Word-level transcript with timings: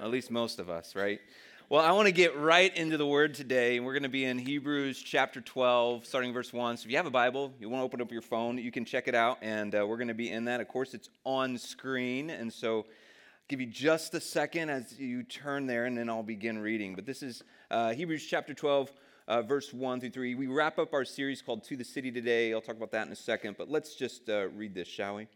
At 0.00 0.10
least 0.10 0.30
most 0.30 0.58
of 0.58 0.68
us, 0.68 0.94
right? 0.94 1.20
Well, 1.72 1.80
I 1.80 1.92
want 1.92 2.04
to 2.04 2.12
get 2.12 2.36
right 2.36 2.76
into 2.76 2.98
the 2.98 3.06
word 3.06 3.32
today, 3.32 3.78
and 3.78 3.86
we're 3.86 3.94
going 3.94 4.02
to 4.02 4.10
be 4.10 4.26
in 4.26 4.38
Hebrews 4.38 5.02
chapter 5.02 5.40
12, 5.40 6.04
starting 6.04 6.30
verse 6.30 6.52
1. 6.52 6.76
So 6.76 6.84
if 6.84 6.90
you 6.90 6.98
have 6.98 7.06
a 7.06 7.10
Bible, 7.10 7.50
you 7.58 7.70
want 7.70 7.80
to 7.80 7.84
open 7.86 8.02
up 8.02 8.12
your 8.12 8.20
phone, 8.20 8.58
you 8.58 8.70
can 8.70 8.84
check 8.84 9.08
it 9.08 9.14
out, 9.14 9.38
and 9.40 9.74
uh, 9.74 9.86
we're 9.86 9.96
going 9.96 10.08
to 10.08 10.12
be 10.12 10.30
in 10.30 10.44
that. 10.44 10.60
Of 10.60 10.68
course, 10.68 10.92
it's 10.92 11.08
on 11.24 11.56
screen, 11.56 12.28
and 12.28 12.52
so 12.52 12.80
I'll 12.80 12.86
give 13.48 13.58
you 13.58 13.68
just 13.68 14.12
a 14.12 14.20
second 14.20 14.68
as 14.68 14.98
you 14.98 15.22
turn 15.22 15.66
there, 15.66 15.86
and 15.86 15.96
then 15.96 16.10
I'll 16.10 16.22
begin 16.22 16.58
reading. 16.58 16.94
But 16.94 17.06
this 17.06 17.22
is 17.22 17.42
uh, 17.70 17.94
Hebrews 17.94 18.26
chapter 18.26 18.52
12, 18.52 18.92
uh, 19.28 19.40
verse 19.40 19.72
1 19.72 20.00
through 20.00 20.10
3. 20.10 20.34
We 20.34 20.48
wrap 20.48 20.78
up 20.78 20.92
our 20.92 21.06
series 21.06 21.40
called 21.40 21.64
To 21.64 21.76
the 21.78 21.84
City 21.84 22.12
today. 22.12 22.52
I'll 22.52 22.60
talk 22.60 22.76
about 22.76 22.90
that 22.90 23.06
in 23.06 23.12
a 23.14 23.16
second, 23.16 23.56
but 23.56 23.70
let's 23.70 23.94
just 23.94 24.28
uh, 24.28 24.48
read 24.48 24.74
this, 24.74 24.88
shall 24.88 25.14
we? 25.14 25.26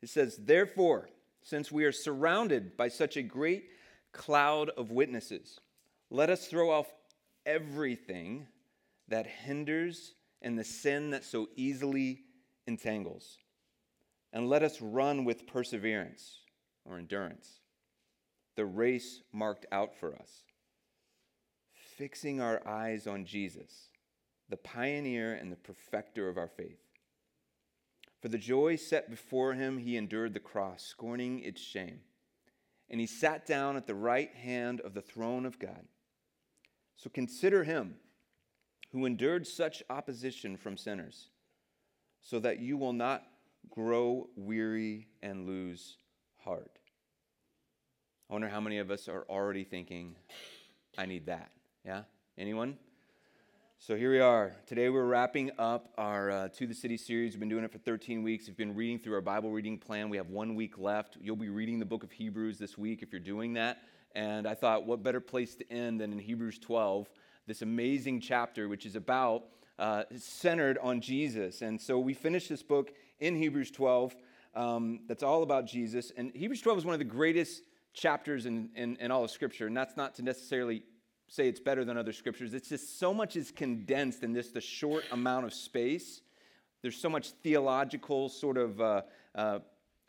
It 0.00 0.08
says, 0.08 0.38
Therefore, 0.42 1.10
since 1.42 1.70
we 1.70 1.84
are 1.84 1.92
surrounded 1.92 2.74
by 2.74 2.88
such 2.88 3.18
a 3.18 3.22
great 3.22 3.66
cloud 4.12 4.70
of 4.78 4.90
witnesses, 4.90 5.60
let 6.10 6.30
us 6.30 6.46
throw 6.46 6.70
off 6.70 6.86
everything 7.46 8.46
that 9.08 9.26
hinders 9.26 10.14
and 10.42 10.58
the 10.58 10.64
sin 10.64 11.10
that 11.10 11.24
so 11.24 11.48
easily 11.56 12.20
entangles. 12.66 13.38
And 14.32 14.48
let 14.48 14.62
us 14.62 14.80
run 14.80 15.24
with 15.24 15.46
perseverance 15.46 16.40
or 16.84 16.98
endurance 16.98 17.60
the 18.56 18.64
race 18.64 19.20
marked 19.32 19.66
out 19.72 19.94
for 19.96 20.14
us, 20.14 20.44
fixing 21.96 22.40
our 22.40 22.66
eyes 22.66 23.06
on 23.06 23.24
Jesus, 23.24 23.88
the 24.48 24.56
pioneer 24.56 25.34
and 25.34 25.50
the 25.50 25.56
perfecter 25.56 26.28
of 26.28 26.38
our 26.38 26.48
faith. 26.48 26.78
For 28.20 28.28
the 28.28 28.38
joy 28.38 28.76
set 28.76 29.10
before 29.10 29.54
him, 29.54 29.78
he 29.78 29.96
endured 29.96 30.34
the 30.34 30.40
cross, 30.40 30.82
scorning 30.82 31.40
its 31.40 31.60
shame. 31.60 32.00
And 32.88 33.00
he 33.00 33.06
sat 33.06 33.46
down 33.46 33.76
at 33.76 33.86
the 33.86 33.94
right 33.94 34.32
hand 34.34 34.80
of 34.80 34.94
the 34.94 35.02
throne 35.02 35.44
of 35.44 35.58
God. 35.58 35.84
So 36.96 37.10
consider 37.10 37.64
him 37.64 37.96
who 38.92 39.06
endured 39.06 39.46
such 39.46 39.82
opposition 39.90 40.56
from 40.56 40.76
sinners, 40.76 41.28
so 42.20 42.38
that 42.38 42.60
you 42.60 42.76
will 42.76 42.92
not 42.92 43.24
grow 43.68 44.28
weary 44.36 45.08
and 45.22 45.46
lose 45.46 45.96
heart. 46.44 46.78
I 48.30 48.32
wonder 48.32 48.48
how 48.48 48.60
many 48.60 48.78
of 48.78 48.90
us 48.90 49.08
are 49.08 49.24
already 49.28 49.64
thinking, 49.64 50.14
I 50.96 51.06
need 51.06 51.26
that. 51.26 51.50
Yeah? 51.84 52.02
Anyone? 52.38 52.78
So 53.78 53.96
here 53.96 54.10
we 54.10 54.20
are. 54.20 54.54
Today 54.66 54.88
we're 54.88 55.04
wrapping 55.04 55.50
up 55.58 55.92
our 55.98 56.30
uh, 56.30 56.48
To 56.50 56.66
the 56.66 56.74
City 56.74 56.96
series. 56.96 57.32
We've 57.32 57.40
been 57.40 57.48
doing 57.48 57.64
it 57.64 57.72
for 57.72 57.78
13 57.78 58.22
weeks. 58.22 58.46
We've 58.46 58.56
been 58.56 58.74
reading 58.74 58.98
through 58.98 59.14
our 59.14 59.20
Bible 59.20 59.50
reading 59.50 59.76
plan. 59.76 60.08
We 60.08 60.16
have 60.16 60.30
one 60.30 60.54
week 60.54 60.78
left. 60.78 61.18
You'll 61.20 61.36
be 61.36 61.50
reading 61.50 61.78
the 61.80 61.84
book 61.84 62.02
of 62.02 62.10
Hebrews 62.10 62.58
this 62.58 62.78
week 62.78 63.02
if 63.02 63.12
you're 63.12 63.20
doing 63.20 63.52
that. 63.54 63.82
And 64.14 64.46
I 64.46 64.54
thought, 64.54 64.86
what 64.86 65.02
better 65.02 65.20
place 65.20 65.54
to 65.56 65.72
end 65.72 66.00
than 66.00 66.12
in 66.12 66.18
Hebrews 66.18 66.58
12, 66.58 67.08
this 67.46 67.62
amazing 67.62 68.20
chapter, 68.20 68.68
which 68.68 68.86
is 68.86 68.96
about 68.96 69.44
uh, 69.78 70.04
centered 70.16 70.78
on 70.78 71.00
Jesus. 71.00 71.62
And 71.62 71.80
so 71.80 71.98
we 71.98 72.14
finished 72.14 72.48
this 72.48 72.62
book 72.62 72.92
in 73.18 73.34
Hebrews 73.34 73.70
12 73.70 74.14
um, 74.54 75.00
that's 75.08 75.22
all 75.24 75.42
about 75.42 75.66
Jesus. 75.66 76.12
And 76.16 76.30
Hebrews 76.34 76.60
12 76.60 76.78
is 76.78 76.84
one 76.84 76.94
of 76.94 77.00
the 77.00 77.04
greatest 77.04 77.62
chapters 77.92 78.46
in, 78.46 78.70
in, 78.76 78.96
in 78.96 79.10
all 79.10 79.24
of 79.24 79.30
Scripture. 79.30 79.66
And 79.66 79.76
that's 79.76 79.96
not 79.96 80.14
to 80.16 80.22
necessarily 80.22 80.84
say 81.28 81.48
it's 81.48 81.60
better 81.60 81.84
than 81.84 81.96
other 81.96 82.12
scriptures. 82.12 82.54
It's 82.54 82.68
just 82.68 82.98
so 82.98 83.12
much 83.12 83.36
is 83.36 83.50
condensed 83.50 84.22
in 84.22 84.32
this 84.32 84.50
the 84.50 84.60
short 84.60 85.04
amount 85.10 85.46
of 85.46 85.54
space. 85.54 86.20
There's 86.82 86.96
so 86.96 87.08
much 87.08 87.30
theological 87.42 88.28
sort 88.28 88.58
of 88.58 88.80
uh, 88.80 89.02
uh, 89.34 89.58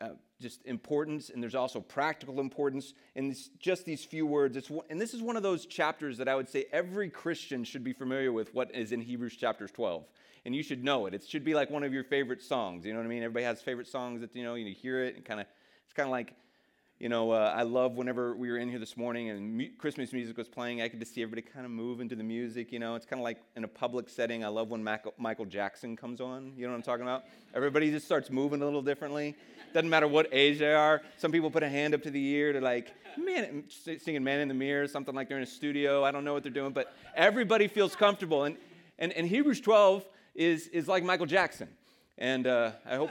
uh, 0.00 0.08
just 0.40 0.64
importance, 0.66 1.30
and 1.30 1.42
there's 1.42 1.54
also 1.54 1.80
practical 1.80 2.40
importance 2.40 2.94
in 3.14 3.28
this, 3.28 3.48
just 3.58 3.84
these 3.84 4.04
few 4.04 4.26
words. 4.26 4.56
It's, 4.56 4.70
and 4.90 5.00
this 5.00 5.14
is 5.14 5.22
one 5.22 5.36
of 5.36 5.42
those 5.42 5.66
chapters 5.66 6.18
that 6.18 6.28
I 6.28 6.34
would 6.34 6.48
say 6.48 6.66
every 6.72 7.08
Christian 7.08 7.64
should 7.64 7.82
be 7.82 7.92
familiar 7.92 8.32
with 8.32 8.54
what 8.54 8.74
is 8.74 8.92
in 8.92 9.00
Hebrews 9.00 9.36
chapters 9.36 9.70
12. 9.70 10.04
And 10.44 10.54
you 10.54 10.62
should 10.62 10.84
know 10.84 11.06
it. 11.06 11.14
It 11.14 11.24
should 11.26 11.44
be 11.44 11.54
like 11.54 11.70
one 11.70 11.82
of 11.82 11.92
your 11.92 12.04
favorite 12.04 12.42
songs. 12.42 12.84
You 12.84 12.92
know 12.92 13.00
what 13.00 13.06
I 13.06 13.08
mean? 13.08 13.22
Everybody 13.22 13.44
has 13.44 13.60
favorite 13.60 13.88
songs 13.88 14.20
that, 14.20 14.34
you 14.36 14.44
know, 14.44 14.54
you 14.54 14.72
hear 14.72 15.02
it 15.02 15.16
and 15.16 15.24
kind 15.24 15.40
of, 15.40 15.46
it's 15.84 15.92
kind 15.92 16.06
of 16.06 16.12
like 16.12 16.34
you 16.98 17.10
know, 17.10 17.30
uh, 17.30 17.52
I 17.54 17.62
love 17.62 17.96
whenever 17.96 18.34
we 18.34 18.50
were 18.50 18.56
in 18.56 18.70
here 18.70 18.78
this 18.78 18.96
morning 18.96 19.28
and 19.28 19.58
mu- 19.58 19.68
Christmas 19.76 20.14
music 20.14 20.38
was 20.38 20.48
playing, 20.48 20.80
I 20.80 20.88
could 20.88 20.98
just 20.98 21.12
see 21.12 21.22
everybody 21.22 21.42
kind 21.42 21.66
of 21.66 21.70
move 21.70 22.00
into 22.00 22.16
the 22.16 22.24
music. 22.24 22.72
You 22.72 22.78
know, 22.78 22.94
it's 22.94 23.04
kind 23.04 23.20
of 23.20 23.24
like 23.24 23.36
in 23.54 23.64
a 23.64 23.68
public 23.68 24.08
setting. 24.08 24.42
I 24.42 24.48
love 24.48 24.70
when 24.70 24.82
Mac- 24.82 25.18
Michael 25.18 25.44
Jackson 25.44 25.94
comes 25.94 26.22
on. 26.22 26.54
You 26.56 26.64
know 26.64 26.70
what 26.70 26.76
I'm 26.76 26.82
talking 26.82 27.02
about? 27.02 27.24
Everybody 27.54 27.90
just 27.90 28.06
starts 28.06 28.30
moving 28.30 28.62
a 28.62 28.64
little 28.64 28.80
differently. 28.80 29.34
Doesn't 29.74 29.90
matter 29.90 30.08
what 30.08 30.28
age 30.32 30.58
they 30.58 30.72
are. 30.72 31.02
Some 31.18 31.32
people 31.32 31.50
put 31.50 31.62
a 31.62 31.68
hand 31.68 31.92
up 31.92 32.02
to 32.04 32.10
the 32.10 32.28
ear 32.28 32.54
to 32.54 32.62
like, 32.62 32.94
man, 33.18 33.64
singing 33.68 34.24
Man 34.24 34.40
in 34.40 34.48
the 34.48 34.54
Mirror, 34.54 34.88
something 34.88 35.14
like 35.14 35.28
they're 35.28 35.36
in 35.36 35.42
a 35.42 35.46
studio. 35.46 36.02
I 36.02 36.10
don't 36.10 36.24
know 36.24 36.32
what 36.32 36.44
they're 36.44 36.52
doing, 36.52 36.72
but 36.72 36.94
everybody 37.14 37.68
feels 37.68 37.94
comfortable. 37.94 38.44
And, 38.44 38.56
and, 38.98 39.12
and 39.12 39.26
Hebrews 39.26 39.60
12 39.60 40.02
is, 40.34 40.68
is 40.68 40.88
like 40.88 41.04
Michael 41.04 41.26
Jackson. 41.26 41.68
And 42.16 42.46
uh, 42.46 42.70
I 42.86 42.96
hope 42.96 43.10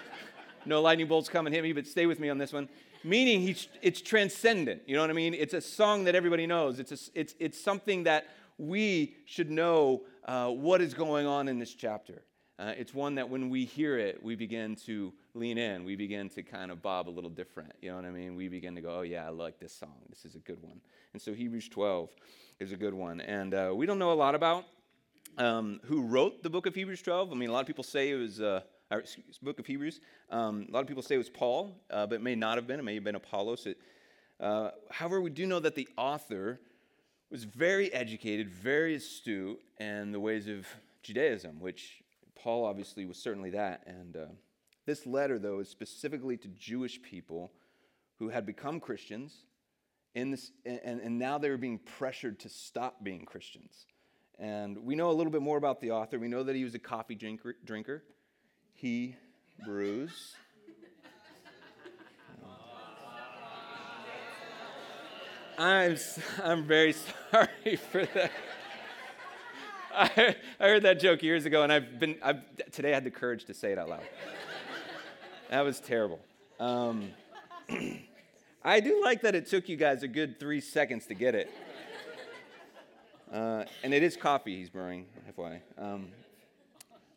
no 0.66 0.82
lightning 0.82 1.08
bolts 1.08 1.30
come 1.30 1.46
and 1.46 1.54
hit 1.54 1.62
me, 1.62 1.72
but 1.72 1.86
stay 1.86 2.04
with 2.04 2.20
me 2.20 2.28
on 2.28 2.36
this 2.36 2.52
one 2.52 2.68
meaning 3.06 3.40
he's, 3.40 3.68
it's 3.82 4.00
transcendent. 4.00 4.82
You 4.86 4.96
know 4.96 5.02
what 5.02 5.10
I 5.10 5.14
mean? 5.14 5.32
It's 5.32 5.54
a 5.54 5.60
song 5.60 6.04
that 6.04 6.14
everybody 6.14 6.46
knows. 6.46 6.80
It's, 6.80 6.92
a, 6.92 7.18
it's, 7.18 7.34
it's 7.38 7.60
something 7.60 8.04
that 8.04 8.26
we 8.58 9.16
should 9.24 9.50
know 9.50 10.02
uh, 10.24 10.48
what 10.48 10.80
is 10.80 10.92
going 10.92 11.26
on 11.26 11.48
in 11.48 11.58
this 11.58 11.72
chapter. 11.74 12.22
Uh, 12.58 12.72
it's 12.76 12.94
one 12.94 13.14
that 13.16 13.28
when 13.28 13.50
we 13.50 13.64
hear 13.64 13.98
it, 13.98 14.22
we 14.22 14.34
begin 14.34 14.74
to 14.74 15.12
lean 15.34 15.58
in. 15.58 15.84
We 15.84 15.94
begin 15.94 16.30
to 16.30 16.42
kind 16.42 16.70
of 16.70 16.80
bob 16.80 17.08
a 17.08 17.10
little 17.10 17.30
different. 17.30 17.72
You 17.82 17.90
know 17.90 17.96
what 17.96 18.06
I 18.06 18.10
mean? 18.10 18.34
We 18.34 18.48
begin 18.48 18.74
to 18.74 18.80
go, 18.80 18.98
oh, 18.98 19.02
yeah, 19.02 19.26
I 19.26 19.28
like 19.28 19.60
this 19.60 19.74
song. 19.74 19.96
This 20.08 20.24
is 20.24 20.34
a 20.34 20.40
good 20.40 20.62
one. 20.62 20.80
And 21.12 21.20
so 21.20 21.34
Hebrews 21.34 21.68
12 21.68 22.10
is 22.58 22.72
a 22.72 22.76
good 22.76 22.94
one. 22.94 23.20
And 23.20 23.52
uh, 23.54 23.72
we 23.74 23.84
don't 23.84 23.98
know 23.98 24.12
a 24.12 24.14
lot 24.14 24.34
about 24.34 24.64
um, 25.36 25.80
who 25.84 26.02
wrote 26.02 26.42
the 26.42 26.50
book 26.50 26.66
of 26.66 26.74
Hebrews 26.74 27.02
12. 27.02 27.30
I 27.30 27.34
mean, 27.34 27.50
a 27.50 27.52
lot 27.52 27.60
of 27.60 27.66
people 27.66 27.84
say 27.84 28.10
it 28.10 28.16
was 28.16 28.40
uh, 28.40 28.62
or 28.90 28.98
excuse, 28.98 29.38
book 29.38 29.58
of 29.58 29.66
Hebrews. 29.66 30.00
Um, 30.30 30.66
a 30.68 30.72
lot 30.72 30.80
of 30.80 30.86
people 30.86 31.02
say 31.02 31.16
it 31.16 31.18
was 31.18 31.28
Paul, 31.28 31.76
uh, 31.90 32.06
but 32.06 32.16
it 32.16 32.22
may 32.22 32.34
not 32.34 32.56
have 32.56 32.66
been. 32.66 32.78
It 32.78 32.84
may 32.84 32.94
have 32.94 33.04
been 33.04 33.16
Apollos. 33.16 33.66
It, 33.66 33.78
uh, 34.38 34.70
however, 34.90 35.20
we 35.20 35.30
do 35.30 35.46
know 35.46 35.60
that 35.60 35.74
the 35.74 35.88
author 35.96 36.60
was 37.30 37.44
very 37.44 37.92
educated, 37.92 38.48
very 38.48 38.94
astute 38.94 39.60
in 39.80 40.12
the 40.12 40.20
ways 40.20 40.46
of 40.46 40.66
Judaism, 41.02 41.58
which 41.60 42.02
Paul 42.36 42.64
obviously 42.64 43.04
was 43.06 43.18
certainly 43.18 43.50
that. 43.50 43.82
And 43.86 44.16
uh, 44.16 44.26
this 44.84 45.06
letter, 45.06 45.38
though, 45.38 45.58
is 45.58 45.68
specifically 45.68 46.36
to 46.36 46.48
Jewish 46.48 47.02
people 47.02 47.50
who 48.18 48.28
had 48.28 48.46
become 48.46 48.78
Christians, 48.78 49.34
this, 50.14 50.52
and, 50.64 51.00
and 51.00 51.18
now 51.18 51.38
they 51.38 51.50
were 51.50 51.58
being 51.58 51.78
pressured 51.78 52.38
to 52.40 52.48
stop 52.48 53.02
being 53.02 53.24
Christians. 53.24 53.86
And 54.38 54.78
we 54.78 54.94
know 54.94 55.10
a 55.10 55.12
little 55.12 55.32
bit 55.32 55.42
more 55.42 55.58
about 55.58 55.80
the 55.80 55.90
author. 55.90 56.18
We 56.18 56.28
know 56.28 56.42
that 56.42 56.54
he 56.54 56.62
was 56.62 56.74
a 56.74 56.78
coffee 56.78 57.14
drinker. 57.14 57.56
drinker 57.64 58.04
he 58.76 59.16
brews. 59.64 60.36
I'm, 65.58 65.96
I'm 66.44 66.64
very 66.64 66.94
sorry 67.32 67.76
for 67.90 68.04
that. 68.04 68.30
I, 69.94 70.36
I 70.60 70.68
heard 70.68 70.82
that 70.82 71.00
joke 71.00 71.22
years 71.22 71.46
ago, 71.46 71.62
and 71.62 71.72
I've 71.72 71.98
been, 71.98 72.16
I've, 72.22 72.42
today 72.70 72.90
I 72.90 72.94
had 72.94 73.04
the 73.04 73.10
courage 73.10 73.46
to 73.46 73.54
say 73.54 73.72
it 73.72 73.78
out 73.78 73.88
loud. 73.88 74.02
That 75.48 75.62
was 75.62 75.80
terrible. 75.80 76.20
Um, 76.60 77.10
I 78.64 78.80
do 78.80 79.02
like 79.02 79.22
that 79.22 79.34
it 79.34 79.46
took 79.46 79.70
you 79.70 79.76
guys 79.76 80.02
a 80.02 80.08
good 80.08 80.38
three 80.38 80.60
seconds 80.60 81.06
to 81.06 81.14
get 81.14 81.34
it. 81.34 81.50
Uh, 83.32 83.64
and 83.82 83.94
it 83.94 84.02
is 84.02 84.16
coffee 84.16 84.56
he's 84.56 84.68
brewing, 84.68 85.06
FYI. 85.36 85.60
Um, 85.78 86.08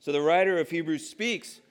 so 0.09 0.13
the 0.13 0.21
writer 0.21 0.57
of 0.57 0.71
Hebrews 0.71 1.07
speaks. 1.07 1.61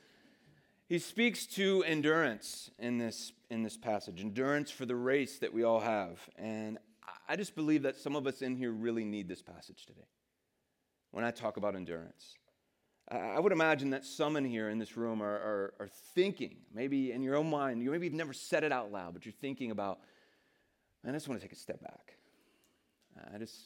He 0.88 1.00
speaks 1.00 1.44
to 1.56 1.82
endurance 1.82 2.70
in 2.78 2.96
this, 2.96 3.32
in 3.50 3.64
this 3.64 3.76
passage, 3.76 4.20
endurance 4.20 4.70
for 4.70 4.86
the 4.86 4.94
race 4.94 5.40
that 5.40 5.52
we 5.52 5.64
all 5.64 5.80
have. 5.80 6.20
And 6.36 6.78
I 7.28 7.34
just 7.34 7.56
believe 7.56 7.82
that 7.82 7.96
some 7.96 8.14
of 8.14 8.28
us 8.28 8.40
in 8.40 8.54
here 8.54 8.70
really 8.70 9.04
need 9.04 9.26
this 9.26 9.42
passage 9.42 9.86
today 9.86 10.06
when 11.10 11.24
I 11.24 11.32
talk 11.32 11.56
about 11.56 11.74
endurance. 11.74 12.36
I 13.08 13.40
would 13.40 13.50
imagine 13.50 13.90
that 13.90 14.04
some 14.04 14.36
in 14.36 14.44
here 14.44 14.68
in 14.68 14.78
this 14.78 14.96
room 14.96 15.20
are, 15.20 15.26
are, 15.26 15.74
are, 15.80 15.88
thinking, 16.14 16.58
maybe 16.72 17.10
in 17.10 17.22
your 17.22 17.34
own 17.34 17.50
mind, 17.50 17.82
you 17.82 17.90
maybe 17.90 18.06
you've 18.06 18.14
never 18.14 18.32
said 18.32 18.62
it 18.62 18.70
out 18.70 18.92
loud, 18.92 19.14
but 19.14 19.26
you're 19.26 19.32
thinking 19.40 19.72
about, 19.72 19.98
man, 21.02 21.12
I 21.12 21.16
just 21.16 21.26
want 21.26 21.40
to 21.40 21.44
take 21.44 21.56
a 21.56 21.58
step 21.58 21.80
back. 21.80 22.14
I 23.34 23.38
just, 23.38 23.56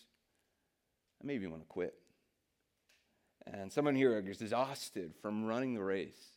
I 1.23 1.27
maybe 1.27 1.47
want 1.47 1.61
to 1.61 1.69
quit. 1.69 1.93
And 3.47 3.73
someone 3.73 3.95
here 3.95 4.19
is 4.19 4.41
exhausted 4.41 5.15
from 5.21 5.45
running 5.45 5.75
the 5.75 5.83
race. 5.83 6.37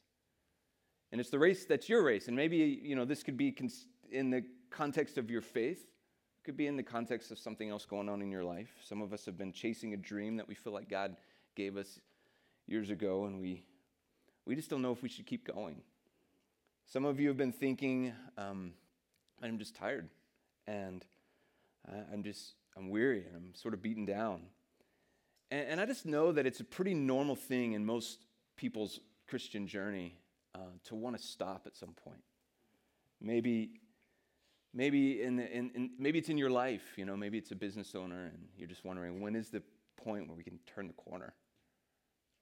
And 1.11 1.21
it's 1.21 1.29
the 1.29 1.39
race 1.39 1.65
that's 1.65 1.87
your 1.87 2.03
race. 2.03 2.27
And 2.27 2.35
maybe, 2.35 2.57
you 2.57 2.95
know, 2.95 3.05
this 3.05 3.23
could 3.23 3.37
be 3.37 3.55
in 4.11 4.29
the 4.29 4.43
context 4.69 5.17
of 5.17 5.29
your 5.29 5.41
faith. 5.41 5.79
It 5.79 6.43
could 6.43 6.57
be 6.57 6.67
in 6.67 6.75
the 6.75 6.83
context 6.83 7.31
of 7.31 7.39
something 7.39 7.69
else 7.69 7.85
going 7.85 8.09
on 8.09 8.21
in 8.21 8.31
your 8.31 8.43
life. 8.43 8.69
Some 8.83 9.01
of 9.01 9.13
us 9.13 9.25
have 9.25 9.37
been 9.37 9.53
chasing 9.53 9.93
a 9.93 9.97
dream 9.97 10.37
that 10.37 10.47
we 10.47 10.55
feel 10.55 10.73
like 10.73 10.89
God 10.89 11.15
gave 11.55 11.77
us 11.77 11.99
years 12.67 12.89
ago, 12.89 13.25
and 13.25 13.39
we, 13.39 13.63
we 14.45 14.55
just 14.55 14.69
don't 14.69 14.81
know 14.81 14.91
if 14.91 15.01
we 15.01 15.09
should 15.09 15.25
keep 15.25 15.47
going. 15.47 15.81
Some 16.87 17.05
of 17.05 17.19
you 17.19 17.27
have 17.29 17.37
been 17.37 17.53
thinking, 17.53 18.13
um, 18.37 18.73
I'm 19.41 19.57
just 19.57 19.75
tired, 19.75 20.09
and 20.67 21.05
I'm 22.11 22.23
just, 22.23 22.53
I'm 22.75 22.89
weary, 22.89 23.25
and 23.25 23.35
I'm 23.35 23.55
sort 23.55 23.73
of 23.73 23.81
beaten 23.81 24.05
down. 24.05 24.41
And, 25.51 25.67
and 25.69 25.81
I 25.81 25.85
just 25.85 26.05
know 26.05 26.31
that 26.31 26.45
it's 26.45 26.59
a 26.59 26.63
pretty 26.63 26.93
normal 26.93 27.35
thing 27.35 27.73
in 27.73 27.85
most 27.85 28.19
people's 28.55 28.99
Christian 29.27 29.67
journey 29.67 30.19
uh, 30.53 30.59
to 30.85 30.95
want 30.95 31.17
to 31.17 31.21
stop 31.21 31.63
at 31.65 31.75
some 31.75 31.93
point. 32.03 32.21
Maybe, 33.21 33.81
maybe, 34.73 35.21
in, 35.21 35.37
the, 35.37 35.51
in, 35.51 35.71
in, 35.75 35.89
maybe 35.97 36.19
it's 36.19 36.29
in 36.29 36.37
your 36.37 36.49
life, 36.49 36.93
you 36.97 37.05
know, 37.05 37.17
maybe 37.17 37.37
it's 37.37 37.51
a 37.51 37.55
business 37.55 37.95
owner 37.95 38.25
and 38.25 38.47
you're 38.57 38.67
just 38.67 38.85
wondering 38.85 39.21
when 39.21 39.35
is 39.35 39.49
the 39.49 39.61
point 39.97 40.27
where 40.27 40.37
we 40.37 40.43
can 40.43 40.59
turn 40.65 40.87
the 40.87 40.93
corner? 40.93 41.33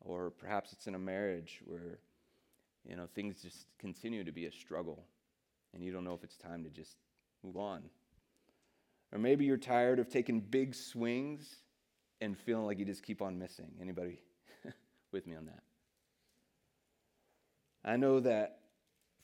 Or 0.01 0.31
perhaps 0.31 0.73
it's 0.73 0.87
in 0.87 0.95
a 0.95 0.99
marriage 0.99 1.61
where, 1.65 1.99
you 2.83 2.95
know, 2.95 3.07
things 3.15 3.41
just 3.41 3.67
continue 3.79 4.23
to 4.23 4.31
be 4.31 4.45
a 4.45 4.51
struggle 4.51 5.05
and 5.73 5.83
you 5.83 5.91
don't 5.91 6.03
know 6.03 6.13
if 6.13 6.23
it's 6.23 6.37
time 6.37 6.63
to 6.63 6.69
just 6.69 6.97
move 7.43 7.57
on. 7.57 7.83
Or 9.11 9.19
maybe 9.19 9.45
you're 9.45 9.57
tired 9.57 9.99
of 9.99 10.09
taking 10.09 10.39
big 10.39 10.75
swings 10.75 11.62
and 12.23 12.37
feeling 12.37 12.65
like 12.65 12.79
you 12.79 12.85
just 12.85 13.03
keep 13.03 13.21
on 13.21 13.37
missing. 13.37 13.71
Anybody 13.81 14.19
with 15.11 15.27
me 15.27 15.35
on 15.35 15.45
that? 15.45 15.63
I 17.85 17.97
know 17.97 18.19
that 18.21 18.59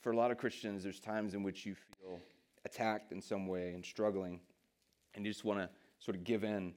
for 0.01 0.11
a 0.11 0.15
lot 0.15 0.31
of 0.31 0.37
Christians, 0.37 0.83
there's 0.83 0.99
times 0.99 1.33
in 1.33 1.43
which 1.43 1.65
you 1.65 1.75
feel 1.75 2.19
attacked 2.65 3.11
in 3.11 3.21
some 3.21 3.47
way 3.47 3.73
and 3.73 3.83
struggling, 3.83 4.41
and 5.15 5.25
you 5.25 5.31
just 5.31 5.45
want 5.45 5.59
to 5.59 5.69
sort 5.99 6.17
of 6.17 6.23
give 6.23 6.43
in. 6.43 6.73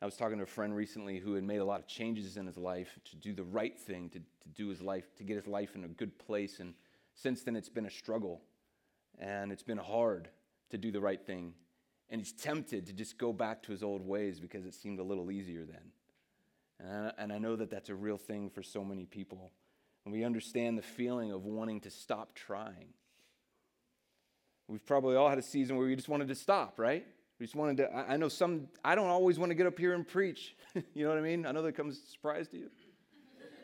I 0.00 0.06
was 0.06 0.16
talking 0.16 0.38
to 0.38 0.44
a 0.44 0.46
friend 0.46 0.74
recently 0.74 1.18
who 1.18 1.34
had 1.34 1.44
made 1.44 1.58
a 1.58 1.64
lot 1.64 1.80
of 1.80 1.86
changes 1.86 2.36
in 2.36 2.46
his 2.46 2.56
life 2.56 2.98
to 3.10 3.16
do 3.16 3.34
the 3.34 3.44
right 3.44 3.78
thing, 3.78 4.08
to, 4.10 4.20
to 4.20 4.48
do 4.54 4.68
his 4.68 4.80
life, 4.80 5.14
to 5.16 5.24
get 5.24 5.36
his 5.36 5.46
life 5.46 5.74
in 5.74 5.84
a 5.84 5.88
good 5.88 6.18
place. 6.18 6.60
And 6.60 6.72
since 7.14 7.42
then, 7.42 7.56
it's 7.56 7.68
been 7.68 7.86
a 7.86 7.90
struggle, 7.90 8.40
and 9.18 9.52
it's 9.52 9.62
been 9.62 9.78
hard 9.78 10.28
to 10.70 10.78
do 10.78 10.90
the 10.90 11.00
right 11.00 11.20
thing. 11.20 11.52
And 12.10 12.20
he's 12.20 12.32
tempted 12.32 12.86
to 12.86 12.92
just 12.92 13.18
go 13.18 13.32
back 13.32 13.62
to 13.64 13.72
his 13.72 13.82
old 13.82 14.06
ways 14.06 14.40
because 14.40 14.64
it 14.64 14.74
seemed 14.74 14.98
a 14.98 15.02
little 15.02 15.30
easier 15.30 15.64
then. 15.64 15.92
And 16.80 17.06
I, 17.06 17.12
and 17.18 17.32
I 17.32 17.38
know 17.38 17.56
that 17.56 17.70
that's 17.70 17.90
a 17.90 17.94
real 17.94 18.16
thing 18.16 18.50
for 18.50 18.62
so 18.62 18.82
many 18.82 19.04
people. 19.04 19.52
And 20.04 20.12
we 20.12 20.24
understand 20.24 20.78
the 20.78 20.82
feeling 20.82 21.32
of 21.32 21.44
wanting 21.44 21.80
to 21.82 21.90
stop 21.90 22.34
trying. 22.34 22.88
We've 24.68 24.84
probably 24.84 25.16
all 25.16 25.28
had 25.28 25.38
a 25.38 25.42
season 25.42 25.76
where 25.76 25.86
we 25.86 25.96
just 25.96 26.08
wanted 26.08 26.28
to 26.28 26.34
stop, 26.34 26.78
right? 26.78 27.06
We 27.38 27.46
just 27.46 27.56
wanted 27.56 27.78
to. 27.78 27.94
I 27.94 28.16
know 28.16 28.28
some, 28.28 28.68
I 28.84 28.94
don't 28.94 29.08
always 29.08 29.38
want 29.38 29.50
to 29.50 29.54
get 29.54 29.66
up 29.66 29.78
here 29.78 29.94
and 29.94 30.06
preach. 30.06 30.56
you 30.94 31.04
know 31.04 31.10
what 31.10 31.18
I 31.18 31.22
mean? 31.22 31.46
I 31.46 31.52
know 31.52 31.62
that 31.62 31.72
comes 31.72 31.96
as 31.96 32.02
a 32.04 32.06
surprise 32.10 32.48
to 32.48 32.58
you. 32.58 32.70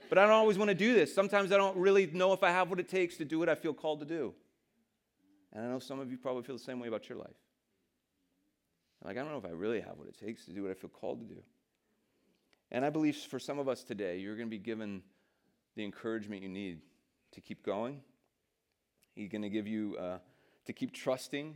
But 0.08 0.18
I 0.18 0.22
don't 0.22 0.32
always 0.32 0.58
want 0.58 0.68
to 0.68 0.74
do 0.74 0.94
this. 0.94 1.14
Sometimes 1.14 1.50
I 1.50 1.56
don't 1.56 1.76
really 1.76 2.06
know 2.06 2.32
if 2.32 2.42
I 2.42 2.50
have 2.50 2.70
what 2.70 2.78
it 2.78 2.88
takes 2.88 3.16
to 3.16 3.24
do 3.24 3.38
what 3.38 3.48
I 3.48 3.54
feel 3.54 3.74
called 3.74 4.00
to 4.00 4.06
do. 4.06 4.34
And 5.52 5.66
I 5.66 5.68
know 5.68 5.78
some 5.78 5.98
of 5.98 6.10
you 6.10 6.18
probably 6.18 6.42
feel 6.42 6.56
the 6.56 6.62
same 6.62 6.78
way 6.78 6.88
about 6.88 7.08
your 7.08 7.18
life. 7.18 7.36
Like, 9.04 9.18
I 9.18 9.20
don't 9.20 9.30
know 9.30 9.38
if 9.38 9.44
I 9.44 9.50
really 9.50 9.80
have 9.80 9.98
what 9.98 10.08
it 10.08 10.18
takes 10.18 10.46
to 10.46 10.52
do 10.52 10.62
what 10.62 10.70
I 10.70 10.74
feel 10.74 10.90
called 10.90 11.20
to 11.20 11.34
do. 11.34 11.42
And 12.70 12.84
I 12.84 12.90
believe 12.90 13.16
for 13.16 13.38
some 13.38 13.58
of 13.58 13.68
us 13.68 13.84
today, 13.84 14.18
you're 14.18 14.36
going 14.36 14.48
to 14.48 14.50
be 14.50 14.58
given 14.58 15.02
the 15.76 15.84
encouragement 15.84 16.42
you 16.42 16.48
need 16.48 16.80
to 17.32 17.40
keep 17.40 17.64
going. 17.64 18.00
He's 19.14 19.28
going 19.28 19.42
to 19.42 19.50
give 19.50 19.66
you 19.66 19.96
uh, 20.00 20.18
to 20.66 20.72
keep 20.72 20.92
trusting, 20.92 21.54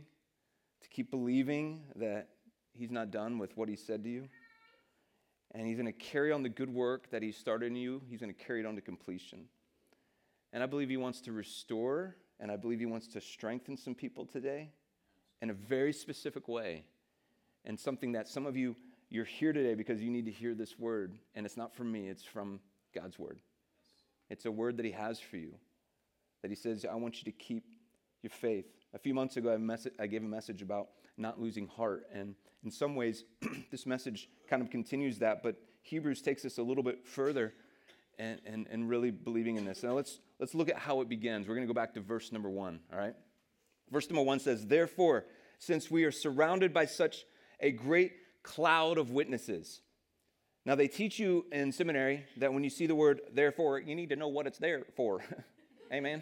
to 0.81 0.89
keep 0.89 1.09
believing 1.09 1.81
that 1.95 2.29
He's 2.71 2.91
not 2.91 3.11
done 3.11 3.39
with 3.39 3.57
what 3.57 3.67
He 3.67 3.75
said 3.75 4.03
to 4.03 4.09
you. 4.09 4.29
And 5.51 5.65
He's 5.65 5.77
going 5.77 5.87
to 5.87 5.91
carry 5.91 6.31
on 6.31 6.43
the 6.43 6.49
good 6.49 6.71
work 6.71 7.09
that 7.11 7.23
He 7.23 7.31
started 7.31 7.65
in 7.67 7.75
you, 7.75 8.01
He's 8.09 8.19
going 8.19 8.33
to 8.33 8.43
carry 8.45 8.59
it 8.59 8.65
on 8.65 8.75
to 8.75 8.81
completion. 8.81 9.45
And 10.53 10.61
I 10.61 10.67
believe 10.67 10.89
He 10.89 10.97
wants 10.97 11.21
to 11.21 11.31
restore, 11.31 12.15
and 12.39 12.51
I 12.51 12.55
believe 12.57 12.79
He 12.79 12.85
wants 12.85 13.07
to 13.09 13.21
strengthen 13.21 13.75
some 13.75 13.95
people 13.95 14.25
today 14.25 14.69
in 15.41 15.49
a 15.49 15.53
very 15.53 15.93
specific 15.93 16.47
way. 16.47 16.83
And 17.65 17.79
something 17.79 18.13
that 18.13 18.27
some 18.27 18.45
of 18.45 18.55
you, 18.55 18.75
you're 19.09 19.25
here 19.25 19.53
today 19.53 19.75
because 19.75 20.01
you 20.01 20.09
need 20.09 20.25
to 20.25 20.31
hear 20.31 20.53
this 20.53 20.77
word. 20.79 21.17
And 21.35 21.45
it's 21.45 21.57
not 21.57 21.75
from 21.75 21.91
me, 21.91 22.07
it's 22.07 22.23
from 22.23 22.59
God's 22.93 23.19
word. 23.19 23.39
It's 24.29 24.45
a 24.45 24.51
word 24.51 24.77
that 24.77 24.85
He 24.85 24.91
has 24.91 25.19
for 25.19 25.37
you. 25.37 25.55
That 26.41 26.49
He 26.49 26.55
says, 26.55 26.85
I 26.89 26.95
want 26.95 27.17
you 27.17 27.31
to 27.31 27.37
keep 27.37 27.65
your 28.21 28.31
faith. 28.31 28.65
A 28.93 28.99
few 28.99 29.13
months 29.13 29.37
ago, 29.37 29.53
I, 29.53 29.57
mess- 29.57 29.87
I 29.99 30.07
gave 30.07 30.23
a 30.23 30.27
message 30.27 30.61
about 30.61 30.89
not 31.17 31.39
losing 31.39 31.67
heart. 31.67 32.07
And 32.13 32.35
in 32.63 32.71
some 32.71 32.95
ways, 32.95 33.25
this 33.71 33.85
message 33.85 34.29
kind 34.49 34.61
of 34.61 34.69
continues 34.69 35.19
that, 35.19 35.43
but 35.43 35.55
Hebrews 35.81 36.21
takes 36.21 36.45
us 36.45 36.57
a 36.57 36.63
little 36.63 36.83
bit 36.83 37.05
further 37.05 37.53
and, 38.17 38.39
and, 38.45 38.67
and 38.69 38.89
really 38.89 39.11
believing 39.11 39.57
in 39.57 39.65
this. 39.65 39.83
Now, 39.83 39.93
let's, 39.93 40.19
let's 40.39 40.53
look 40.53 40.69
at 40.69 40.77
how 40.77 41.01
it 41.01 41.09
begins. 41.09 41.47
We're 41.47 41.55
going 41.55 41.67
to 41.67 41.73
go 41.73 41.79
back 41.79 41.93
to 41.93 42.01
verse 42.01 42.31
number 42.31 42.49
one, 42.49 42.79
all 42.91 42.99
right? 42.99 43.15
Verse 43.91 44.09
number 44.09 44.23
one 44.23 44.39
says, 44.39 44.67
Therefore, 44.67 45.25
since 45.57 45.89
we 45.89 46.03
are 46.03 46.11
surrounded 46.11 46.73
by 46.73 46.85
such 46.85 47.25
a 47.59 47.71
great 47.71 48.13
cloud 48.43 48.97
of 48.97 49.11
witnesses, 49.11 49.81
now, 50.69 50.75
they 50.75 50.87
teach 50.87 51.17
you 51.17 51.45
in 51.51 51.71
seminary 51.71 52.25
that 52.37 52.53
when 52.53 52.63
you 52.63 52.69
see 52.69 52.85
the 52.85 52.93
word 52.93 53.21
therefore, 53.33 53.79
you 53.79 53.95
need 53.95 54.09
to 54.09 54.15
know 54.15 54.27
what 54.27 54.45
it's 54.45 54.59
there 54.59 54.83
for. 54.95 55.23
Amen? 55.93 56.21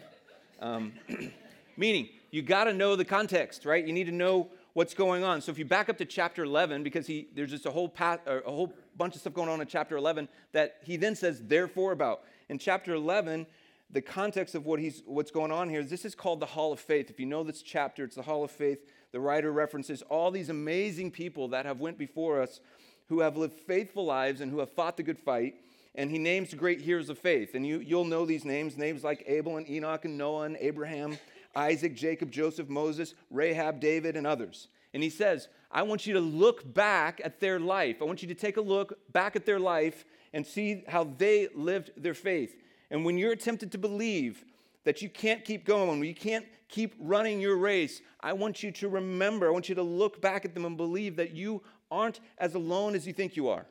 Um, 0.60 0.92
meaning, 1.76 2.08
you 2.30 2.40
got 2.40 2.64
to 2.64 2.72
know 2.72 2.96
the 2.96 3.04
context, 3.04 3.64
right? 3.64 3.84
You 3.84 3.92
need 3.92 4.04
to 4.06 4.12
know 4.12 4.48
what's 4.74 4.94
going 4.94 5.24
on. 5.24 5.42
So 5.42 5.50
if 5.50 5.58
you 5.58 5.64
back 5.64 5.88
up 5.88 5.98
to 5.98 6.04
chapter 6.04 6.44
11, 6.44 6.82
because 6.82 7.06
he, 7.06 7.28
there's 7.34 7.50
just 7.50 7.66
a 7.66 7.70
whole, 7.70 7.88
path, 7.88 8.20
a 8.26 8.40
whole 8.46 8.72
bunch 8.96 9.16
of 9.16 9.20
stuff 9.20 9.34
going 9.34 9.48
on 9.48 9.60
in 9.60 9.66
chapter 9.66 9.96
11 9.96 10.28
that 10.52 10.76
he 10.82 10.96
then 10.96 11.14
says 11.14 11.42
therefore 11.44 11.92
about. 11.92 12.22
In 12.48 12.58
chapter 12.58 12.94
11, 12.94 13.46
the 13.90 14.00
context 14.00 14.54
of 14.54 14.66
what 14.66 14.78
he's, 14.78 15.02
what's 15.04 15.30
going 15.30 15.50
on 15.50 15.68
here 15.68 15.80
is 15.80 15.90
this 15.90 16.04
is 16.04 16.14
called 16.14 16.40
the 16.40 16.46
Hall 16.46 16.72
of 16.72 16.80
Faith. 16.80 17.10
If 17.10 17.18
you 17.18 17.26
know 17.26 17.42
this 17.42 17.60
chapter, 17.60 18.04
it's 18.04 18.16
the 18.16 18.22
Hall 18.22 18.44
of 18.44 18.50
Faith. 18.50 18.78
The 19.12 19.20
writer 19.20 19.50
references 19.50 20.02
all 20.02 20.30
these 20.30 20.50
amazing 20.50 21.10
people 21.10 21.48
that 21.48 21.64
have 21.64 21.80
went 21.80 21.98
before 21.98 22.42
us 22.42 22.60
who 23.08 23.20
have 23.20 23.36
lived 23.36 23.54
faithful 23.54 24.04
lives 24.04 24.40
and 24.40 24.50
who 24.50 24.58
have 24.58 24.70
fought 24.70 24.96
the 24.96 25.02
good 25.02 25.18
fight. 25.18 25.54
And 25.94 26.10
he 26.10 26.18
names 26.18 26.52
great 26.54 26.80
heroes 26.80 27.08
of 27.08 27.18
faith. 27.18 27.54
And 27.54 27.66
you, 27.66 27.80
you'll 27.80 28.04
know 28.04 28.24
these 28.24 28.44
names 28.44 28.76
names 28.76 29.02
like 29.02 29.24
Abel 29.26 29.56
and 29.56 29.68
Enoch 29.68 30.04
and 30.04 30.18
Noah 30.18 30.42
and 30.42 30.56
Abraham, 30.60 31.18
Isaac, 31.56 31.96
Jacob, 31.96 32.30
Joseph, 32.30 32.68
Moses, 32.68 33.14
Rahab, 33.30 33.80
David, 33.80 34.16
and 34.16 34.26
others. 34.26 34.68
And 34.94 35.02
he 35.02 35.10
says, 35.10 35.48
I 35.70 35.82
want 35.82 36.06
you 36.06 36.14
to 36.14 36.20
look 36.20 36.72
back 36.72 37.20
at 37.24 37.40
their 37.40 37.58
life. 37.58 37.96
I 38.00 38.04
want 38.04 38.22
you 38.22 38.28
to 38.28 38.34
take 38.34 38.58
a 38.58 38.62
look 38.62 38.98
back 39.12 39.36
at 39.36 39.44
their 39.44 39.58
life 39.58 40.04
and 40.32 40.46
see 40.46 40.84
how 40.86 41.04
they 41.04 41.48
lived 41.54 41.90
their 41.96 42.14
faith. 42.14 42.54
And 42.90 43.04
when 43.04 43.18
you're 43.18 43.36
tempted 43.36 43.72
to 43.72 43.78
believe 43.78 44.44
that 44.84 45.02
you 45.02 45.08
can't 45.08 45.44
keep 45.44 45.64
going, 45.64 46.02
you 46.04 46.14
can't 46.14 46.46
keep 46.68 46.94
running 46.98 47.40
your 47.40 47.56
race, 47.56 48.00
I 48.20 48.32
want 48.32 48.62
you 48.62 48.70
to 48.72 48.88
remember, 48.88 49.48
I 49.48 49.50
want 49.50 49.68
you 49.68 49.74
to 49.74 49.82
look 49.82 50.20
back 50.20 50.44
at 50.44 50.54
them 50.54 50.64
and 50.64 50.76
believe 50.76 51.16
that 51.16 51.32
you 51.32 51.62
aren't 51.90 52.20
as 52.38 52.54
alone 52.54 52.94
as 52.94 53.06
you 53.06 53.12
think 53.12 53.36
you 53.36 53.48
are. 53.48 53.66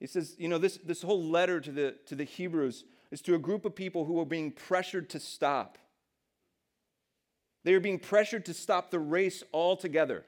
He 0.00 0.06
says, 0.06 0.34
you 0.38 0.48
know, 0.48 0.58
this, 0.58 0.78
this 0.78 1.02
whole 1.02 1.24
letter 1.24 1.60
to 1.60 1.72
the, 1.72 1.96
to 2.06 2.14
the 2.14 2.24
Hebrews 2.24 2.84
is 3.10 3.22
to 3.22 3.34
a 3.34 3.38
group 3.38 3.64
of 3.64 3.74
people 3.74 4.04
who 4.04 4.20
are 4.20 4.26
being 4.26 4.50
pressured 4.50 5.08
to 5.10 5.20
stop. 5.20 5.78
They 7.64 7.74
are 7.74 7.80
being 7.80 7.98
pressured 7.98 8.44
to 8.46 8.54
stop 8.54 8.90
the 8.90 8.98
race 8.98 9.42
altogether. 9.52 10.24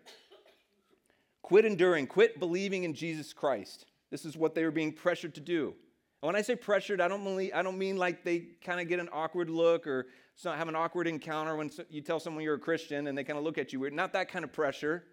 Quit 1.42 1.64
enduring, 1.64 2.06
quit 2.06 2.38
believing 2.38 2.84
in 2.84 2.94
Jesus 2.94 3.32
Christ. 3.32 3.86
This 4.10 4.24
is 4.24 4.36
what 4.36 4.54
they 4.54 4.62
are 4.62 4.70
being 4.70 4.92
pressured 4.92 5.34
to 5.34 5.40
do. 5.40 5.74
And 6.22 6.26
when 6.26 6.36
I 6.36 6.42
say 6.42 6.56
pressured, 6.56 7.00
I 7.00 7.06
don't 7.06 7.24
mean, 7.24 7.50
I 7.54 7.62
don't 7.62 7.78
mean 7.78 7.96
like 7.96 8.24
they 8.24 8.40
kind 8.64 8.80
of 8.80 8.88
get 8.88 8.98
an 8.98 9.08
awkward 9.12 9.48
look 9.48 9.86
or 9.86 10.06
have 10.44 10.68
an 10.68 10.74
awkward 10.74 11.06
encounter 11.06 11.56
when 11.56 11.70
you 11.90 12.00
tell 12.00 12.18
someone 12.18 12.42
you're 12.42 12.54
a 12.54 12.58
Christian 12.58 13.06
and 13.06 13.16
they 13.16 13.22
kind 13.22 13.38
of 13.38 13.44
look 13.44 13.56
at 13.56 13.72
you 13.72 13.80
weird. 13.80 13.92
Not 13.92 14.12
that 14.14 14.28
kind 14.30 14.44
of 14.44 14.52
pressure. 14.52 15.04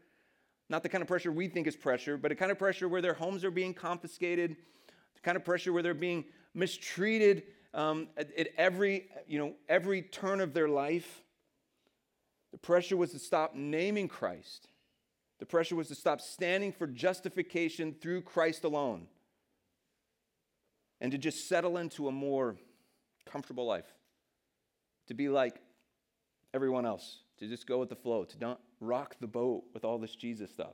Not 0.67 0.81
the 0.81 0.89
kind 0.89 1.03
of 1.03 1.07
pressure 1.07 1.31
we 1.31 1.47
think 1.47 1.67
is 1.67 1.75
pressure, 1.75 2.17
but 2.17 2.31
a 2.31 2.35
kind 2.35 2.51
of 2.51 2.57
pressure 2.57 2.88
where 2.88 3.01
their 3.01 3.13
homes 3.13 3.43
are 3.43 3.51
being 3.51 3.74
confiscated, 3.74 4.57
the 5.13 5.21
kind 5.21 5.38
of 5.38 5.45
pressure 5.45 5.71
where 5.71 5.83
they're 5.83 5.93
being 5.93 6.25
mistreated 6.55 7.43
um, 7.75 8.07
at, 8.17 8.35
at 8.35 8.47
every, 8.57 9.05
you 9.27 9.38
know, 9.38 9.53
every 9.69 10.01
turn 10.01 10.41
of 10.41 10.55
their 10.55 10.67
life. 10.67 11.21
The 12.51 12.57
pressure 12.57 12.97
was 12.97 13.12
to 13.12 13.19
stop 13.19 13.53
naming 13.53 14.07
Christ. 14.07 14.69
The 15.38 15.45
pressure 15.45 15.75
was 15.75 15.89
to 15.89 15.95
stop 15.95 16.19
standing 16.19 16.71
for 16.71 16.88
justification 16.88 17.93
through 18.01 18.21
Christ 18.21 18.63
alone 18.63 19.07
and 21.05 21.12
to 21.12 21.19
just 21.19 21.47
settle 21.47 21.77
into 21.77 22.07
a 22.07 22.12
more 22.12 22.55
comfortable 23.27 23.67
life, 23.67 23.93
to 25.05 25.13
be 25.13 25.29
like 25.29 25.62
everyone 26.51 26.83
else, 26.83 27.19
to 27.38 27.47
just 27.47 27.67
go 27.67 27.77
with 27.77 27.89
the 27.89 27.95
flow, 27.95 28.24
to 28.24 28.39
not 28.39 28.59
rock 28.79 29.15
the 29.21 29.27
boat 29.27 29.65
with 29.71 29.85
all 29.85 30.00
this 30.00 30.15
Jesus 30.15 30.50
stuff. 30.50 30.74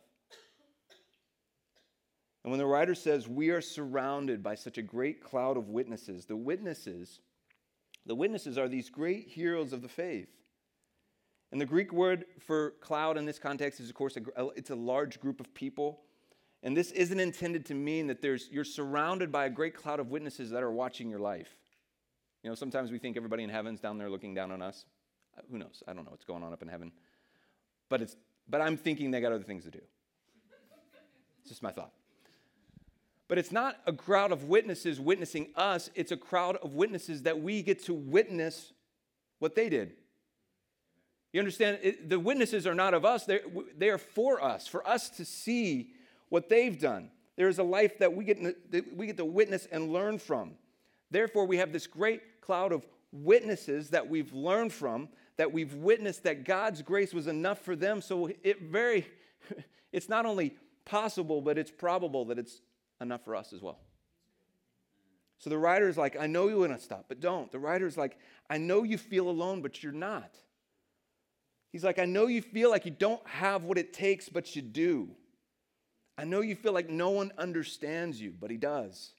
And 2.45 2.51
when 2.51 2.59
the 2.59 2.65
writer 2.65 2.95
says, 2.95 3.27
We 3.27 3.49
are 3.49 3.59
surrounded 3.59 4.41
by 4.41 4.55
such 4.55 4.77
a 4.77 4.81
great 4.81 5.21
cloud 5.21 5.57
of 5.57 5.67
witnesses, 5.67 6.23
the 6.25 6.37
witnesses 6.37 7.19
The 8.05 8.15
witnesses 8.15 8.57
are 8.57 8.69
these 8.69 8.89
great 8.89 9.27
heroes 9.27 9.73
of 9.73 9.81
the 9.81 9.89
faith. 9.89 10.29
And 11.51 11.59
the 11.59 11.65
Greek 11.65 11.91
word 11.91 12.23
for 12.39 12.75
cloud 12.79 13.17
in 13.17 13.25
this 13.25 13.37
context 13.37 13.81
is, 13.81 13.89
of 13.89 13.95
course, 13.95 14.15
a, 14.15 14.47
it's 14.55 14.69
a 14.69 14.75
large 14.75 15.19
group 15.19 15.41
of 15.41 15.53
people. 15.53 16.03
And 16.63 16.77
this 16.77 16.91
isn't 16.91 17.19
intended 17.19 17.65
to 17.67 17.73
mean 17.73 18.07
that 18.07 18.21
there's, 18.21 18.47
you're 18.51 18.63
surrounded 18.63 19.31
by 19.31 19.45
a 19.45 19.49
great 19.49 19.75
cloud 19.75 19.99
of 19.99 20.11
witnesses 20.11 20.51
that 20.51 20.61
are 20.61 20.71
watching 20.71 21.09
your 21.09 21.19
life. 21.19 21.55
You 22.43 22.49
know, 22.49 22.55
sometimes 22.55 22.91
we 22.91 22.99
think 22.99 23.17
everybody 23.17 23.43
in 23.43 23.49
heaven's 23.49 23.79
down 23.79 23.97
there 23.97 24.09
looking 24.09 24.33
down 24.33 24.51
on 24.51 24.61
us. 24.61 24.85
Uh, 25.37 25.41
who 25.51 25.57
knows? 25.57 25.81
I 25.87 25.93
don't 25.93 26.05
know 26.05 26.11
what's 26.11 26.25
going 26.25 26.43
on 26.43 26.53
up 26.53 26.61
in 26.61 26.67
heaven. 26.67 26.91
But, 27.89 28.01
it's, 28.01 28.15
but 28.47 28.61
I'm 28.61 28.77
thinking 28.77 29.11
they 29.11 29.21
got 29.21 29.31
other 29.31 29.43
things 29.43 29.63
to 29.65 29.71
do. 29.71 29.81
It's 31.41 31.49
just 31.49 31.63
my 31.63 31.71
thought. 31.71 31.91
But 33.27 33.37
it's 33.37 33.51
not 33.51 33.77
a 33.87 33.93
crowd 33.93 34.31
of 34.31 34.43
witnesses 34.43 34.99
witnessing 34.99 35.47
us, 35.55 35.89
it's 35.95 36.11
a 36.11 36.17
crowd 36.17 36.57
of 36.57 36.73
witnesses 36.73 37.23
that 37.23 37.41
we 37.41 37.63
get 37.63 37.83
to 37.85 37.93
witness 37.93 38.73
what 39.39 39.55
they 39.55 39.69
did. 39.69 39.93
You 41.31 41.39
understand? 41.39 41.79
It, 41.81 42.09
the 42.09 42.19
witnesses 42.19 42.67
are 42.67 42.75
not 42.75 42.93
of 42.93 43.05
us, 43.05 43.25
they 43.77 43.89
are 43.89 43.97
for 43.97 44.43
us, 44.43 44.67
for 44.67 44.85
us 44.87 45.09
to 45.11 45.25
see 45.25 45.93
what 46.31 46.47
they've 46.47 46.79
done. 46.79 47.11
There 47.35 47.49
is 47.49 47.59
a 47.59 47.63
life 47.63 47.99
that 47.99 48.13
we 48.13 48.23
get, 48.23 48.71
that 48.71 48.95
we 48.95 49.05
get 49.05 49.17
to 49.17 49.25
witness 49.25 49.67
and 49.69 49.91
learn 49.91 50.17
from. 50.17 50.53
Therefore, 51.11 51.45
we 51.45 51.57
have 51.57 51.73
this 51.73 51.87
great 51.87 52.41
cloud 52.41 52.71
of 52.71 52.87
witnesses 53.11 53.89
that 53.89 54.09
we've 54.09 54.33
learned 54.33 54.71
from, 54.71 55.09
that 55.35 55.51
we've 55.51 55.73
witnessed 55.73 56.23
that 56.23 56.45
God's 56.45 56.81
grace 56.81 57.13
was 57.13 57.27
enough 57.27 57.59
for 57.59 57.75
them. 57.75 58.01
So 58.01 58.29
it 58.43 58.61
very, 58.61 59.05
it's 59.91 60.07
not 60.07 60.25
only 60.25 60.55
possible, 60.85 61.41
but 61.41 61.57
it's 61.57 61.69
probable 61.69 62.23
that 62.25 62.39
it's 62.39 62.61
enough 63.01 63.25
for 63.25 63.35
us 63.35 63.51
as 63.51 63.61
well. 63.61 63.79
So 65.37 65.49
the 65.49 65.57
writer 65.57 65.89
is 65.89 65.97
like, 65.97 66.15
I 66.17 66.27
know 66.27 66.47
you 66.47 66.59
want 66.59 66.77
to 66.77 66.81
stop, 66.81 67.05
but 67.09 67.19
don't. 67.19 67.51
The 67.51 67.59
writer 67.59 67.87
is 67.87 67.97
like, 67.97 68.17
I 68.49 68.57
know 68.57 68.83
you 68.83 68.97
feel 68.97 69.27
alone, 69.27 69.61
but 69.61 69.83
you're 69.83 69.91
not. 69.91 70.33
He's 71.73 71.83
like, 71.83 71.99
I 71.99 72.05
know 72.05 72.27
you 72.27 72.41
feel 72.41 72.69
like 72.69 72.85
you 72.85 72.91
don't 72.91 73.25
have 73.27 73.63
what 73.63 73.77
it 73.77 73.91
takes, 73.91 74.29
but 74.29 74.55
you 74.55 74.61
do. 74.61 75.09
I 76.21 76.23
know 76.23 76.41
you 76.41 76.55
feel 76.55 76.71
like 76.71 76.87
no 76.87 77.09
one 77.09 77.31
understands 77.35 78.21
you, 78.21 78.31
but 78.39 78.51
he 78.51 78.57
does. 78.57 79.13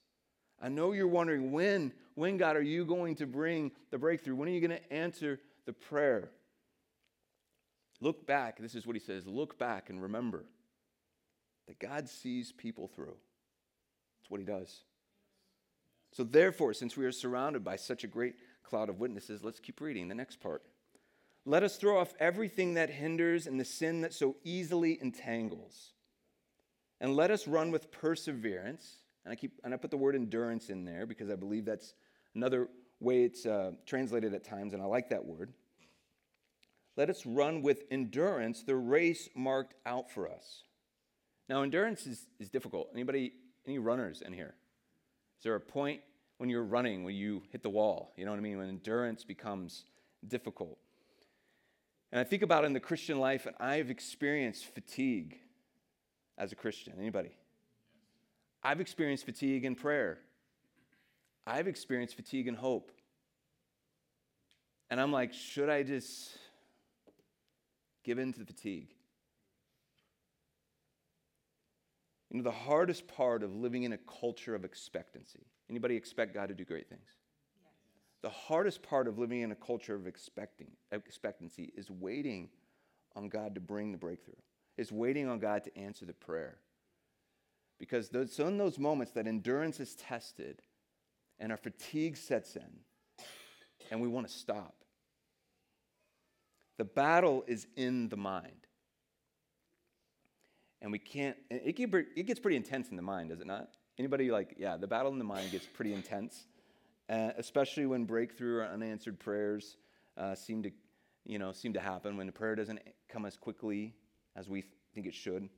I 0.60 0.68
know 0.68 0.92
you're 0.92 1.08
wondering 1.08 1.50
when, 1.50 1.92
when 2.14 2.36
God, 2.36 2.54
are 2.54 2.62
you 2.62 2.84
going 2.84 3.16
to 3.16 3.26
bring 3.26 3.72
the 3.90 3.98
breakthrough? 3.98 4.36
When 4.36 4.48
are 4.48 4.52
you 4.52 4.60
going 4.60 4.78
to 4.78 4.92
answer 4.92 5.40
the 5.66 5.72
prayer? 5.72 6.30
Look 8.00 8.24
back. 8.24 8.58
This 8.60 8.76
is 8.76 8.86
what 8.86 8.94
he 8.94 9.00
says 9.00 9.26
look 9.26 9.58
back 9.58 9.90
and 9.90 10.00
remember 10.00 10.44
that 11.66 11.80
God 11.80 12.08
sees 12.08 12.52
people 12.52 12.86
through. 12.86 13.16
That's 14.20 14.30
what 14.30 14.38
he 14.38 14.46
does. 14.46 14.84
So, 16.12 16.22
therefore, 16.22 16.72
since 16.72 16.96
we 16.96 17.04
are 17.04 17.10
surrounded 17.10 17.64
by 17.64 17.74
such 17.74 18.04
a 18.04 18.08
great 18.08 18.36
cloud 18.62 18.88
of 18.88 19.00
witnesses, 19.00 19.42
let's 19.42 19.58
keep 19.58 19.80
reading 19.80 20.06
the 20.06 20.14
next 20.14 20.40
part. 20.40 20.62
Let 21.46 21.64
us 21.64 21.78
throw 21.78 21.98
off 21.98 22.14
everything 22.20 22.74
that 22.74 22.90
hinders 22.90 23.48
and 23.48 23.58
the 23.58 23.64
sin 23.64 24.02
that 24.02 24.14
so 24.14 24.36
easily 24.44 25.00
entangles. 25.02 25.94
And 27.02 27.16
let 27.16 27.30
us 27.30 27.46
run 27.46 27.70
with 27.72 27.90
perseverance. 27.90 28.94
And 29.24 29.32
I 29.32 29.34
keep 29.34 29.60
and 29.64 29.74
I 29.74 29.76
put 29.76 29.90
the 29.90 29.96
word 29.98 30.14
endurance 30.14 30.70
in 30.70 30.84
there 30.84 31.04
because 31.04 31.28
I 31.28 31.34
believe 31.34 31.66
that's 31.66 31.92
another 32.34 32.68
way 33.00 33.24
it's 33.24 33.44
uh, 33.44 33.72
translated 33.84 34.32
at 34.32 34.44
times, 34.44 34.72
and 34.72 34.82
I 34.82 34.86
like 34.86 35.10
that 35.10 35.24
word. 35.24 35.52
Let 36.96 37.10
us 37.10 37.26
run 37.26 37.62
with 37.62 37.82
endurance 37.90 38.62
the 38.62 38.76
race 38.76 39.28
marked 39.34 39.74
out 39.84 40.10
for 40.10 40.30
us. 40.30 40.62
Now, 41.48 41.62
endurance 41.62 42.06
is, 42.06 42.26
is 42.38 42.48
difficult. 42.50 42.90
Anybody, 42.94 43.32
any 43.66 43.78
runners 43.78 44.22
in 44.22 44.32
here? 44.32 44.54
Is 45.38 45.44
there 45.44 45.54
a 45.54 45.60
point 45.60 46.00
when 46.38 46.48
you're 46.48 46.62
running 46.62 47.02
when 47.02 47.14
you 47.14 47.42
hit 47.50 47.62
the 47.62 47.70
wall? 47.70 48.12
You 48.16 48.24
know 48.24 48.30
what 48.30 48.38
I 48.38 48.42
mean? 48.42 48.58
When 48.58 48.68
endurance 48.68 49.24
becomes 49.24 49.84
difficult. 50.28 50.78
And 52.12 52.20
I 52.20 52.24
think 52.24 52.42
about 52.42 52.64
in 52.64 52.74
the 52.74 52.80
Christian 52.80 53.18
life, 53.18 53.46
and 53.46 53.56
I've 53.58 53.90
experienced 53.90 54.66
fatigue 54.66 55.40
as 56.42 56.50
a 56.50 56.56
Christian. 56.56 56.94
Anybody? 56.98 57.30
I've 58.64 58.80
experienced 58.80 59.24
fatigue 59.24 59.64
in 59.64 59.76
prayer. 59.76 60.18
I've 61.46 61.68
experienced 61.68 62.16
fatigue 62.16 62.48
in 62.48 62.54
hope. 62.54 62.90
And 64.90 65.00
I'm 65.00 65.12
like, 65.12 65.32
should 65.32 65.68
I 65.68 65.84
just 65.84 66.36
give 68.02 68.18
in 68.18 68.32
to 68.32 68.40
the 68.40 68.44
fatigue? 68.44 68.88
You 72.30 72.38
know, 72.38 72.42
the 72.42 72.50
hardest 72.50 73.06
part 73.06 73.44
of 73.44 73.54
living 73.54 73.84
in 73.84 73.92
a 73.92 73.98
culture 73.98 74.54
of 74.56 74.64
expectancy. 74.64 75.46
Anybody 75.70 75.94
expect 75.94 76.34
God 76.34 76.48
to 76.48 76.54
do 76.54 76.64
great 76.64 76.88
things? 76.88 77.08
The 78.22 78.30
hardest 78.30 78.82
part 78.82 79.06
of 79.06 79.18
living 79.18 79.42
in 79.42 79.52
a 79.52 79.56
culture 79.56 79.94
of 79.94 80.06
expecting, 80.08 80.72
expectancy 80.90 81.72
is 81.76 81.88
waiting 81.90 82.48
on 83.14 83.28
God 83.28 83.54
to 83.54 83.60
bring 83.60 83.92
the 83.92 83.98
breakthrough, 83.98 84.34
is 84.76 84.90
waiting 84.90 85.28
on 85.28 85.38
God 85.38 85.64
to 85.64 85.76
answer 85.76 86.04
the 86.04 86.12
prayer. 86.12 86.58
Because 87.78 88.08
those, 88.10 88.32
so 88.32 88.46
in 88.46 88.58
those 88.58 88.78
moments 88.78 89.12
that 89.12 89.26
endurance 89.26 89.80
is 89.80 89.94
tested 89.94 90.62
and 91.38 91.50
our 91.50 91.58
fatigue 91.58 92.16
sets 92.16 92.56
in 92.56 93.26
and 93.90 94.00
we 94.00 94.08
want 94.08 94.28
to 94.28 94.32
stop, 94.32 94.74
the 96.78 96.84
battle 96.84 97.44
is 97.46 97.66
in 97.76 98.08
the 98.08 98.16
mind. 98.16 98.66
And 100.80 100.90
we 100.90 100.98
can't, 100.98 101.36
it, 101.50 101.78
it 101.78 102.26
gets 102.26 102.40
pretty 102.40 102.56
intense 102.56 102.88
in 102.88 102.96
the 102.96 103.02
mind, 103.02 103.30
does 103.30 103.40
it 103.40 103.46
not? 103.46 103.70
Anybody 103.98 104.30
like, 104.30 104.54
yeah, 104.58 104.76
the 104.76 104.86
battle 104.86 105.12
in 105.12 105.18
the 105.18 105.24
mind 105.24 105.50
gets 105.50 105.66
pretty 105.66 105.92
intense 105.92 106.46
uh, 107.12 107.30
especially 107.36 107.86
when 107.86 108.04
breakthrough 108.04 108.58
or 108.58 108.64
unanswered 108.64 109.18
prayers 109.18 109.76
uh, 110.16 110.34
seem 110.34 110.62
to, 110.62 110.70
you 111.24 111.38
know, 111.38 111.52
seem 111.52 111.72
to 111.72 111.80
happen 111.80 112.16
when 112.16 112.26
the 112.26 112.32
prayer 112.32 112.54
doesn't 112.54 112.80
come 113.08 113.26
as 113.26 113.36
quickly 113.36 113.94
as 114.36 114.48
we 114.48 114.64
think 114.94 115.06
it 115.06 115.14
should, 115.14 115.48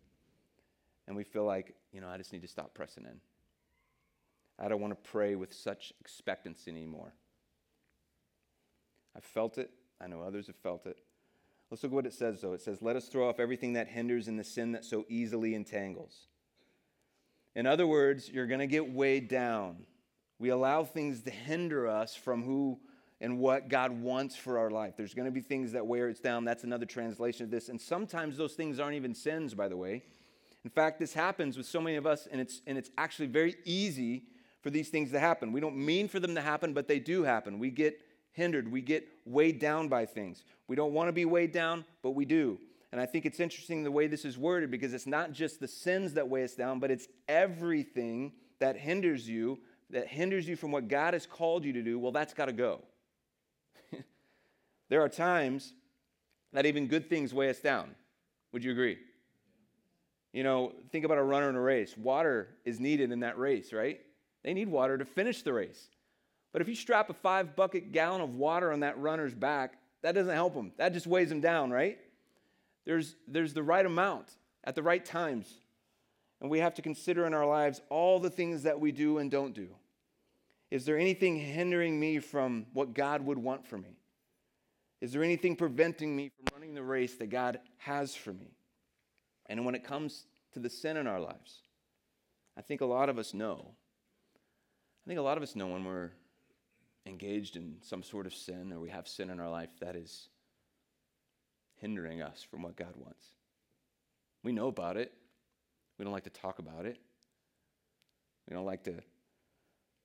and 1.07 1.16
we 1.16 1.25
feel 1.25 1.45
like, 1.45 1.75
you 1.93 2.00
know, 2.00 2.09
I 2.09 2.16
just 2.16 2.33
need 2.33 2.43
to 2.43 2.49
stop 2.49 2.75
pressing 2.75 3.04
in. 3.04 3.21
I 4.59 4.69
don't 4.69 4.81
want 4.81 4.93
to 4.93 5.11
pray 5.11 5.35
with 5.35 5.52
such 5.52 5.93
expectancy 6.00 6.71
anymore. 6.71 7.12
I've 9.16 9.25
felt 9.25 9.59
it. 9.59 9.71
I 10.00 10.07
know 10.07 10.23
others 10.23 10.47
have 10.47 10.57
felt 10.57 10.87
it. 10.87 10.99
Let's 11.71 11.83
look 11.83 11.93
at 11.93 11.95
what 11.95 12.07
it 12.07 12.12
says, 12.12 12.40
though. 12.40 12.52
It 12.52 12.61
says, 12.61 12.83
Let 12.83 12.97
us 12.97 13.09
throw 13.09 13.28
off 13.28 13.40
everything 13.40 13.73
that 13.73 13.88
hinders 13.88 14.28
and 14.28 14.38
the 14.38 14.45
sin 14.45 14.73
that 14.73 14.85
so 14.85 15.04
easily 15.09 15.54
entangles. 15.54 16.28
In 17.54 17.66
other 17.66 17.87
words, 17.87 18.28
you're 18.28 18.47
going 18.47 18.61
to 18.61 18.66
get 18.66 18.93
weighed 18.93 19.28
down 19.28 19.87
we 20.38 20.49
allow 20.49 20.85
things 20.85 21.23
to 21.23 21.31
hinder 21.31 21.87
us 21.87 22.14
from 22.14 22.43
who 22.43 22.78
and 23.25 23.38
what 23.38 23.69
God 23.69 23.90
wants 24.02 24.37
for 24.37 24.59
our 24.59 24.71
life. 24.71 24.99
There's 24.99 25.14
going 25.14 25.25
to 25.25 25.33
be 25.33 25.40
things 25.40 25.73
that 25.73 25.87
wear 25.87 26.11
us 26.11 26.21
down. 26.21 26.45
That's 26.45 26.62
another 26.62 26.85
translation 26.85 27.45
of 27.45 27.50
this. 27.50 27.71
And 27.71 27.81
sometimes 27.81 28.37
those 28.37 28.52
things 28.52 28.78
aren't 28.78 28.97
even 28.97 29.14
sins, 29.14 29.54
by 29.54 29.66
the 29.66 29.78
way. 29.78 30.02
In 30.62 30.71
fact, 30.71 30.99
this 30.99 31.14
happens 31.14 31.57
with 31.57 31.64
so 31.64 31.81
many 31.81 31.97
of 31.97 32.07
us, 32.07 32.28
and 32.31 32.38
it's, 32.38 32.61
and 32.66 32.76
it's 32.76 32.90
actually 32.99 33.28
very 33.28 33.54
easy 33.64 34.25
for 34.61 34.69
these 34.69 34.90
things 34.90 35.11
to 35.12 35.19
happen. 35.19 35.52
We 35.52 35.61
don't 35.61 35.75
mean 35.75 36.07
for 36.07 36.21
them 36.21 36.35
to 36.35 36.43
happen, 36.43 36.75
but 36.75 36.87
they 36.87 36.99
do 36.99 37.23
happen. 37.23 37.59
We 37.59 37.71
get 37.71 37.99
hindered, 38.33 38.71
we 38.71 38.83
get 38.83 39.09
weighed 39.25 39.59
down 39.59 39.88
by 39.88 40.04
things. 40.04 40.45
We 40.69 40.76
don't 40.76 40.93
want 40.93 41.09
to 41.09 41.12
be 41.12 41.25
weighed 41.25 41.52
down, 41.52 41.87
but 42.02 42.11
we 42.11 42.26
do. 42.26 42.59
And 42.93 43.00
I 43.00 43.07
think 43.07 43.25
it's 43.25 43.40
interesting 43.40 43.85
the 43.85 43.90
way 43.90 44.07
this 44.07 44.26
is 44.26 44.37
worded 44.37 44.71
because 44.71 44.93
it's 44.93 45.07
not 45.07 45.33
just 45.33 45.61
the 45.61 45.69
sins 45.69 46.12
that 46.12 46.28
weigh 46.28 46.45
us 46.45 46.54
down, 46.54 46.78
but 46.78 46.90
it's 46.90 47.09
everything 47.26 48.33
that 48.59 48.76
hinders 48.76 49.26
you 49.26 49.61
that 49.90 50.09
hinders 50.09 50.49
you 50.49 50.57
from 50.57 50.73
what 50.73 50.88
God 50.88 51.14
has 51.14 51.26
called 51.26 51.64
you 51.64 51.73
to 51.73 51.83
do, 51.83 51.99
well, 51.99 52.12
that's 52.12 52.35
got 52.35 52.47
to 52.47 52.52
go. 52.52 52.83
there 54.88 55.02
are 55.02 55.09
times 55.09 55.73
that 56.52 56.66
even 56.66 56.87
good 56.87 57.09
things 57.09 57.35
weigh 57.35 57.50
us 57.50 57.61
down. 57.61 57.95
Would 58.52 58.64
you 58.64 58.73
agree? 58.73 58.99
You 60.33 60.43
know, 60.43 60.73
think 60.90 61.04
about 61.04 61.19
a 61.19 61.23
runner 61.23 61.49
in 61.49 61.57
a 61.57 61.61
race. 61.61 61.97
Water 61.97 62.49
is 62.64 62.81
needed 62.81 63.12
in 63.12 63.21
that 63.21 63.38
race, 63.38 63.73
right? 63.73 64.00
They 64.43 64.52
need 64.52 64.69
water 64.69 64.99
to 64.99 65.04
finish 65.04 65.43
the 65.43 65.52
race. 65.52 65.88
But 66.52 66.62
if 66.62 66.69
you 66.69 66.75
strap 66.75 67.11
a 67.11 67.14
five 67.14 67.57
bucket 67.57 67.93
gallon 67.93 68.21
of 68.21 68.35
water 68.35 68.73
on 68.73 68.81
that 68.81 68.99
runner's 68.99 69.35
back, 69.35 69.78
that 70.02 70.12
doesn't 70.14 70.35
help 70.35 70.54
him. 70.54 70.73
That 70.76 70.93
just 70.93 71.07
weighs 71.07 71.31
him 71.31 71.40
down, 71.40 71.71
right? 71.71 71.99
There's, 72.85 73.16
there's 73.26 73.54
the 73.54 73.62
right 73.62 73.85
amount 73.85 74.28
at 74.62 74.75
the 74.75 74.83
right 74.83 75.04
times. 75.04 75.52
And 76.40 76.50
we 76.50 76.59
have 76.61 76.75
to 76.75 76.83
consider 76.83 77.26
in 77.26 77.35
our 77.35 77.47
lives 77.47 77.81
all 77.88 78.21
the 78.21 78.31
things 78.31 78.64
that 78.64 78.78
we 78.78 78.93
do 78.93 79.19
and 79.19 79.31
don't 79.31 79.54
do. 79.54 79.69
Is 80.75 80.85
there 80.85 80.99
anything 80.99 81.37
hindering 81.37 82.00
me 82.00 82.19
from 82.19 82.66
what 82.73 82.95
God 82.95 83.25
would 83.25 83.38
want 83.38 83.64
for 83.64 83.78
me? 83.78 83.97
Is 85.00 85.12
there 85.12 85.23
anything 85.23 85.54
preventing 85.54 86.16
me 86.16 86.31
from 86.31 86.47
running 86.52 86.75
the 86.75 86.83
race 86.83 87.14
that 87.19 87.28
God 87.28 87.61
has 87.76 88.16
for 88.16 88.33
me? 88.33 88.57
And 89.47 89.64
when 89.64 89.76
it 89.76 89.85
comes 89.85 90.26
to 90.52 90.59
the 90.59 90.69
sin 90.69 90.97
in 90.97 91.07
our 91.07 91.21
lives, 91.21 91.61
I 92.59 92.61
think 92.61 92.81
a 92.81 92.87
lot 92.87 93.09
of 93.09 93.19
us 93.21 93.33
know. 93.33 93.69
I 93.69 95.07
think 95.07 95.21
a 95.21 95.23
lot 95.23 95.37
of 95.37 95.45
us 95.45 95.54
know 95.54 95.69
when 95.69 95.85
we're 95.85 96.11
engaged 97.07 97.54
in 97.54 97.76
some 97.81 98.02
sort 98.02 98.26
of 98.26 98.35
sin 98.35 98.73
or 98.73 98.81
we 98.81 98.90
have 98.90 99.07
sin 99.07 99.31
in 99.31 99.38
our 99.38 99.50
life 99.50 99.71
that 99.81 99.95
is 99.95 100.28
hindering 101.76 102.21
us 102.21 102.45
from 102.50 102.62
what 102.62 102.75
God 102.75 102.97
wants. 102.97 103.26
We 104.43 104.50
know 104.50 104.66
about 104.66 104.97
it. 104.97 105.12
We 106.00 106.04
don't 106.04 106.12
like 106.12 106.25
to 106.25 106.31
talk 106.31 106.59
about 106.59 106.85
it. 106.85 106.99
We 108.49 108.57
don't 108.57 108.66
like 108.66 108.83
to 108.87 108.95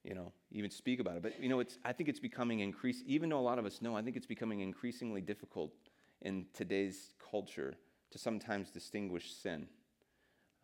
you 0.03 0.15
know, 0.15 0.31
even 0.51 0.71
speak 0.71 0.99
about 0.99 1.17
it. 1.17 1.23
But, 1.23 1.41
you 1.41 1.49
know, 1.49 1.59
it's, 1.59 1.77
I 1.83 1.93
think 1.93 2.09
it's 2.09 2.19
becoming 2.19 2.59
increasing, 2.59 3.05
even 3.07 3.29
though 3.29 3.39
a 3.39 3.41
lot 3.41 3.59
of 3.59 3.65
us 3.65 3.81
know, 3.81 3.95
I 3.95 4.01
think 4.01 4.15
it's 4.15 4.25
becoming 4.25 4.61
increasingly 4.61 5.21
difficult 5.21 5.73
in 6.21 6.45
today's 6.53 7.13
culture 7.31 7.75
to 8.11 8.17
sometimes 8.17 8.71
distinguish 8.71 9.33
sin. 9.33 9.67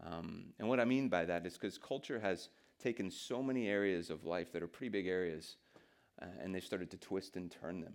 Um, 0.06 0.48
and 0.60 0.68
what 0.68 0.80
I 0.80 0.86
mean 0.86 1.10
by 1.10 1.26
that 1.26 1.46
is 1.46 1.54
because 1.54 1.78
culture 1.78 2.20
has 2.20 2.50
taken 2.82 3.10
so 3.10 3.42
many 3.42 3.68
areas 3.68 4.10
of 4.10 4.26
life 4.26 4.52
that 4.52 4.62
are 4.64 4.68
pretty 4.68 4.90
big 4.90 5.08
areas, 5.08 5.58
uh, 6.22 6.26
and 6.42 6.54
they've 6.54 6.64
started 6.64 6.92
to 6.92 6.98
twist 6.98 7.36
and 7.36 7.52
turn 7.52 7.82
them. 7.82 7.94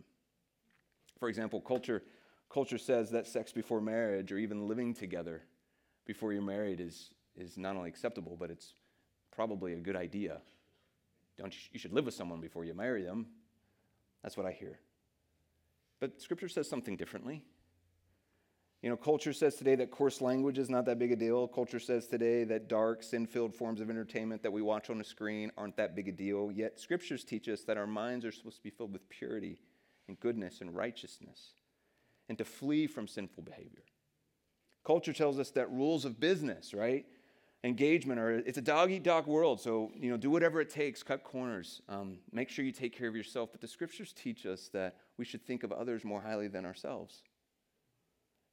For 1.19 1.29
example, 1.29 1.61
culture, 1.61 2.03
culture 2.49 2.79
says 2.79 3.11
that 3.11 3.27
sex 3.27 3.53
before 3.53 3.81
marriage 3.81 4.33
or 4.33 4.39
even 4.39 4.69
living 4.69 4.95
together 4.95 5.43
before 6.07 6.33
you're 6.33 6.43
married 6.43 6.81
is, 6.81 7.11
is 7.37 7.59
not 7.59 7.77
only 7.77 7.89
acceptable, 7.89 8.37
but 8.39 8.51
it's 8.51 8.75
probably 9.31 9.75
a 9.75 9.79
good 9.79 9.97
idea. 9.97 10.41
Don't 11.41 11.55
you, 11.55 11.61
you 11.73 11.79
should 11.79 11.93
live 11.95 12.05
with 12.05 12.15
someone 12.15 12.41
before 12.41 12.65
you 12.65 12.75
marry 12.75 13.03
them. 13.03 13.27
That's 14.23 14.37
what 14.37 14.45
I 14.45 14.53
hear. 14.53 14.79
But 15.99 16.21
Scripture 16.21 16.49
says 16.49 16.69
something 16.69 16.97
differently. 16.97 17.43
You 18.83 18.91
know, 18.91 18.97
culture 18.97 19.33
says 19.33 19.57
today 19.57 19.75
that 19.77 19.91
coarse 19.91 20.21
language 20.21 20.59
is 20.59 20.71
not 20.71 20.85
that 20.87 20.99
big 20.99 21.13
a 21.13 21.17
deal. 21.17 21.49
Culture 21.49 21.81
says 21.81 22.07
today 22.07 22.45
that 22.45 22.69
dark, 22.69 23.03
sin 23.03 23.27
filled 23.27 23.55
forms 23.55 23.81
of 23.81 23.91
entertainment 23.91 24.43
that 24.43 24.53
we 24.53 24.63
watch 24.63 24.91
on 24.91 25.01
a 25.01 25.05
screen 25.05 25.51
aren't 25.57 25.77
that 25.77 25.97
big 25.97 26.09
a 26.09 26.13
deal. 26.13 26.51
Yet, 26.51 26.79
scriptures 26.79 27.25
teach 27.25 27.49
us 27.49 27.63
that 27.65 27.77
our 27.77 27.87
minds 27.87 28.25
are 28.25 28.33
supposed 28.33 28.57
to 28.57 28.63
be 28.63 28.71
filled 28.71 28.93
with 28.93 29.09
purity 29.09 29.59
and 30.09 30.19
goodness 30.21 30.61
and 30.61 30.75
righteousness 30.75 31.55
and 32.29 32.37
to 32.39 32.45
flee 32.45 32.87
from 32.87 33.07
sinful 33.07 33.45
behavior. 33.45 33.85
Culture 34.85 35.13
tells 35.13 35.39
us 35.39 35.51
that 35.51 35.71
rules 35.71 36.05
of 36.05 36.21
business, 36.21 36.73
right? 36.73 37.05
Engagement 37.63 38.19
or 38.19 38.39
it's 38.39 38.57
a 38.57 38.63
dog 38.63 38.91
eat 38.91 39.03
dog 39.03 39.27
world. 39.27 39.61
So, 39.61 39.91
you 39.95 40.11
know, 40.11 40.17
do 40.17 40.31
whatever 40.31 40.61
it 40.63 40.71
takes, 40.71 41.03
cut 41.03 41.23
corners, 41.23 41.83
um, 41.89 42.19
make 42.33 42.49
sure 42.49 42.65
you 42.65 42.73
take 42.73 42.97
care 42.97 43.09
of 43.09 43.15
yourself. 43.15 43.51
But 43.53 43.61
the 43.61 43.69
scriptures 43.69 44.13
teach 44.15 44.47
us 44.47 44.71
that 44.73 44.97
we 45.19 45.27
should 45.27 45.45
think 45.47 45.63
of 45.63 45.71
others 45.71 46.03
more 46.03 46.23
highly 46.23 46.49
than 46.49 46.65
ourselves. 46.65 47.23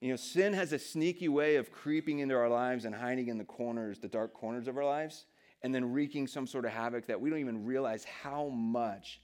You 0.01 0.09
know, 0.09 0.15
sin 0.17 0.53
has 0.53 0.73
a 0.73 0.79
sneaky 0.79 1.29
way 1.29 1.55
of 1.55 1.71
creeping 1.71 2.19
into 2.19 2.35
our 2.35 2.49
lives 2.49 2.85
and 2.85 2.93
hiding 2.93 3.29
in 3.29 3.37
the 3.37 3.45
corners, 3.45 3.97
the 3.97 4.07
dark 4.07 4.33
corners 4.33 4.67
of 4.67 4.77
our 4.77 4.85
lives, 4.85 5.25
and 5.63 5.73
then 5.73 5.91
wreaking 5.91 6.27
some 6.27 6.45
sort 6.45 6.65
of 6.65 6.71
havoc 6.71 7.07
that 7.07 7.19
we 7.19 7.29
don't 7.29 7.39
even 7.39 7.65
realize 7.65 8.03
how 8.03 8.49
much 8.49 9.21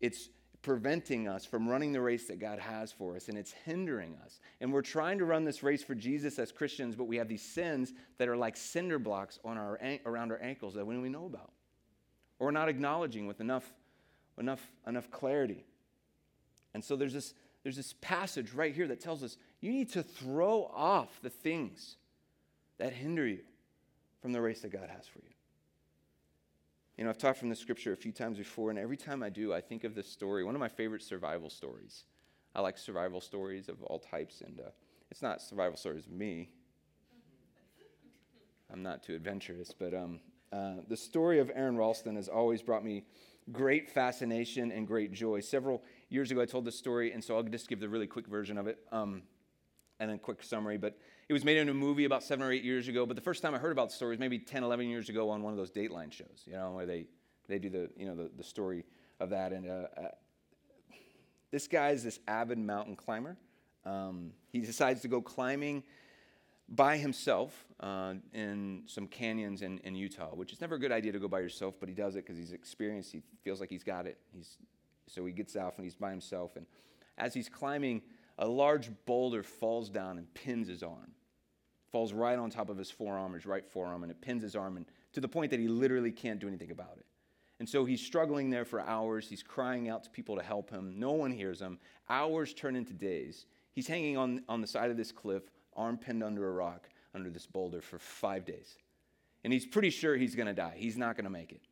it's 0.00 0.30
preventing 0.64 1.28
us 1.28 1.44
from 1.44 1.68
running 1.68 1.92
the 1.92 2.00
race 2.00 2.26
that 2.26 2.40
God 2.40 2.58
has 2.58 2.90
for 2.90 3.14
us, 3.14 3.28
and 3.28 3.36
it's 3.36 3.52
hindering 3.52 4.16
us. 4.24 4.40
And 4.60 4.72
we're 4.72 4.82
trying 4.82 5.18
to 5.18 5.26
run 5.26 5.44
this 5.44 5.62
race 5.62 5.84
for 5.84 5.94
Jesus 5.94 6.38
as 6.38 6.50
Christians, 6.50 6.96
but 6.96 7.04
we 7.04 7.16
have 7.16 7.28
these 7.28 7.42
sins 7.42 7.92
that 8.18 8.28
are 8.28 8.36
like 8.36 8.56
cinder 8.56 8.98
blocks 8.98 9.38
on 9.44 9.58
our, 9.58 9.78
around 10.06 10.32
our 10.32 10.40
ankles 10.42 10.74
that 10.74 10.86
we 10.86 10.94
don't 10.94 11.12
know 11.12 11.26
about, 11.26 11.52
or 12.38 12.46
we're 12.46 12.52
not 12.52 12.70
acknowledging 12.70 13.26
with 13.26 13.40
enough, 13.40 13.70
enough, 14.38 14.66
enough 14.86 15.10
clarity. 15.10 15.64
And 16.72 16.82
so 16.82 16.96
there's 16.96 17.12
this 17.12 17.34
there's 17.62 17.76
this 17.76 17.94
passage 18.02 18.52
right 18.52 18.74
here 18.74 18.86
that 18.88 19.00
tells 19.00 19.22
us 19.22 19.38
you 19.60 19.72
need 19.72 19.90
to 19.92 20.02
throw 20.02 20.70
off 20.74 21.08
the 21.22 21.30
things 21.30 21.96
that 22.76 22.92
hinder 22.92 23.26
you 23.26 23.40
from 24.20 24.32
the 24.32 24.40
race 24.40 24.60
that 24.60 24.70
God 24.70 24.90
has 24.94 25.06
for 25.06 25.20
you. 25.20 25.33
You 26.96 27.02
know, 27.02 27.10
I've 27.10 27.18
talked 27.18 27.38
from 27.38 27.48
the 27.48 27.56
scripture 27.56 27.92
a 27.92 27.96
few 27.96 28.12
times 28.12 28.38
before, 28.38 28.70
and 28.70 28.78
every 28.78 28.96
time 28.96 29.24
I 29.24 29.28
do, 29.28 29.52
I 29.52 29.60
think 29.60 29.82
of 29.82 29.96
this 29.96 30.08
story, 30.08 30.44
one 30.44 30.54
of 30.54 30.60
my 30.60 30.68
favorite 30.68 31.02
survival 31.02 31.50
stories. 31.50 32.04
I 32.54 32.60
like 32.60 32.78
survival 32.78 33.20
stories 33.20 33.68
of 33.68 33.82
all 33.82 33.98
types, 33.98 34.42
and 34.42 34.60
uh, 34.60 34.70
it's 35.10 35.20
not 35.20 35.42
survival 35.42 35.76
stories 35.76 36.06
of 36.06 36.12
me. 36.12 36.50
I'm 38.72 38.82
not 38.82 39.02
too 39.02 39.14
adventurous, 39.16 39.74
but 39.76 39.92
um, 39.92 40.20
uh, 40.52 40.74
the 40.88 40.96
story 40.96 41.40
of 41.40 41.50
Aron 41.52 41.76
Ralston 41.76 42.14
has 42.14 42.28
always 42.28 42.62
brought 42.62 42.84
me 42.84 43.04
great 43.50 43.90
fascination 43.90 44.70
and 44.70 44.86
great 44.86 45.12
joy. 45.12 45.40
Several 45.40 45.82
years 46.10 46.30
ago, 46.30 46.40
I 46.40 46.46
told 46.46 46.64
this 46.64 46.78
story, 46.78 47.12
and 47.12 47.22
so 47.22 47.36
I'll 47.36 47.42
just 47.42 47.68
give 47.68 47.80
the 47.80 47.88
really 47.88 48.06
quick 48.06 48.28
version 48.28 48.56
of 48.56 48.68
it 48.68 48.78
um, 48.92 49.22
and 49.98 50.10
then 50.10 50.18
quick 50.20 50.44
summary. 50.44 50.78
But 50.78 50.96
it 51.28 51.32
was 51.32 51.44
made 51.44 51.56
into 51.56 51.72
a 51.72 51.74
movie 51.74 52.04
about 52.04 52.22
seven 52.22 52.44
or 52.44 52.52
eight 52.52 52.64
years 52.64 52.88
ago. 52.88 53.06
But 53.06 53.16
the 53.16 53.22
first 53.22 53.42
time 53.42 53.54
I 53.54 53.58
heard 53.58 53.72
about 53.72 53.88
the 53.88 53.94
story 53.94 54.10
was 54.10 54.18
maybe 54.18 54.38
10, 54.38 54.62
11 54.62 54.88
years 54.88 55.08
ago 55.08 55.30
on 55.30 55.42
one 55.42 55.52
of 55.52 55.56
those 55.56 55.70
Dateline 55.70 56.12
shows, 56.12 56.42
you 56.46 56.52
know, 56.52 56.72
where 56.72 56.86
they, 56.86 57.06
they 57.48 57.58
do 57.58 57.70
the, 57.70 57.90
you 57.96 58.06
know, 58.06 58.14
the, 58.14 58.30
the 58.36 58.44
story 58.44 58.84
of 59.20 59.30
that. 59.30 59.52
And 59.52 59.68
uh, 59.68 59.86
uh, 59.96 60.08
this 61.50 61.66
guy 61.66 61.90
is 61.90 62.02
this 62.02 62.18
avid 62.28 62.58
mountain 62.58 62.96
climber. 62.96 63.36
Um, 63.84 64.32
he 64.50 64.60
decides 64.60 65.02
to 65.02 65.08
go 65.08 65.20
climbing 65.20 65.82
by 66.68 66.96
himself 66.96 67.66
uh, 67.80 68.14
in 68.32 68.82
some 68.86 69.06
canyons 69.06 69.62
in, 69.62 69.78
in 69.78 69.94
Utah, 69.94 70.34
which 70.34 70.52
is 70.52 70.60
never 70.60 70.76
a 70.76 70.78
good 70.78 70.92
idea 70.92 71.12
to 71.12 71.18
go 71.18 71.28
by 71.28 71.40
yourself, 71.40 71.74
but 71.78 71.88
he 71.88 71.94
does 71.94 72.16
it 72.16 72.24
because 72.24 72.38
he's 72.38 72.52
experienced. 72.52 73.12
He 73.12 73.22
feels 73.42 73.60
like 73.60 73.68
he's 73.68 73.84
got 73.84 74.06
it. 74.06 74.18
He's, 74.34 74.56
so 75.06 75.24
he 75.26 75.32
gets 75.32 75.56
off 75.56 75.76
and 75.76 75.84
he's 75.84 75.94
by 75.94 76.10
himself. 76.10 76.56
And 76.56 76.66
as 77.18 77.34
he's 77.34 77.48
climbing, 77.48 78.02
a 78.38 78.46
large 78.46 78.90
boulder 79.06 79.42
falls 79.42 79.88
down 79.88 80.18
and 80.18 80.32
pins 80.34 80.68
his 80.68 80.82
arm. 80.82 81.12
Falls 81.92 82.12
right 82.12 82.38
on 82.38 82.50
top 82.50 82.68
of 82.68 82.76
his 82.76 82.90
forearm, 82.90 83.34
his 83.34 83.46
right 83.46 83.64
forearm, 83.64 84.02
and 84.02 84.10
it 84.10 84.20
pins 84.20 84.42
his 84.42 84.56
arm 84.56 84.76
and 84.76 84.86
to 85.12 85.20
the 85.20 85.28
point 85.28 85.50
that 85.52 85.60
he 85.60 85.68
literally 85.68 86.10
can't 86.10 86.40
do 86.40 86.48
anything 86.48 86.72
about 86.72 86.96
it. 86.98 87.06
And 87.60 87.68
so 87.68 87.84
he's 87.84 88.00
struggling 88.00 88.50
there 88.50 88.64
for 88.64 88.80
hours. 88.80 89.28
He's 89.28 89.42
crying 89.42 89.88
out 89.88 90.02
to 90.04 90.10
people 90.10 90.36
to 90.36 90.42
help 90.42 90.70
him. 90.70 90.98
No 90.98 91.12
one 91.12 91.30
hears 91.30 91.60
him. 91.60 91.78
Hours 92.08 92.52
turn 92.52 92.74
into 92.74 92.92
days. 92.92 93.46
He's 93.72 93.86
hanging 93.86 94.16
on, 94.16 94.42
on 94.48 94.60
the 94.60 94.66
side 94.66 94.90
of 94.90 94.96
this 94.96 95.12
cliff, 95.12 95.44
arm 95.76 95.96
pinned 95.96 96.24
under 96.24 96.48
a 96.48 96.52
rock, 96.52 96.88
under 97.14 97.30
this 97.30 97.46
boulder 97.46 97.80
for 97.80 97.98
five 97.98 98.44
days. 98.44 98.76
And 99.44 99.52
he's 99.52 99.66
pretty 99.66 99.90
sure 99.90 100.16
he's 100.16 100.34
going 100.34 100.48
to 100.48 100.54
die. 100.54 100.74
He's 100.76 100.96
not 100.96 101.16
going 101.16 101.24
to 101.24 101.30
make 101.30 101.52
it. 101.52 101.62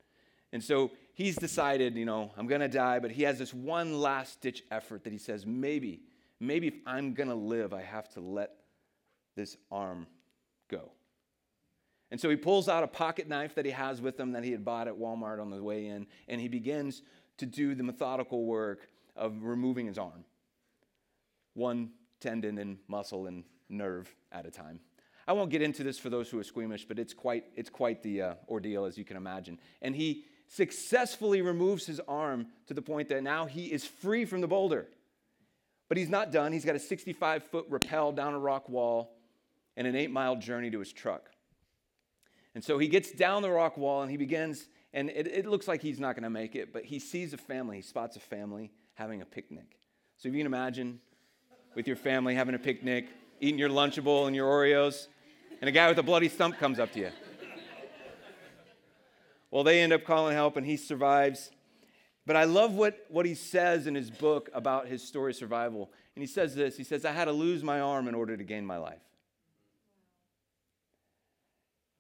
And 0.53 0.63
so 0.63 0.93
he's 1.15 1.37
decided, 1.37 1.97
you 1.97 2.05
know, 2.05 2.31
I'm 2.37 2.47
going 2.47 2.61
to 2.61 2.69
die, 2.69 2.99
but 2.99 3.11
he 3.11 3.23
has 3.23 3.39
this 3.39 3.53
one 3.53 4.01
last 4.01 4.41
ditch 4.41 4.63
effort 4.71 5.05
that 5.05 5.13
he 5.13 5.19
says, 5.19 5.47
maybe, 5.47 6.03
maybe 6.43 6.69
if 6.69 6.75
I'm 6.87 7.15
going 7.15 7.29
to 7.29 7.35
live, 7.35 7.73
I 7.73 7.83
have 7.83 8.09
to 8.11 8.21
let 8.21 8.51
this 9.37 9.57
arm 9.71 10.07
go. 10.69 10.91
And 12.11 12.21
so 12.21 12.29
he 12.29 12.37
pulls 12.37 12.69
out 12.69 12.85
a 12.85 12.89
pocket 12.89 13.29
knife 13.29 13.55
that 13.55 13.65
he 13.65 13.71
has 13.71 14.03
with 14.03 14.21
him 14.21 14.33
that 14.33 14.45
he 14.45 14.51
had 14.51 14.65
bought 14.65 14.87
at 14.87 14.95
Walmart 14.95 15.41
on 15.41 15.51
the 15.51 15.63
way 15.63 15.87
in, 15.87 16.07
and 16.29 16.41
he 16.41 16.49
begins 16.49 17.03
to 17.39 17.47
do 17.47 17.75
the 17.75 17.83
methodical 17.83 18.45
work 18.45 18.89
of 19.17 19.43
removing 19.43 19.87
his 19.87 19.97
arm. 19.97 20.25
One 21.55 21.93
tendon 22.21 22.59
and 22.59 22.79
muscle 22.89 23.27
and 23.27 23.45
nerve 23.69 24.15
at 24.31 24.45
a 24.45 24.51
time. 24.51 24.81
I 25.27 25.33
won't 25.33 25.51
get 25.51 25.63
into 25.63 25.85
this 25.85 25.99
for 25.99 26.11
those 26.11 26.29
who 26.29 26.39
are 26.39 26.45
squeamish, 26.45 26.87
but 26.87 26.99
it's 26.99 27.15
quite, 27.15 27.45
it's 27.57 27.71
quite 27.71 28.03
the 28.03 28.23
uh, 28.23 28.35
ordeal, 28.49 28.85
as 28.85 28.99
you 28.99 29.05
can 29.05 29.17
imagine. 29.17 29.59
And 29.81 29.95
he 29.95 30.25
successfully 30.49 31.41
removes 31.41 31.87
his 31.87 32.01
arm 32.07 32.49
to 32.67 32.75
the 32.75 32.83
point 32.83 33.09
that 33.09 33.23
now 33.23 33.47
he 33.47 33.73
is 33.73 33.87
free 33.87 34.25
from 34.25 34.41
the 34.41 34.49
boulder. 34.49 34.89
But 35.93 35.99
he's 35.99 36.09
not 36.09 36.33
done. 36.33 36.55
He's 36.55 36.65
got 36.65 36.75
a 36.75 36.79
65 36.79 37.45
foot 37.45 37.67
rappel 37.69 38.13
down 38.13 38.33
a 38.33 38.39
rock 38.39 38.67
wall 38.71 39.15
and 39.77 39.87
an 39.87 39.95
eight 39.95 40.11
mile 40.11 40.37
journey 40.37 40.71
to 40.71 40.79
his 40.79 40.91
truck. 40.91 41.29
And 42.55 42.65
so 42.65 42.79
he 42.79 42.89
gets 42.89 43.13
down 43.13 43.43
the 43.43 43.51
rock 43.51 43.77
wall 43.77 44.01
and 44.01 44.11
he 44.11 44.17
begins, 44.17 44.69
and 44.95 45.11
it, 45.11 45.27
it 45.27 45.45
looks 45.45 45.69
like 45.69 45.83
he's 45.83 46.01
not 46.01 46.15
going 46.15 46.23
to 46.23 46.31
make 46.31 46.57
it, 46.57 46.73
but 46.73 46.87
he 46.87 46.99
sees 46.99 47.35
a 47.35 47.37
family. 47.37 47.77
He 47.77 47.83
spots 47.83 48.17
a 48.17 48.21
family 48.21 48.73
having 48.95 49.21
a 49.21 49.27
picnic. 49.27 49.77
So 50.17 50.29
if 50.29 50.35
you 50.35 50.41
can 50.41 50.47
imagine 50.47 50.99
with 51.75 51.87
your 51.87 51.97
family 51.97 52.35
having 52.35 52.55
a 52.55 52.59
picnic, 52.59 53.09
eating 53.43 53.59
your 53.59 53.69
Lunchable 53.69 54.27
and 54.27 54.35
your 54.35 54.51
Oreos, 54.51 55.09
and 55.61 55.69
a 55.69 55.73
guy 55.73 55.91
with 55.91 55.99
a 55.99 56.03
bloody 56.03 56.31
stump 56.31 56.57
comes 56.57 56.79
up 56.79 56.91
to 56.93 57.01
you. 57.01 57.11
well, 59.51 59.63
they 59.63 59.83
end 59.83 59.93
up 59.93 60.05
calling 60.05 60.35
help, 60.35 60.57
and 60.57 60.65
he 60.65 60.79
survives. 60.79 61.51
But 62.25 62.37
I 62.37 62.45
love 62.45 62.75
what, 62.75 63.05
what 63.09 63.27
he 63.27 63.35
says 63.35 63.87
in 63.87 63.95
his 63.95 64.11
book 64.11 64.49
about 64.55 64.87
his 64.87 65.03
story 65.03 65.33
of 65.33 65.37
survival. 65.37 65.91
And 66.15 66.23
he 66.23 66.27
says 66.27 66.55
this 66.55 66.77
He 66.77 66.85
says, 66.85 67.05
I 67.05 67.13
had 67.13 67.25
to 67.27 67.33
lose 67.33 67.63
my 67.63 67.81
arm 67.81 68.09
in 68.09 68.15
order 68.15 68.37
to 68.37 68.45
gain 68.45 68.65
my 68.65 68.79
life. 68.79 69.01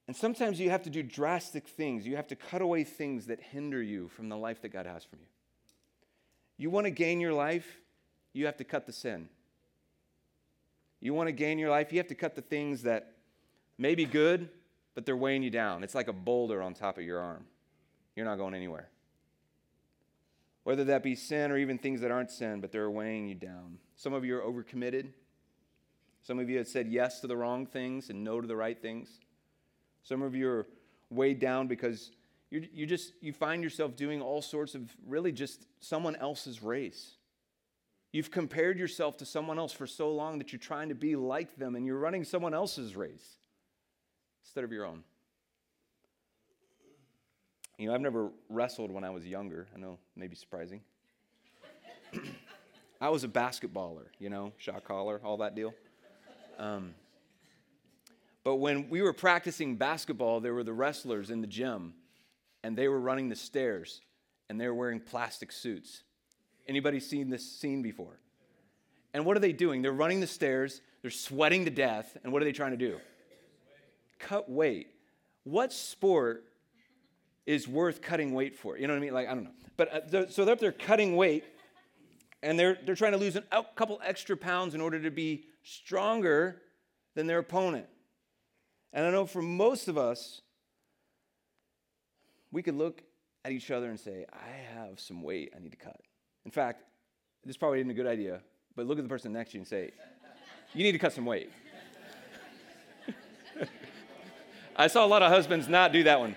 And 0.07 0.17
sometimes 0.17 0.61
you 0.61 0.71
have 0.71 0.83
to 0.83 0.91
do 0.91 1.03
drastic 1.03 1.67
things. 1.67 2.07
You 2.07 2.17
have 2.17 2.27
to 2.29 2.37
cut 2.37 2.61
away 2.61 2.85
things 2.85 3.27
that 3.27 3.41
hinder 3.41 3.83
you 3.83 4.09
from 4.09 4.29
the 4.29 4.37
life 4.37 4.61
that 4.63 4.69
God 4.69 4.87
has 4.87 5.05
for 5.05 5.17
you. 5.17 5.27
You 6.59 6.71
want 6.71 6.85
to 6.87 6.91
gain 6.91 7.21
your 7.21 7.33
life, 7.33 7.81
you 8.33 8.47
have 8.47 8.57
to 8.59 8.65
cut 8.65 8.87
the 8.87 8.93
sin. 8.93 9.29
You 11.01 11.15
want 11.15 11.29
to 11.29 11.33
gain 11.33 11.59
your 11.59 11.71
life, 11.71 11.93
you 11.93 11.99
have 11.99 12.09
to 12.09 12.15
cut 12.15 12.37
the 12.37 12.43
things 12.43 12.83
that 12.83 13.15
may 13.79 13.95
be 13.95 14.05
good, 14.05 14.49
but 14.95 15.07
they're 15.07 15.17
weighing 15.17 15.43
you 15.43 15.51
down. 15.51 15.83
It's 15.83 15.95
like 15.95 16.09
a 16.09 16.13
boulder 16.13 16.63
on 16.63 16.75
top 16.75 16.99
of 16.99 17.05
your 17.05 17.19
arm. 17.19 17.45
You're 18.15 18.27
not 18.27 18.37
going 18.37 18.55
anywhere. 18.55 18.89
Whether 20.65 20.85
that 20.85 21.03
be 21.03 21.15
sin 21.15 21.51
or 21.51 21.59
even 21.59 21.79
things 21.79 22.01
that 22.03 22.11
aren't 22.11 22.31
sin, 22.31 22.61
but 22.61 22.71
they're 22.71 22.91
weighing 22.91 23.29
you 23.29 23.35
down. 23.35 23.79
Some 23.97 24.13
of 24.13 24.25
you 24.25 24.37
are 24.37 24.43
overcommitted. 24.43 25.09
Some 26.23 26.39
of 26.39 26.49
you 26.49 26.59
have 26.59 26.69
said 26.69 26.87
yes 26.89 27.21
to 27.21 27.27
the 27.27 27.37
wrong 27.37 27.67
things 27.67 28.11
and 28.11 28.23
no 28.23 28.41
to 28.41 28.47
the 28.47 28.57
right 28.57 28.81
things. 28.81 29.09
Some 30.05 30.23
of 30.23 30.35
you 30.35 30.49
are 30.49 30.67
weighed 31.11 31.41
down 31.41 31.67
because 31.67 32.13
you 32.51 32.67
you 32.73 32.87
just 32.87 33.13
you 33.21 33.33
find 33.33 33.63
yourself 33.63 33.97
doing 33.97 34.23
all 34.23 34.43
sorts 34.43 34.75
of 34.75 34.95
really 35.07 35.33
just 35.33 35.67
someone 35.81 36.15
else's 36.17 36.63
race. 36.63 37.17
You've 38.13 38.31
compared 38.31 38.79
yourself 38.79 39.17
to 39.19 39.25
someone 39.25 39.59
else 39.59 39.73
for 39.73 39.87
so 39.87 40.13
long 40.13 40.39
that 40.39 40.53
you're 40.53 40.61
trying 40.61 40.91
to 40.91 40.95
be 40.95 41.17
like 41.17 41.57
them 41.57 41.75
and 41.75 41.87
you're 41.87 41.99
running 41.99 42.25
someone 42.25 42.53
else's 42.53 42.95
race 42.95 43.37
instead 44.45 44.65
of 44.65 44.71
your 44.73 44.85
own. 44.85 45.03
You 47.79 47.89
know, 47.89 47.95
I've 47.95 48.01
never 48.01 48.31
wrestled 48.49 48.91
when 48.91 49.05
I 49.05 49.11
was 49.11 49.27
younger. 49.27 49.67
I 49.75 49.79
know, 49.79 49.99
maybe 50.15 50.37
surprising. 50.37 50.81
I 53.01 53.09
was 53.09 53.25
a 53.25 53.29
basketballer, 53.29 54.07
you 54.19 54.31
know, 54.31 54.53
shot 54.59 54.85
caller, 54.85 55.21
all 55.25 55.39
that 55.39 55.57
deal. 55.57 55.75
Um, 56.59 56.95
but 58.45 58.57
when 58.57 58.89
we 58.89 59.03
were 59.03 59.13
practicing 59.13 59.77
basketball, 59.77 60.41
there 60.41 60.55
were 60.55 60.65
the 60.65 60.73
wrestlers 60.73 61.31
in 61.31 61.41
the 61.41 61.47
gym, 61.47 61.95
and 62.63 62.77
they 62.77 62.89
were 62.89 63.01
running 63.01 63.29
the 63.29 63.37
stairs, 63.37 64.01
and 64.49 64.61
they 64.61 64.69
were 64.69 64.75
wearing 64.75 65.01
plastic 65.01 65.51
suits. 65.51 66.03
Anybody 66.69 67.01
seen 67.01 67.31
this 67.31 67.51
scene 67.51 67.83
before? 67.83 68.21
And 69.15 69.25
what 69.25 69.37
are 69.37 69.41
they 69.41 69.53
doing? 69.53 69.83
They're 69.83 69.93
running 69.93 70.21
the 70.21 70.27
stairs, 70.27 70.81
they're 71.03 71.11
sweating 71.11 71.65
to 71.65 71.71
death, 71.71 72.17
and 72.23 72.33
what 72.33 72.43
are 72.43 72.45
they 72.45 72.53
trying 72.53 72.71
to 72.73 72.77
do? 72.77 72.99
Cut 74.19 74.49
weight. 74.49 74.89
What 75.45 75.73
sport 75.73 76.45
is 77.47 77.67
worth 77.67 78.03
cutting 78.03 78.35
weight 78.35 78.57
for? 78.57 78.79
You 78.79 78.87
know 78.87 78.95
what 78.95 78.99
I 78.99 79.03
mean? 79.03 79.15
Like, 79.15 79.29
I 79.29 79.35
don't 79.35 79.45
know. 79.45 79.51
But 79.77 79.93
uh, 79.93 80.01
they're, 80.09 80.31
so 80.31 80.45
they're 80.45 80.55
up 80.55 80.61
there 80.61 80.73
cutting 80.73 81.17
weight, 81.17 81.45
and 82.43 82.59
they're, 82.59 82.79
they're 82.85 82.95
trying 82.95 83.13
to 83.13 83.19
lose 83.19 83.37
a 83.37 83.65
couple 83.75 84.01
extra 84.05 84.37
pounds 84.37 84.75
in 84.75 84.81
order 84.81 85.01
to 85.01 85.11
be 85.11 85.45
stronger 85.63 86.63
than 87.15 87.27
their 87.27 87.39
opponent. 87.39 87.87
And 88.93 89.07
I 89.07 89.11
know 89.11 89.27
for 89.27 89.43
most 89.43 89.89
of 89.89 89.97
us, 89.97 90.43
we 92.51 92.63
could 92.63 92.77
look 92.77 93.03
at 93.45 93.53
each 93.53 93.71
other 93.71 93.89
and 93.89 93.99
say, 93.99 94.27
I 94.33 94.79
have 94.79 95.01
some 95.01 95.23
weight 95.23 95.53
I 95.57 95.61
need 95.61 95.73
to 95.73 95.79
cut. 95.79 96.01
In 96.45 96.51
fact, 96.51 96.83
this 97.45 97.57
probably 97.57 97.81
isn't 97.81 97.91
a 97.91 97.95
good 97.95 98.07
idea, 98.07 98.41
but 98.77 98.87
look 98.87 98.99
at 98.99 99.05
the 99.05 99.09
person 99.09 99.33
next 99.33 99.51
to 99.51 99.57
you 99.57 99.61
and 99.61 99.69
say, 99.69 99.91
You 100.75 100.85
need 100.85 100.93
to 100.93 100.99
cut 100.99 101.13
some 101.13 101.25
weight. 101.27 101.51
I 104.77 104.87
saw 104.87 105.05
a 105.05 105.07
lot 105.07 105.23
of 105.23 105.31
husbands 105.31 105.69
not 105.69 105.93
do 105.93 106.05
that 106.05 106.21
one. 106.21 106.37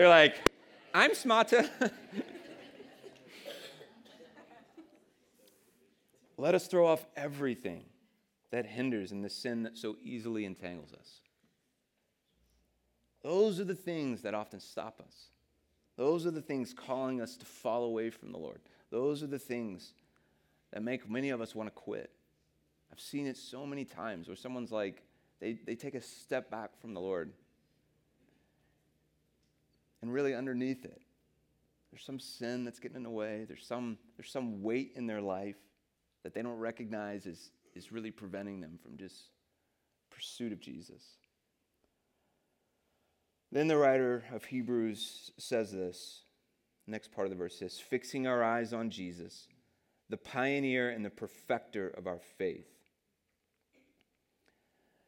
They're 0.00 0.08
like, 0.08 0.50
I'm 0.94 1.14
smarter. 1.14 1.68
Let 6.38 6.54
us 6.54 6.68
throw 6.68 6.86
off 6.86 7.04
everything 7.14 7.84
that 8.50 8.64
hinders 8.64 9.12
and 9.12 9.22
the 9.22 9.28
sin 9.28 9.62
that 9.64 9.76
so 9.76 9.96
easily 10.02 10.46
entangles 10.46 10.94
us. 10.94 11.20
Those 13.22 13.60
are 13.60 13.64
the 13.64 13.74
things 13.74 14.22
that 14.22 14.32
often 14.32 14.58
stop 14.58 15.02
us. 15.06 15.32
Those 15.98 16.24
are 16.24 16.30
the 16.30 16.40
things 16.40 16.72
calling 16.72 17.20
us 17.20 17.36
to 17.36 17.44
fall 17.44 17.84
away 17.84 18.08
from 18.08 18.32
the 18.32 18.38
Lord. 18.38 18.60
Those 18.90 19.22
are 19.22 19.26
the 19.26 19.38
things 19.38 19.92
that 20.72 20.82
make 20.82 21.10
many 21.10 21.28
of 21.28 21.42
us 21.42 21.54
want 21.54 21.66
to 21.66 21.74
quit. 21.74 22.10
I've 22.90 23.00
seen 23.00 23.26
it 23.26 23.36
so 23.36 23.66
many 23.66 23.84
times 23.84 24.28
where 24.28 24.36
someone's 24.36 24.72
like, 24.72 25.02
they, 25.40 25.58
they 25.66 25.74
take 25.74 25.94
a 25.94 26.00
step 26.00 26.50
back 26.50 26.70
from 26.80 26.94
the 26.94 27.00
Lord. 27.00 27.34
And 30.02 30.12
really, 30.12 30.34
underneath 30.34 30.84
it, 30.84 31.02
there's 31.90 32.04
some 32.04 32.20
sin 32.20 32.64
that's 32.64 32.78
getting 32.78 32.96
in 32.96 33.02
the 33.02 33.10
way. 33.10 33.44
There's 33.46 33.66
some, 33.66 33.98
there's 34.16 34.30
some 34.30 34.62
weight 34.62 34.92
in 34.96 35.06
their 35.06 35.20
life 35.20 35.56
that 36.22 36.34
they 36.34 36.42
don't 36.42 36.58
recognize 36.58 37.26
as, 37.26 37.50
is 37.74 37.92
really 37.92 38.10
preventing 38.10 38.60
them 38.60 38.78
from 38.82 38.96
just 38.96 39.24
pursuit 40.10 40.52
of 40.52 40.60
Jesus. 40.60 41.02
Then 43.52 43.68
the 43.68 43.76
writer 43.76 44.24
of 44.32 44.44
Hebrews 44.44 45.32
says 45.38 45.72
this. 45.72 46.22
Next 46.86 47.12
part 47.12 47.26
of 47.26 47.30
the 47.30 47.36
verse 47.36 47.58
says, 47.58 47.78
fixing 47.78 48.26
our 48.26 48.42
eyes 48.42 48.72
on 48.72 48.90
Jesus, 48.90 49.48
the 50.08 50.16
pioneer 50.16 50.90
and 50.90 51.04
the 51.04 51.10
perfecter 51.10 51.88
of 51.88 52.06
our 52.06 52.20
faith. 52.38 52.66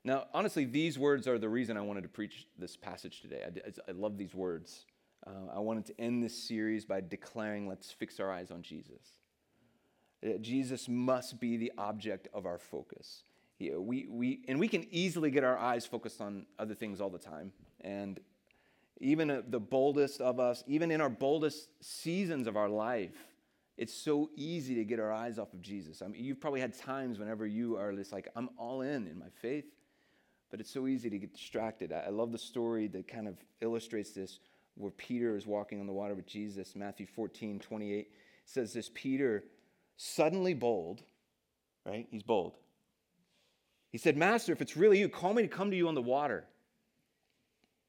Now, 0.04 0.26
honestly, 0.34 0.64
these 0.64 0.98
words 0.98 1.28
are 1.28 1.38
the 1.38 1.48
reason 1.48 1.76
I 1.76 1.80
wanted 1.80 2.02
to 2.02 2.08
preach 2.08 2.46
this 2.58 2.76
passage 2.76 3.20
today. 3.20 3.42
I, 3.44 3.90
I 3.90 3.92
love 3.92 4.18
these 4.18 4.34
words. 4.34 4.86
Uh, 5.26 5.54
I 5.54 5.60
wanted 5.60 5.86
to 5.86 6.00
end 6.00 6.22
this 6.22 6.36
series 6.36 6.84
by 6.84 7.00
declaring, 7.00 7.68
let's 7.68 7.90
fix 7.90 8.18
our 8.18 8.30
eyes 8.30 8.50
on 8.50 8.62
Jesus. 8.62 9.18
Jesus 10.40 10.88
must 10.88 11.40
be 11.40 11.56
the 11.56 11.72
object 11.78 12.28
of 12.32 12.46
our 12.46 12.58
focus. 12.58 13.24
We, 13.58 14.06
we, 14.08 14.40
and 14.48 14.58
we 14.58 14.66
can 14.66 14.86
easily 14.90 15.30
get 15.30 15.44
our 15.44 15.58
eyes 15.58 15.86
focused 15.86 16.20
on 16.20 16.46
other 16.58 16.74
things 16.74 17.00
all 17.00 17.10
the 17.10 17.18
time. 17.18 17.52
And 17.80 18.18
even 19.00 19.42
the 19.48 19.60
boldest 19.60 20.20
of 20.20 20.40
us, 20.40 20.64
even 20.66 20.90
in 20.90 21.00
our 21.00 21.10
boldest 21.10 21.68
seasons 21.80 22.46
of 22.46 22.56
our 22.56 22.68
life, 22.68 23.14
it's 23.76 23.94
so 23.94 24.30
easy 24.36 24.74
to 24.76 24.84
get 24.84 25.00
our 25.00 25.12
eyes 25.12 25.38
off 25.38 25.52
of 25.52 25.60
Jesus. 25.60 26.02
I 26.02 26.08
mean, 26.08 26.24
you've 26.24 26.40
probably 26.40 26.60
had 26.60 26.76
times 26.76 27.18
whenever 27.18 27.46
you 27.46 27.76
are 27.76 27.92
just 27.92 28.12
like, 28.12 28.28
I'm 28.36 28.50
all 28.56 28.82
in 28.82 29.06
in 29.06 29.18
my 29.18 29.28
faith, 29.40 29.64
but 30.52 30.60
it's 30.60 30.70
so 30.70 30.86
easy 30.86 31.08
to 31.08 31.18
get 31.18 31.32
distracted. 31.32 31.92
I 31.92 32.10
love 32.10 32.30
the 32.30 32.38
story 32.38 32.86
that 32.88 33.08
kind 33.08 33.26
of 33.26 33.36
illustrates 33.62 34.10
this, 34.10 34.38
where 34.74 34.90
Peter 34.90 35.34
is 35.34 35.46
walking 35.46 35.80
on 35.80 35.86
the 35.86 35.94
water 35.94 36.14
with 36.14 36.26
Jesus. 36.26 36.76
Matthew 36.76 37.06
14, 37.06 37.58
28 37.58 38.10
says 38.44 38.74
this 38.74 38.90
Peter 38.92 39.44
suddenly 39.96 40.52
bold, 40.52 41.02
right? 41.86 42.06
He's 42.10 42.22
bold. 42.22 42.58
He 43.92 43.98
said, 43.98 44.18
Master, 44.18 44.52
if 44.52 44.60
it's 44.60 44.76
really 44.76 44.98
you, 44.98 45.08
call 45.08 45.32
me 45.32 45.40
to 45.40 45.48
come 45.48 45.70
to 45.70 45.76
you 45.76 45.88
on 45.88 45.94
the 45.94 46.02
water. 46.02 46.44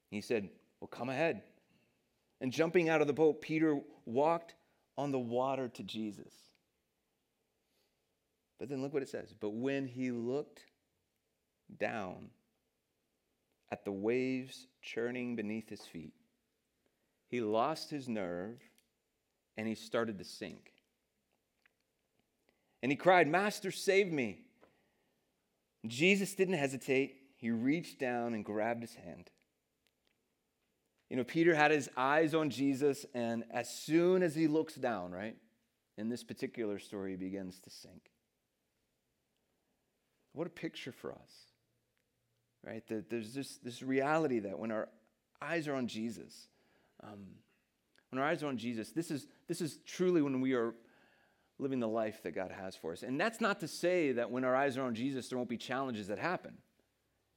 He 0.10 0.22
said, 0.22 0.48
Well, 0.80 0.88
come 0.88 1.10
ahead. 1.10 1.42
And 2.40 2.50
jumping 2.52 2.88
out 2.88 3.02
of 3.02 3.08
the 3.08 3.14
boat, 3.14 3.42
Peter 3.42 3.82
walked 4.06 4.56
on 4.98 5.12
the 5.12 5.20
water 5.20 5.68
to 5.68 5.84
Jesus. 5.84 6.34
But 8.58 8.70
then 8.70 8.82
look 8.82 8.94
what 8.94 9.04
it 9.04 9.10
says. 9.10 9.34
But 9.38 9.50
when 9.50 9.86
he 9.86 10.12
looked 10.12 10.62
down 11.78 12.30
at 13.74 13.86
the 13.86 13.92
waves 13.92 14.68
churning 14.84 15.36
beneath 15.36 15.68
his 15.68 15.82
feet, 15.82 16.14
he 17.28 17.42
lost 17.42 17.90
his 17.90 18.08
nerve 18.08 18.60
and 19.58 19.68
he 19.68 19.74
started 19.74 20.20
to 20.20 20.24
sink. 20.24 20.72
And 22.84 22.92
he 22.92 22.96
cried, 22.96 23.28
Master, 23.28 23.72
save 23.72 24.12
me. 24.12 24.42
Jesus 25.88 26.36
didn't 26.36 26.54
hesitate. 26.54 27.16
He 27.36 27.50
reached 27.50 27.98
down 27.98 28.36
and 28.36 28.46
grabbed 28.46 28.84
his 28.84 28.94
hand. 28.94 29.32
You 31.10 31.18
know, 31.18 31.24
Peter 31.24 31.56
had 31.56 31.72
his 31.72 31.90
eyes 31.98 32.36
on 32.36 32.52
Jesus, 32.52 33.08
and 33.16 33.44
as 33.52 33.70
soon 33.70 34.22
as 34.22 34.36
he 34.36 34.48
looks 34.48 34.76
down, 34.76 35.12
right, 35.12 35.36
in 35.98 36.10
this 36.10 36.24
particular 36.24 36.78
story, 36.78 37.12
he 37.12 37.18
begins 37.18 37.60
to 37.62 37.72
sink. 37.72 38.12
What 40.34 40.46
a 40.46 40.52
picture 40.52 40.92
for 40.92 41.12
us, 41.12 41.53
right? 42.66 42.86
That 42.88 43.10
there's 43.10 43.34
this, 43.34 43.58
this 43.58 43.82
reality 43.82 44.40
that 44.40 44.58
when 44.58 44.72
our 44.72 44.90
eyes 45.42 45.68
are 45.68 45.76
on 45.76 45.88
Jesus, 45.88 46.48
um, 47.04 47.26
when 48.10 48.22
our 48.22 48.28
eyes 48.28 48.44
are 48.44 48.48
on 48.48 48.58
Jesus, 48.58 48.92
this 48.92 49.12
is, 49.12 49.28
this 49.48 49.62
is 49.62 49.80
truly 49.86 50.22
when 50.22 50.40
we 50.42 50.54
are 50.54 50.74
living 51.60 51.80
the 51.80 51.88
life 51.88 52.22
that 52.24 52.32
God 52.32 52.52
has 52.52 52.76
for 52.76 52.92
us. 52.92 53.04
And 53.04 53.20
that's 53.20 53.42
not 53.42 53.60
to 53.60 53.68
say 53.68 54.12
that 54.14 54.30
when 54.32 54.44
our 54.44 54.56
eyes 54.56 54.78
are 54.78 54.84
on 54.84 54.96
Jesus, 54.96 55.30
there 55.30 55.38
won't 55.38 55.50
be 55.50 55.58
challenges 55.58 56.08
that 56.08 56.20
happen. 56.20 56.54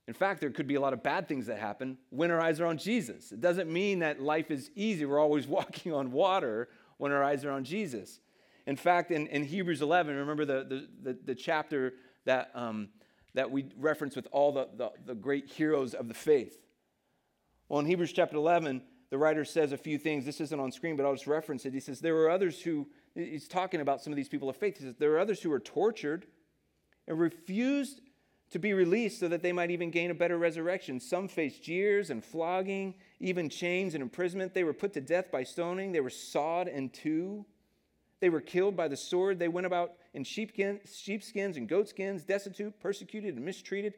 In 0.08 0.14
fact, 0.14 0.40
there 0.40 0.50
could 0.50 0.68
be 0.68 0.76
a 0.76 0.80
lot 0.80 0.92
of 0.92 1.02
bad 1.02 1.26
things 1.26 1.46
that 1.46 1.58
happen 1.58 1.98
when 2.10 2.30
our 2.30 2.40
eyes 2.40 2.60
are 2.60 2.66
on 2.66 2.78
Jesus. 2.78 3.32
It 3.32 3.40
doesn't 3.40 3.70
mean 3.70 3.98
that 4.00 4.20
life 4.20 4.50
is 4.50 4.70
easy. 4.74 5.04
We're 5.04 5.20
always 5.20 5.46
walking 5.48 5.92
on 5.92 6.12
water 6.12 6.68
when 6.98 7.12
our 7.12 7.24
eyes 7.24 7.44
are 7.44 7.50
on 7.50 7.64
Jesus. 7.64 8.20
In 8.66 8.76
fact, 8.76 9.10
in, 9.10 9.26
in 9.28 9.44
Hebrews 9.44 9.82
11, 9.82 10.16
remember 10.16 10.44
the, 10.44 10.64
the, 10.64 10.88
the, 11.02 11.18
the 11.24 11.34
chapter 11.34 11.94
that, 12.24 12.50
um, 12.54 12.88
that 13.36 13.50
we 13.50 13.66
reference 13.78 14.16
with 14.16 14.26
all 14.32 14.50
the, 14.50 14.68
the, 14.76 14.90
the 15.04 15.14
great 15.14 15.46
heroes 15.46 15.94
of 15.94 16.08
the 16.08 16.14
faith? 16.14 16.58
Well, 17.68 17.80
in 17.80 17.86
Hebrews 17.86 18.12
chapter 18.12 18.36
11, 18.36 18.82
the 19.10 19.18
writer 19.18 19.44
says 19.44 19.72
a 19.72 19.76
few 19.76 19.98
things. 19.98 20.24
This 20.24 20.40
isn't 20.40 20.58
on 20.58 20.72
screen, 20.72 20.96
but 20.96 21.04
I'll 21.04 21.14
just 21.14 21.26
reference 21.26 21.64
it. 21.66 21.74
He 21.74 21.80
says, 21.80 22.00
There 22.00 22.14
were 22.14 22.30
others 22.30 22.60
who 22.62 22.88
he's 23.14 23.46
talking 23.46 23.80
about 23.80 24.02
some 24.02 24.12
of 24.12 24.16
these 24.16 24.28
people 24.28 24.48
of 24.48 24.56
faith. 24.56 24.78
He 24.78 24.84
says, 24.84 24.96
There 24.98 25.12
are 25.12 25.18
others 25.18 25.42
who 25.42 25.50
were 25.50 25.60
tortured 25.60 26.26
and 27.06 27.18
refused 27.18 28.00
to 28.50 28.58
be 28.58 28.72
released 28.72 29.20
so 29.20 29.28
that 29.28 29.42
they 29.42 29.52
might 29.52 29.70
even 29.70 29.90
gain 29.90 30.10
a 30.10 30.14
better 30.14 30.38
resurrection. 30.38 30.98
Some 30.98 31.28
faced 31.28 31.62
jeers 31.62 32.10
and 32.10 32.24
flogging, 32.24 32.94
even 33.20 33.48
chains 33.48 33.94
and 33.94 34.02
imprisonment. 34.02 34.54
They 34.54 34.64
were 34.64 34.72
put 34.72 34.92
to 34.94 35.00
death 35.00 35.30
by 35.30 35.42
stoning. 35.42 35.92
They 35.92 36.00
were 36.00 36.10
sawed 36.10 36.68
in 36.68 36.88
two. 36.88 37.44
They 38.20 38.30
were 38.30 38.40
killed 38.40 38.76
by 38.76 38.88
the 38.88 38.96
sword. 38.96 39.38
They 39.38 39.48
went 39.48 39.66
about 39.66 39.92
in 40.16 40.24
sheepskins 40.24 41.58
and 41.58 41.68
goatskins, 41.68 42.24
destitute, 42.24 42.80
persecuted, 42.80 43.36
and 43.36 43.44
mistreated. 43.44 43.94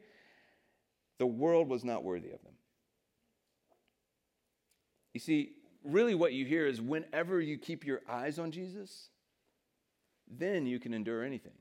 The 1.17 1.25
world 1.25 1.69
was 1.69 1.85
not 1.85 2.03
worthy 2.03 2.31
of 2.31 2.43
them. 2.43 2.53
You 5.13 5.21
see, 5.21 5.53
really 5.83 6.15
what 6.15 6.33
you 6.33 6.45
hear 6.45 6.67
is 6.67 6.81
whenever 6.81 7.39
you 7.39 7.57
keep 7.57 7.85
your 7.85 8.01
eyes 8.07 8.37
on 8.37 8.51
Jesus, 8.51 9.07
then 10.29 10.65
you 10.65 10.77
can 10.77 10.93
endure 10.93 11.23
anything. 11.23 11.57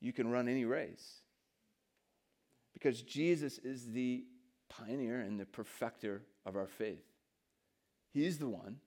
You 0.00 0.12
can 0.12 0.28
run 0.28 0.48
any 0.48 0.64
race. 0.64 1.20
Because 2.74 3.00
Jesus 3.02 3.58
is 3.58 3.86
the 3.92 4.24
pioneer 4.68 5.20
and 5.20 5.38
the 5.38 5.46
perfecter 5.46 6.22
of 6.44 6.56
our 6.56 6.66
faith. 6.66 7.04
He's 8.12 8.38
the 8.38 8.48
one 8.48 8.78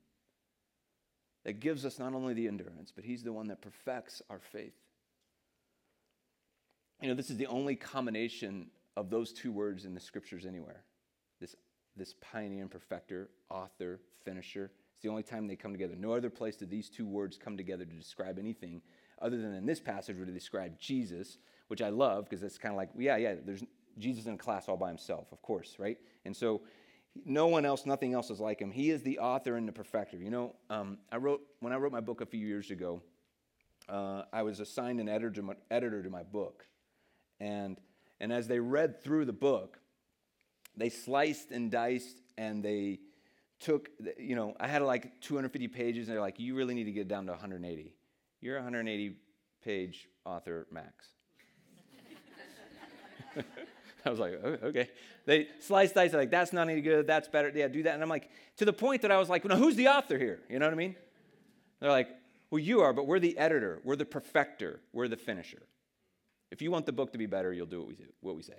that 1.46 1.60
gives 1.60 1.86
us 1.86 2.00
not 2.00 2.14
only 2.14 2.34
the 2.34 2.48
endurance, 2.48 2.92
but 2.94 3.04
He's 3.04 3.24
the 3.24 3.34
one 3.34 3.48
that 3.48 3.62
perfects 3.62 4.22
our 4.30 4.40
faith. 4.40 4.76
You 7.02 7.10
know, 7.10 7.16
this 7.16 7.30
is 7.30 7.38
the 7.38 7.48
only 7.48 7.76
combination 7.76 8.68
of 8.96 9.10
those 9.10 9.34
two 9.34 9.52
words 9.52 9.86
in 9.86 9.94
the 9.94 10.00
scriptures 10.00 10.46
anywhere. 10.46 10.84
This, 11.42 11.56
this 11.98 12.14
pioneer 12.22 12.62
and 12.62 12.72
perfecter, 12.72 13.30
author, 13.50 14.00
finisher. 14.24 14.72
It's 14.94 15.02
the 15.02 15.10
only 15.10 15.24
time 15.24 15.48
they 15.48 15.56
come 15.56 15.74
together. 15.74 15.96
No 15.98 16.14
other 16.14 16.30
place 16.30 16.56
do 16.56 16.66
these 16.66 16.90
two 16.90 17.06
words 17.06 17.38
come 17.38 17.58
together 17.58 17.84
to 17.86 17.94
describe 17.94 18.40
anything 18.40 18.82
other 19.22 19.38
than 19.38 19.54
in 19.54 19.66
this 19.66 19.80
passage 19.80 20.16
where 20.16 20.26
they 20.26 20.32
describe 20.32 20.80
Jesus, 20.80 21.40
which 21.68 21.82
I 21.82 21.90
love 21.90 22.26
because 22.26 22.44
it's 22.44 22.58
kind 22.58 22.74
of 22.74 22.78
like, 22.78 22.90
yeah, 22.98 23.18
yeah, 23.18 23.36
there's 23.44 23.64
Jesus 23.98 24.26
in 24.26 24.36
a 24.36 24.38
class 24.38 24.68
all 24.68 24.78
by 24.78 24.90
himself, 24.90 25.32
of 25.32 25.42
course, 25.42 25.76
right? 25.78 25.98
And 26.26 26.36
so 26.36 26.62
no 27.26 27.48
one 27.48 27.66
else, 27.66 27.86
nothing 27.86 28.14
else 28.14 28.30
is 28.30 28.40
like 28.40 28.60
him. 28.60 28.72
He 28.72 28.90
is 28.90 29.04
the 29.04 29.20
author 29.20 29.56
and 29.56 29.68
the 29.68 29.72
perfecter. 29.72 30.18
You 30.18 30.32
know, 30.32 30.56
um, 30.70 30.98
I 31.12 31.18
wrote, 31.18 31.42
when 31.60 31.74
I 31.74 31.78
wrote 31.78 31.92
my 31.92 32.02
book 32.02 32.22
a 32.22 32.26
few 32.26 32.46
years 32.46 32.72
ago, 32.72 33.02
uh, 33.88 34.24
I 34.32 34.44
was 34.44 34.60
assigned 34.60 35.00
an 35.00 35.10
editor 35.10 35.32
to, 35.32 35.42
my, 35.42 35.54
editor 35.70 36.02
to 36.04 36.10
my 36.10 36.24
book. 36.24 36.66
And, 37.40 37.78
and 38.20 38.32
as 38.32 38.48
they 38.48 38.60
read 38.60 39.04
through 39.04 39.26
the 39.26 39.34
book, 39.34 39.80
they 40.76 40.90
sliced 40.90 41.52
and 41.52 41.70
diced 41.70 42.18
and 42.38 42.64
they 42.64 43.00
took, 43.60 43.90
you 44.18 44.36
know, 44.36 44.56
I 44.60 44.68
had 44.68 44.82
like 44.82 45.22
250 45.22 45.68
pages 45.68 46.08
and 46.08 46.16
they're 46.16 46.22
like, 46.22 46.40
you 46.40 46.56
really 46.56 46.74
need 46.74 46.86
to 46.86 46.92
get 46.92 47.08
down 47.08 47.26
to 47.28 47.32
180. 47.32 47.96
You're 48.42 48.58
a 48.58 48.60
180 48.60 49.16
page 49.64 50.10
author 50.26 50.68
max. 50.72 51.08
I 54.06 54.10
was 54.10 54.20
like, 54.20 54.40
oh, 54.44 54.58
okay. 54.68 54.90
They 55.26 55.48
slice, 55.60 55.92
dice, 55.92 56.14
like, 56.14 56.32
that's 56.32 56.52
not 56.52 56.70
any 56.70 56.82
good, 56.82 57.08
that's 57.08 57.28
better, 57.28 57.52
yeah, 57.54 57.68
do 57.68 57.84
that. 57.84 57.94
And 57.94 58.04
I'm 58.04 58.10
like, 58.10 58.30
to 58.58 58.66
the 58.66 58.74
point 58.74 59.02
that 59.04 59.12
I 59.12 59.18
was 59.18 59.30
like, 59.30 59.46
well, 59.46 59.58
who's 59.58 59.76
the 59.76 59.88
author 59.88 60.18
here? 60.18 60.42
You 60.50 60.60
know 60.60 60.66
what 60.66 60.74
I 60.74 60.78
mean? 60.78 60.96
They're 61.80 61.92
like, 61.92 62.10
well, 62.50 62.60
you 62.60 62.82
are, 62.82 62.94
but 62.94 63.08
we're 63.08 63.20
the 63.20 63.38
editor, 63.38 63.80
we're 63.84 63.96
the 63.96 64.06
perfecter, 64.06 64.82
we're 64.92 65.08
the 65.08 65.18
finisher. 65.18 65.64
If 66.52 66.62
you 66.62 66.70
want 66.70 66.86
the 66.86 66.92
book 66.92 67.14
to 67.14 67.18
be 67.18 67.26
better, 67.26 67.52
you'll 67.52 67.66
do 67.66 67.80
what 67.80 67.88
we, 67.88 67.96
do, 67.96 68.04
what 68.22 68.36
we 68.36 68.44
say. 68.44 68.54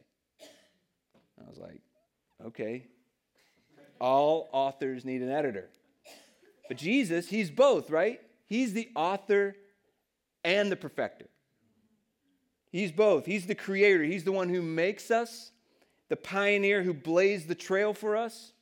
I 1.40 1.48
was 1.48 1.59
like, 1.59 1.80
okay. 2.44 2.87
All 4.00 4.48
authors 4.52 5.04
need 5.04 5.22
an 5.22 5.30
editor. 5.30 5.68
But 6.68 6.78
Jesus, 6.78 7.28
he's 7.28 7.50
both, 7.50 7.90
right? 7.90 8.20
He's 8.46 8.72
the 8.72 8.88
author 8.96 9.54
and 10.42 10.72
the 10.72 10.76
perfecter. 10.76 11.26
He's 12.74 12.90
both. 12.90 13.24
He's 13.24 13.46
the 13.46 13.54
creator, 13.54 14.02
He's 14.02 14.24
the 14.24 14.32
one 14.32 14.48
who 14.48 14.60
makes 14.60 15.12
us, 15.12 15.52
the 16.08 16.16
pioneer 16.16 16.82
who 16.82 16.92
blazed 16.92 17.46
the 17.46 17.54
trail 17.54 17.94
for 17.94 18.16
us, 18.16 18.52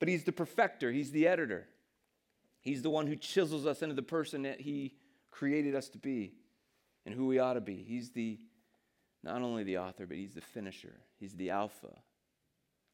but 0.00 0.08
He's 0.08 0.24
the 0.24 0.32
perfecter, 0.32 0.90
He's 0.90 1.12
the 1.12 1.28
editor. 1.28 1.68
He's 2.62 2.82
the 2.82 2.90
one 2.90 3.06
who 3.06 3.14
chisels 3.14 3.64
us 3.64 3.80
into 3.80 3.94
the 3.94 4.02
person 4.02 4.42
that 4.42 4.60
He 4.60 4.96
created 5.30 5.76
us 5.76 5.88
to 5.90 5.98
be 5.98 6.32
and 7.06 7.14
who 7.14 7.28
we 7.28 7.38
ought 7.38 7.52
to 7.52 7.60
be. 7.60 7.76
He's 7.76 8.10
the 8.10 8.40
not 9.22 9.40
only 9.40 9.62
the 9.62 9.78
author, 9.78 10.04
but 10.04 10.16
He's 10.16 10.34
the 10.34 10.40
finisher. 10.40 10.98
He's 11.20 11.36
the 11.36 11.50
Alpha 11.50 11.96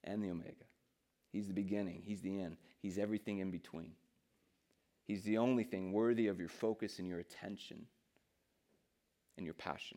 and 0.05 0.23
the 0.23 0.29
Omega. 0.29 0.67
He's 1.33 1.49
the 1.49 1.55
beginning, 1.55 2.03
He's 2.05 2.21
the 2.21 2.39
end, 2.39 2.59
He's 2.83 2.99
everything 2.99 3.39
in 3.39 3.51
between. 3.51 3.93
He's 5.07 5.23
the 5.23 5.39
only 5.39 5.65
thing 5.65 5.95
worthy 5.95 6.27
of 6.27 6.39
your 6.39 6.51
focus 6.51 6.99
and 6.99 7.09
your 7.09 7.19
attention 7.19 7.87
and 9.39 9.47
your 9.47 9.55
passion. 9.55 9.97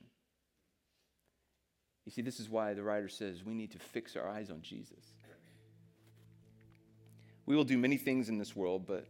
You 2.06 2.12
see, 2.12 2.22
this 2.22 2.40
is 2.40 2.50
why 2.50 2.74
the 2.74 2.84
writer 2.84 3.10
says 3.10 3.44
we 3.44 3.54
need 3.54 3.72
to 3.72 3.80
fix 3.80 4.16
our 4.16 4.28
eyes 4.28 4.50
on 4.50 4.62
Jesus. 4.62 5.14
We 7.46 7.56
will 7.56 7.64
do 7.64 7.78
many 7.78 7.98
things 7.98 8.30
in 8.30 8.38
this 8.38 8.56
world, 8.56 8.86
but 8.88 9.08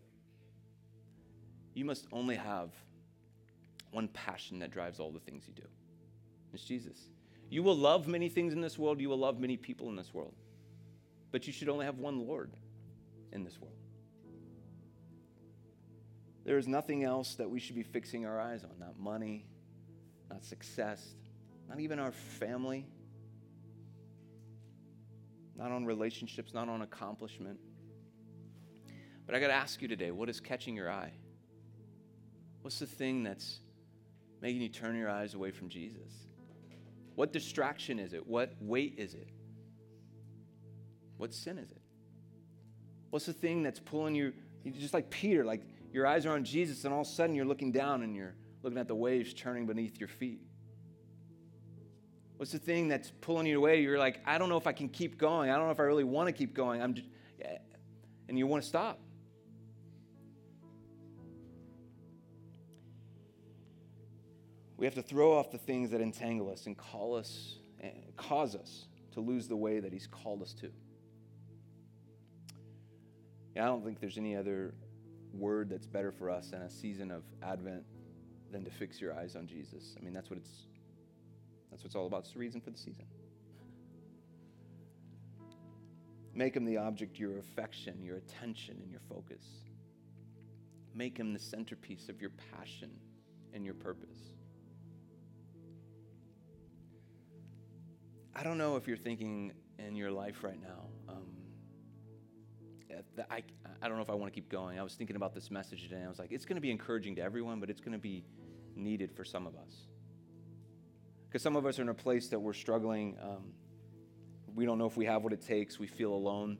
you 1.74 1.86
must 1.86 2.08
only 2.12 2.36
have 2.36 2.72
one 3.92 4.08
passion 4.10 4.60
that 4.60 4.72
drives 4.72 5.00
all 5.00 5.12
the 5.12 5.20
things 5.20 5.44
you 5.48 5.54
do. 5.54 5.68
It's 6.54 6.64
Jesus. 6.64 6.98
You 7.50 7.64
will 7.64 7.76
love 7.76 8.08
many 8.08 8.30
things 8.30 8.54
in 8.54 8.62
this 8.62 8.78
world, 8.78 9.00
you 9.00 9.10
will 9.10 9.20
love 9.20 9.40
many 9.40 9.58
people 9.58 9.90
in 9.90 9.96
this 9.96 10.14
world, 10.14 10.34
but 11.32 11.48
you 11.48 11.54
should 11.54 11.70
only 11.70 11.86
have 11.86 12.00
one 12.00 12.26
Lord 12.26 12.52
in 13.32 13.44
this 13.44 13.60
world. 13.60 13.76
There 16.44 16.58
is 16.58 16.68
nothing 16.68 17.04
else 17.04 17.36
that 17.36 17.50
we 17.50 17.60
should 17.60 17.76
be 17.76 17.84
fixing 17.84 18.26
our 18.26 18.40
eyes 18.40 18.64
on, 18.64 18.72
not 18.80 18.98
money, 19.00 19.46
not 20.30 20.44
success, 20.44 21.14
not 21.72 21.80
even 21.80 22.00
our 22.00 22.12
family, 22.12 22.86
not 25.56 25.72
on 25.72 25.86
relationships, 25.86 26.54
not 26.54 26.68
on 26.68 26.82
accomplishment. 26.82 27.58
But 29.26 29.36
I 29.36 29.40
got 29.40 29.48
to 29.48 29.54
ask 29.54 29.82
you 29.82 29.88
today 29.88 30.12
what 30.12 30.28
is 30.28 30.42
catching 30.42 30.76
your 30.76 30.92
eye? 30.92 31.14
What's 32.62 32.80
the 32.80 32.86
thing 32.86 33.24
that's 33.24 33.62
making 34.42 34.62
you 34.62 34.68
turn 34.68 34.98
your 34.98 35.10
eyes 35.10 35.34
away 35.34 35.52
from 35.52 35.70
Jesus? 35.70 36.12
What 37.16 37.32
distraction 37.32 38.00
is 38.00 38.12
it? 38.12 38.28
What 38.28 38.54
weight 38.60 38.96
is 38.98 39.14
it? 39.14 39.30
What 41.16 41.34
sin 41.34 41.58
is 41.58 41.72
it? 41.72 41.82
What's 43.12 43.28
the 43.28 43.34
thing 43.34 43.64
that's 43.64 43.80
pulling 43.80 44.14
you, 44.14 44.34
just 44.78 44.94
like 44.94 45.10
Peter, 45.10 45.46
like 45.46 45.62
your 45.94 46.06
eyes 46.06 46.26
are 46.26 46.34
on 46.34 46.44
Jesus, 46.44 46.84
and 46.84 46.94
all 46.94 47.02
of 47.02 47.08
a 47.08 47.10
sudden 47.10 47.34
you're 47.34 47.46
looking 47.46 47.72
down 47.72 48.04
and 48.04 48.14
you're 48.14 48.36
looking 48.62 48.78
at 48.78 48.90
the 48.90 48.96
waves 48.96 49.34
churning 49.34 49.66
beneath 49.66 50.00
your 50.00 50.10
feet? 50.10 50.42
What's 52.42 52.54
the 52.54 52.58
thing 52.58 52.88
that's 52.88 53.12
pulling 53.22 53.46
you 53.46 53.60
away? 53.60 53.84
You're 53.84 54.00
like, 54.00 54.20
I 54.26 54.40
don't 54.40 54.50
know 54.50 54.58
if 54.58 54.66
I 54.66 54.72
can 54.72 54.90
keep 54.90 55.20
going. 55.20 55.52
I 55.52 55.58
don't 55.58 55.68
know 55.68 55.74
if 55.74 55.80
I 55.80 55.84
really 55.84 56.04
want 56.04 56.26
to 56.26 56.32
keep 56.32 56.56
going. 56.56 56.82
I'm 56.82 56.96
just, 56.96 57.08
and 58.28 58.36
you 58.36 58.48
want 58.48 58.64
to 58.64 58.68
stop. 58.68 59.00
We 64.76 64.88
have 64.88 64.96
to 64.96 65.04
throw 65.04 65.38
off 65.38 65.52
the 65.52 65.60
things 65.60 65.92
that 65.92 66.02
entangle 66.02 66.52
us 66.52 66.66
and 66.66 66.76
call 66.76 67.16
us, 67.16 67.60
eh, 67.80 67.92
cause 68.18 68.56
us 68.56 68.88
to 69.14 69.20
lose 69.20 69.48
the 69.48 69.56
way 69.56 69.80
that 69.80 69.94
He's 69.94 70.08
called 70.08 70.42
us 70.42 70.54
to. 70.62 70.72
Yeah, 73.56 73.66
I 73.66 73.68
don't 73.68 73.86
think 73.86 74.00
there's 74.00 74.18
any 74.18 74.36
other 74.36 74.74
word 75.32 75.70
that's 75.70 75.86
better 75.86 76.12
for 76.12 76.32
us 76.32 76.54
in 76.54 76.62
a 76.64 76.72
season 76.72 77.12
of 77.12 77.22
Advent 77.44 77.84
than 78.52 78.66
to 78.66 78.72
fix 78.72 79.00
your 79.00 79.14
eyes 79.14 79.36
on 79.36 79.46
Jesus. 79.46 79.96
I 79.96 80.04
mean, 80.04 80.16
that's 80.16 80.32
what 80.32 80.40
it's 80.40 80.66
that's 81.72 81.84
what 81.84 81.88
it's 81.88 81.96
all 81.96 82.06
about. 82.06 82.20
It's 82.20 82.34
the 82.34 82.40
reason 82.40 82.62
for 82.62 82.70
the 82.70 82.78
season. 82.78 83.06
Make 86.34 86.56
him 86.56 86.66
the 86.66 86.78
object 86.78 87.16
of 87.16 87.20
your 87.20 87.40
affection, 87.40 88.04
your 88.04 88.18
attention, 88.18 88.78
and 88.82 88.92
your 88.92 89.02
focus. 89.10 89.44
Make 90.94 91.18
him 91.18 91.34
the 91.34 91.40
centerpiece 91.40 92.10
of 92.10 92.22
your 92.22 92.32
passion 92.54 92.92
and 93.54 93.66
your 93.66 93.74
purpose. 93.74 94.18
I 98.36 98.44
don't 98.44 98.58
know 98.58 98.76
if 98.76 98.88
you're 98.88 98.98
thinking 98.98 99.52
in 99.78 99.96
your 99.96 100.12
life 100.12 100.44
right 100.44 100.62
now, 100.62 100.88
um, 101.10 101.26
I, 103.30 103.44
I 103.82 103.88
don't 103.88 103.98
know 103.98 104.04
if 104.04 104.10
I 104.10 104.14
want 104.14 104.32
to 104.32 104.36
keep 104.36 104.50
going. 104.50 104.80
I 104.80 104.84
was 104.84 104.94
thinking 104.94 105.16
about 105.16 105.34
this 105.34 105.52
message 105.52 105.84
today. 105.84 106.04
I 106.04 106.08
was 106.08 106.20
like, 106.20 106.32
it's 106.32 106.46
going 106.46 106.56
to 106.56 106.62
be 106.62 106.72
encouraging 106.72 107.16
to 107.16 107.22
everyone, 107.22 107.60
but 107.60 107.70
it's 107.70 107.82
going 107.82 107.94
to 107.94 108.00
be 108.00 108.24
needed 108.76 109.12
for 109.12 109.24
some 109.24 109.48
of 109.48 109.56
us. 109.56 109.88
Because 111.32 111.44
some 111.44 111.56
of 111.56 111.66
us 111.66 111.80
are 111.80 111.84
in 111.84 111.88
a 111.88 111.94
place 111.94 112.28
that 112.28 112.40
we're 112.40 112.52
struggling. 112.52 113.16
Um, 113.24 113.54
we 114.54 114.66
don't 114.66 114.78
know 114.78 114.86
if 114.86 114.98
we 114.98 115.06
have 115.06 115.24
what 115.24 115.32
it 115.32 115.42
takes. 115.42 115.80
We 115.80 115.88
feel 115.88 116.12
alone. 116.14 116.58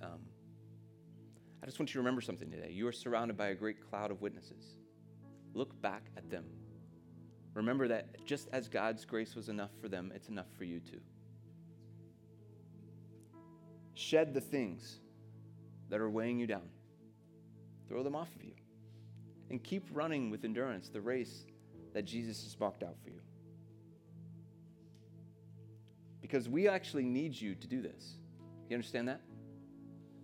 Um, 0.00 0.20
I 1.62 1.66
just 1.66 1.78
want 1.78 1.90
you 1.90 1.92
to 1.92 1.98
remember 1.98 2.22
something 2.22 2.50
today. 2.50 2.70
You 2.72 2.88
are 2.88 2.92
surrounded 2.92 3.36
by 3.36 3.48
a 3.48 3.54
great 3.54 3.86
cloud 3.86 4.10
of 4.10 4.22
witnesses. 4.22 4.78
Look 5.52 5.78
back 5.82 6.04
at 6.16 6.30
them. 6.30 6.46
Remember 7.52 7.86
that 7.88 8.24
just 8.24 8.48
as 8.50 8.66
God's 8.66 9.04
grace 9.04 9.34
was 9.34 9.50
enough 9.50 9.72
for 9.78 9.90
them, 9.90 10.10
it's 10.14 10.28
enough 10.30 10.46
for 10.56 10.64
you 10.64 10.80
too. 10.80 11.00
Shed 13.92 14.32
the 14.32 14.40
things 14.40 15.00
that 15.90 16.00
are 16.00 16.08
weighing 16.08 16.38
you 16.38 16.46
down, 16.46 16.68
throw 17.88 18.02
them 18.02 18.16
off 18.16 18.34
of 18.36 18.42
you, 18.42 18.54
and 19.50 19.62
keep 19.62 19.86
running 19.92 20.30
with 20.30 20.44
endurance 20.44 20.88
the 20.88 21.00
race 21.02 21.44
that 21.92 22.06
Jesus 22.06 22.42
has 22.42 22.58
marked 22.58 22.82
out 22.82 22.96
for 23.04 23.10
you. 23.10 23.20
Because 26.26 26.48
we 26.48 26.66
actually 26.66 27.04
need 27.04 27.40
you 27.40 27.54
to 27.54 27.68
do 27.68 27.80
this. 27.80 28.16
You 28.68 28.74
understand 28.74 29.06
that? 29.06 29.20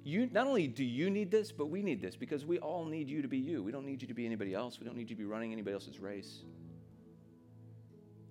You, 0.02 0.28
not 0.32 0.48
only 0.48 0.66
do 0.66 0.82
you 0.82 1.10
need 1.10 1.30
this, 1.30 1.52
but 1.52 1.66
we 1.66 1.80
need 1.80 2.02
this 2.02 2.16
because 2.16 2.44
we 2.44 2.58
all 2.58 2.84
need 2.84 3.08
you 3.08 3.22
to 3.22 3.28
be 3.28 3.38
you. 3.38 3.62
We 3.62 3.70
don't 3.70 3.86
need 3.86 4.02
you 4.02 4.08
to 4.08 4.14
be 4.14 4.26
anybody 4.26 4.52
else. 4.52 4.80
We 4.80 4.84
don't 4.84 4.96
need 4.96 5.08
you 5.08 5.14
to 5.14 5.22
be 5.22 5.26
running 5.26 5.52
anybody 5.52 5.74
else's 5.74 6.00
race. 6.00 6.42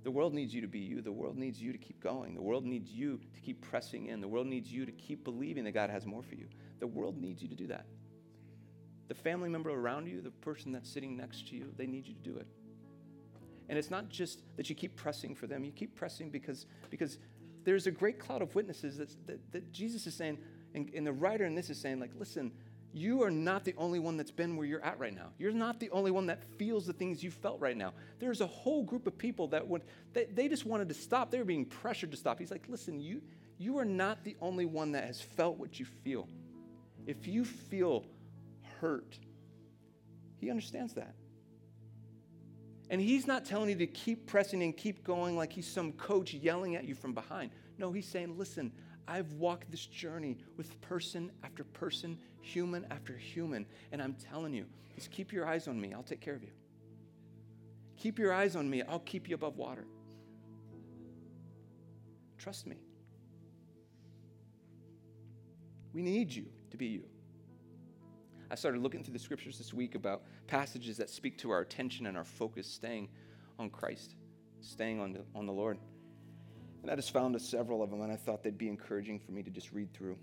The 0.04 0.12
world 0.12 0.34
needs 0.34 0.54
you 0.54 0.60
to 0.60 0.68
be 0.68 0.80
you. 0.80 1.02
The 1.02 1.14
world 1.14 1.38
needs 1.38 1.62
you 1.62 1.72
to 1.72 1.78
keep 1.78 2.04
going. 2.04 2.36
The 2.36 2.42
world 2.42 2.66
needs 2.66 2.92
you 2.92 3.22
to 3.36 3.40
keep 3.40 3.62
pressing 3.62 4.08
in. 4.08 4.20
The 4.20 4.28
world 4.28 4.48
needs 4.48 4.70
you 4.70 4.86
to 4.86 4.92
keep 4.92 5.24
believing 5.24 5.64
that 5.64 5.72
God 5.72 5.90
has 5.90 6.06
more 6.06 6.24
for 6.24 6.36
you. 6.36 6.48
The 6.82 6.88
world 6.88 7.22
needs 7.22 7.42
you 7.42 7.48
to 7.48 7.56
do 7.56 7.68
that. 7.68 7.86
The 9.08 9.16
family 9.16 9.48
member 9.48 9.70
around 9.70 10.08
you, 10.08 10.20
the 10.20 10.32
person 10.32 10.74
that's 10.74 10.90
sitting 10.90 11.16
next 11.16 11.48
to 11.48 11.56
you, 11.56 11.72
they 11.78 11.88
need 11.88 12.06
you 12.06 12.16
to 12.16 12.20
do 12.20 12.36
it. 12.36 12.48
And 13.70 13.80
it's 13.80 13.90
not 13.90 14.10
just 14.10 14.42
that 14.58 14.70
you 14.70 14.76
keep 14.76 14.98
pressing 14.98 15.34
for 15.34 15.48
them, 15.48 15.64
you 15.64 15.72
keep 15.72 15.96
pressing 15.96 16.30
because, 16.30 16.66
because 16.90 17.18
there's 17.64 17.88
a 17.88 17.92
great 17.92 18.20
cloud 18.20 18.42
of 18.42 18.54
witnesses 18.56 18.98
that, 18.98 19.52
that 19.52 19.72
Jesus 19.72 20.08
is 20.08 20.16
saying, 20.16 20.38
and, 20.74 20.90
and 20.96 21.06
the 21.06 21.14
writer 21.14 21.46
in 21.46 21.56
this 21.56 21.70
is 21.70 21.80
saying, 21.80 22.00
like, 22.00 22.12
listen, 22.18 22.52
you 22.94 23.24
are 23.24 23.32
not 23.32 23.64
the 23.64 23.74
only 23.78 24.00
one 24.00 24.18
that's 24.18 24.32
been 24.32 24.58
where 24.58 24.66
you're 24.66 24.84
at 24.84 25.00
right 25.00 25.16
now. 25.16 25.30
You're 25.38 25.54
not 25.54 25.80
the 25.80 25.90
only 25.92 26.12
one 26.12 26.26
that 26.28 26.44
feels 26.58 26.86
the 26.86 26.94
things 26.94 27.24
you 27.24 27.32
felt 27.32 27.60
right 27.60 27.78
now. 27.78 27.94
There's 28.20 28.42
a 28.42 28.48
whole 28.48 28.84
group 28.84 29.08
of 29.08 29.18
people 29.18 29.48
that 29.50 29.66
would 29.68 29.84
they, 30.14 30.26
they 30.26 30.50
just 30.50 30.66
wanted 30.66 30.90
to 30.90 30.94
stop. 30.94 31.32
They 31.32 31.38
were 31.38 31.46
being 31.46 31.66
pressured 31.66 32.12
to 32.12 32.18
stop. 32.18 32.38
He's 32.38 32.52
like, 32.52 32.66
listen, 32.68 33.00
you 33.00 33.22
you 33.58 33.78
are 33.78 33.86
not 33.86 34.24
the 34.24 34.36
only 34.42 34.66
one 34.66 34.92
that 34.94 35.06
has 35.06 35.22
felt 35.22 35.58
what 35.58 35.80
you 35.80 35.86
feel. 35.86 36.28
If 37.06 37.28
you 37.28 37.46
feel 37.46 38.06
hurt, 38.82 39.18
he 40.40 40.50
understands 40.50 40.94
that. 40.96 41.14
And 42.92 43.00
he's 43.00 43.26
not 43.26 43.46
telling 43.46 43.70
you 43.70 43.76
to 43.78 43.88
keep 43.88 44.28
pressing 44.28 44.62
and 44.62 44.76
keep 44.76 45.06
going 45.06 45.38
like 45.38 45.54
he's 45.54 45.66
some 45.66 45.94
coach 45.94 46.34
yelling 46.34 46.76
at 46.76 46.84
you 46.84 46.94
from 46.94 47.14
behind. 47.14 47.52
No, 47.78 47.94
he's 47.94 48.06
saying, 48.06 48.38
listen, 48.38 48.70
I've 49.08 49.32
walked 49.34 49.72
this 49.72 49.86
journey 49.86 50.38
with 50.58 50.80
person 50.82 51.32
after 51.42 51.64
person, 51.64 52.20
human 52.42 52.86
after 52.92 53.16
human, 53.16 53.66
and 53.94 54.02
I'm 54.02 54.14
telling 54.16 54.54
you, 54.54 54.66
just 54.96 55.10
keep 55.10 55.32
your 55.32 55.48
eyes 55.48 55.70
on 55.70 55.80
me. 55.80 55.94
I'll 55.94 56.04
take 56.04 56.20
care 56.20 56.36
of 56.36 56.44
you. 56.44 56.52
Keep 57.96 58.20
your 58.20 58.34
eyes 58.34 58.58
on 58.58 58.70
me. 58.70 58.84
I'll 58.84 59.00
keep 59.00 59.30
you 59.30 59.36
above 59.36 59.58
water. 59.58 59.86
Trust 62.38 62.68
me. 62.68 62.76
We 65.94 66.02
need 66.02 66.34
you 66.34 66.48
to 66.72 66.78
be 66.78 66.88
you. 66.88 67.06
I 68.52 68.56
started 68.56 68.82
looking 68.82 69.02
through 69.02 69.14
the 69.14 69.20
scriptures 69.20 69.58
this 69.58 69.74
week 69.74 69.96
about 69.96 70.24
passages 70.46 70.98
that 70.98 71.10
speak 71.10 71.38
to 71.38 71.52
our 71.52 71.62
attention 71.62 72.06
and 72.08 72.18
our 72.18 72.26
focus 72.26 72.68
staying 72.68 73.08
on 73.58 73.70
Christ, 73.70 74.16
staying 74.60 75.00
on 75.00 75.14
the, 75.14 75.22
on 75.34 75.46
the 75.46 75.54
Lord. 75.54 75.78
And 76.82 76.92
I 76.92 76.98
just 76.98 77.14
found 77.14 77.42
several 77.42 77.82
of 77.82 77.90
them, 77.90 78.02
and 78.02 78.12
I 78.12 78.18
thought 78.18 78.44
they'd 78.44 78.58
be 78.58 78.68
encouraging 78.68 79.20
for 79.20 79.32
me 79.32 79.42
to 79.42 79.50
just 79.50 79.72
read 79.72 79.94
through. 79.94 80.18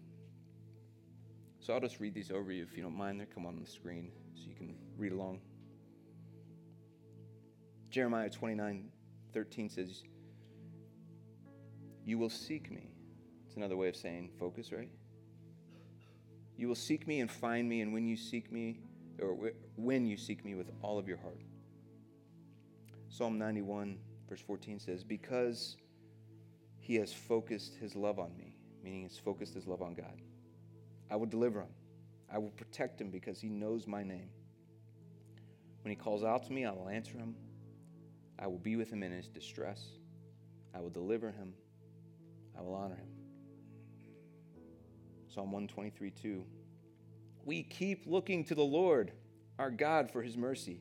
So 1.59 1.73
I'll 1.73 1.81
just 1.81 2.01
read 2.01 2.13
these 2.13 2.31
over 2.31 2.53
you 2.53 2.63
if 2.63 2.77
you 2.77 2.83
don't 2.83 2.97
mind. 2.97 3.19
They're 3.19 3.27
come 3.27 3.47
on 3.47 3.59
the 3.59 3.67
screen 3.67 4.11
so 4.35 4.43
you 4.47 4.55
can 4.55 4.75
read 4.99 5.13
along. 5.13 5.41
Jeremiah 7.89 8.29
29 8.29 8.91
13 9.33 9.71
says, 9.71 10.03
You 12.05 12.19
will 12.19 12.29
seek 12.29 12.71
me. 12.71 12.91
It's 13.47 13.57
another 13.57 13.77
way 13.77 13.89
of 13.89 13.97
saying 13.97 14.33
focus, 14.39 14.71
right? 14.71 14.91
You 16.59 16.67
will 16.67 16.75
seek 16.75 17.07
me 17.07 17.21
and 17.21 17.31
find 17.31 17.69
me, 17.69 17.83
and 17.83 17.93
when 17.93 18.09
you 18.09 18.17
seek 18.17 18.51
me, 18.51 18.81
or 19.23 19.53
when 19.77 20.07
you 20.07 20.17
seek 20.17 20.45
me 20.45 20.57
with 20.57 20.71
all 20.83 20.99
of 20.99 21.07
your 21.07 21.19
heart. 21.19 21.41
Psalm 23.09 23.39
91, 23.39 23.97
verse 24.29 24.41
14 24.41 24.81
says, 24.81 25.05
Because 25.05 25.77
he 26.81 26.97
has 26.97 27.13
focused 27.13 27.77
his 27.77 27.95
love 27.95 28.19
on 28.19 28.37
me, 28.37 28.57
meaning 28.83 29.03
he's 29.03 29.19
focused 29.19 29.55
his 29.55 29.69
love 29.69 29.83
on 29.83 29.95
God. 29.95 30.21
I 31.11 31.15
will 31.17 31.27
deliver 31.27 31.61
him. 31.61 31.75
I 32.31 32.39
will 32.39 32.51
protect 32.51 33.01
him 33.01 33.11
because 33.11 33.41
he 33.41 33.49
knows 33.49 33.87
my 33.87 34.03
name. 34.03 34.29
When 35.83 35.91
he 35.91 35.97
calls 35.97 36.25
out 36.25 36.45
to 36.47 36.53
me, 36.53 36.67
I 36.67 36.73
will 36.73 36.89
answer 36.89 37.17
him. 37.17 37.37
I 38.37 38.49
will 38.49 38.59
be 38.59 38.75
with 38.75 38.91
him 38.91 39.05
in 39.05 39.13
his 39.13 39.29
distress. 39.29 39.87
I 40.75 40.81
will 40.81 40.91
deliver 40.91 41.31
him. 41.31 41.55
I 42.59 42.63
will 42.63 42.75
honor 42.75 42.97
him. 42.97 43.18
Psalm 45.39 45.53
123 45.53 46.11
2. 46.11 46.45
We 47.45 47.63
keep 47.63 48.09
looking 48.09 48.43
to 48.47 48.57
the 48.57 48.65
Lord, 48.65 49.13
our 49.57 49.71
God, 49.71 50.11
for 50.11 50.21
his 50.21 50.37
mercy, 50.37 50.81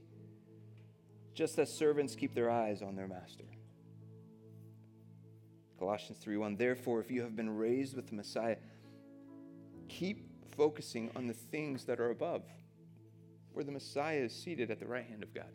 just 1.35 1.59
as 1.59 1.71
servants 1.71 2.15
keep 2.15 2.33
their 2.33 2.49
eyes 2.49 2.81
on 2.81 2.95
their 2.95 3.07
master. 3.07 3.43
Colossians 5.77 6.17
3:1 6.25 6.57
Therefore 6.57 6.99
if 6.99 7.11
you 7.11 7.21
have 7.21 7.35
been 7.35 7.55
raised 7.55 7.95
with 7.95 8.07
the 8.07 8.15
Messiah 8.15 8.57
keep 9.89 10.27
focusing 10.55 11.11
on 11.15 11.27
the 11.27 11.35
things 11.35 11.85
that 11.85 11.99
are 11.99 12.09
above 12.09 12.41
where 13.53 13.63
the 13.63 13.71
Messiah 13.71 14.21
is 14.21 14.33
seated 14.33 14.71
at 14.71 14.79
the 14.79 14.87
right 14.87 15.05
hand 15.05 15.21
of 15.21 15.35
God. 15.35 15.53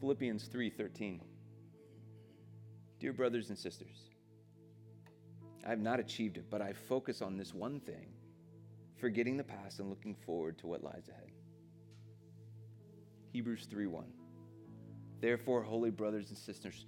Philippians 0.00 0.48
3:13 0.48 1.22
Dear 2.98 3.14
brothers 3.14 3.48
and 3.48 3.56
sisters 3.56 4.09
I 5.64 5.70
have 5.70 5.80
not 5.80 6.00
achieved 6.00 6.36
it 6.36 6.46
but 6.50 6.60
I 6.62 6.72
focus 6.72 7.22
on 7.22 7.36
this 7.36 7.54
one 7.54 7.80
thing 7.80 8.14
forgetting 8.98 9.36
the 9.36 9.44
past 9.44 9.80
and 9.80 9.88
looking 9.88 10.14
forward 10.14 10.58
to 10.58 10.66
what 10.66 10.84
lies 10.84 11.08
ahead. 11.08 11.30
Hebrews 13.32 13.66
3:1 13.72 14.04
Therefore 15.20 15.62
holy 15.62 15.90
brothers 15.90 16.28
and 16.28 16.38
sisters 16.38 16.86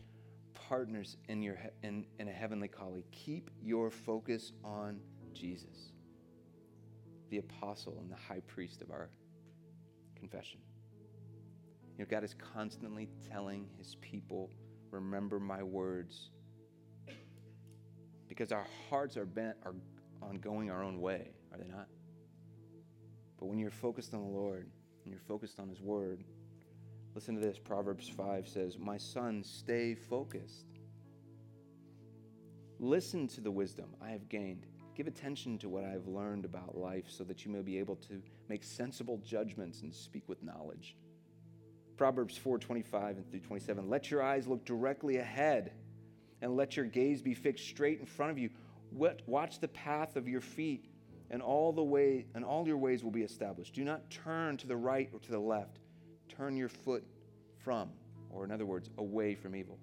partners 0.69 1.17
in, 1.29 1.43
your, 1.43 1.59
in, 1.83 2.07
in 2.19 2.29
a 2.29 2.33
heavenly 2.33 2.69
calling. 2.69 3.05
Keep 3.13 3.51
your 3.61 3.91
focus 3.91 4.53
on 4.65 5.01
Jesus, 5.35 5.93
the 7.31 7.39
apostle 7.39 7.99
and 8.01 8.11
the 8.11 8.17
high 8.17 8.41
priest 8.47 8.83
of 8.83 8.91
our 8.91 9.11
confession. 10.17 10.61
You 11.99 12.05
know, 12.05 12.09
God 12.11 12.25
is 12.25 12.35
constantly 12.55 13.09
telling 13.31 13.67
his 13.77 13.97
people, 14.01 14.51
remember 14.91 15.39
my 15.39 15.63
words. 15.63 16.31
Because 18.33 18.51
our 18.51 18.67
hearts 18.89 19.19
are 19.19 19.27
bent 19.27 19.57
are 19.63 19.75
on 20.23 20.37
going 20.37 20.71
our 20.71 20.83
own 20.83 21.01
way, 21.01 21.33
are 21.53 21.59
they 21.59 21.67
not? 21.67 21.87
But 23.39 23.47
when 23.47 23.59
you're 23.59 23.71
focused 23.71 24.15
on 24.15 24.23
the 24.23 24.29
Lord 24.29 24.71
and 25.05 25.13
you're 25.13 25.21
focused 25.21 25.61
on 25.61 25.69
his 25.69 25.83
word, 25.83 26.25
Listen 27.15 27.35
to 27.35 27.41
this 27.43 27.59
Proverbs 27.59 28.09
5 28.09 28.49
says, 28.49 28.79
My 28.79 28.97
son, 28.97 29.45
stay 29.45 29.95
focused. 29.95 30.65
Listen 32.79 33.29
to 33.29 33.43
the 33.43 33.51
wisdom 33.51 33.91
I 34.01 34.11
have 34.11 34.29
gained. 34.31 34.67
Give 34.97 35.07
attention 35.07 35.59
to 35.59 35.69
what 35.69 35.85
I 35.85 35.91
have 35.91 36.07
learned 36.07 36.47
about 36.47 36.77
life 36.77 37.05
so 37.09 37.23
that 37.25 37.45
you 37.45 37.51
may 37.51 37.61
be 37.61 37.79
able 37.79 37.97
to 37.97 38.23
make 38.49 38.65
sensible 38.65 39.19
judgments 39.19 39.83
and 39.83 39.95
speak 39.95 40.27
with 40.27 40.43
knowledge. 40.43 40.97
Proverbs 41.99 42.39
4:25 42.39 43.19
and 43.19 43.31
through 43.31 43.41
27 43.41 43.91
Let 43.91 44.11
your 44.11 44.23
eyes 44.23 44.47
look 44.47 44.65
directly 44.65 45.19
ahead 45.19 45.73
and 46.43 46.55
let 46.57 46.77
your 46.77 46.85
gaze 46.85 47.23
be 47.23 47.33
fixed 47.33 47.67
straight 47.67 48.01
in 48.01 48.07
front 48.07 48.31
of 48.31 48.39
you. 48.39 48.51
Watch 48.93 49.61
the 49.61 49.69
path 49.69 50.17
of 50.17 50.29
your 50.29 50.43
feet 50.43 50.85
and 51.31 51.41
all 51.41 51.73
the 51.73 51.83
way 51.83 52.27
and 52.35 52.45
all 52.45 52.67
your 52.67 52.77
ways 52.77 53.03
will 53.03 53.11
be 53.11 53.23
established. 53.23 53.75
Do 53.75 53.85
not 53.85 54.11
turn 54.11 54.59
to 54.59 54.67
the 54.67 54.77
right 54.77 55.09
or 55.15 55.19
to 55.21 55.31
the 55.31 55.39
left 55.39 55.79
turn 56.37 56.57
your 56.57 56.69
foot 56.69 57.05
from, 57.59 57.91
or 58.31 58.45
in 58.45 58.51
other 58.51 58.67
words, 58.67 58.91
away 58.99 59.35
from 59.35 59.55
evil. 59.55 59.79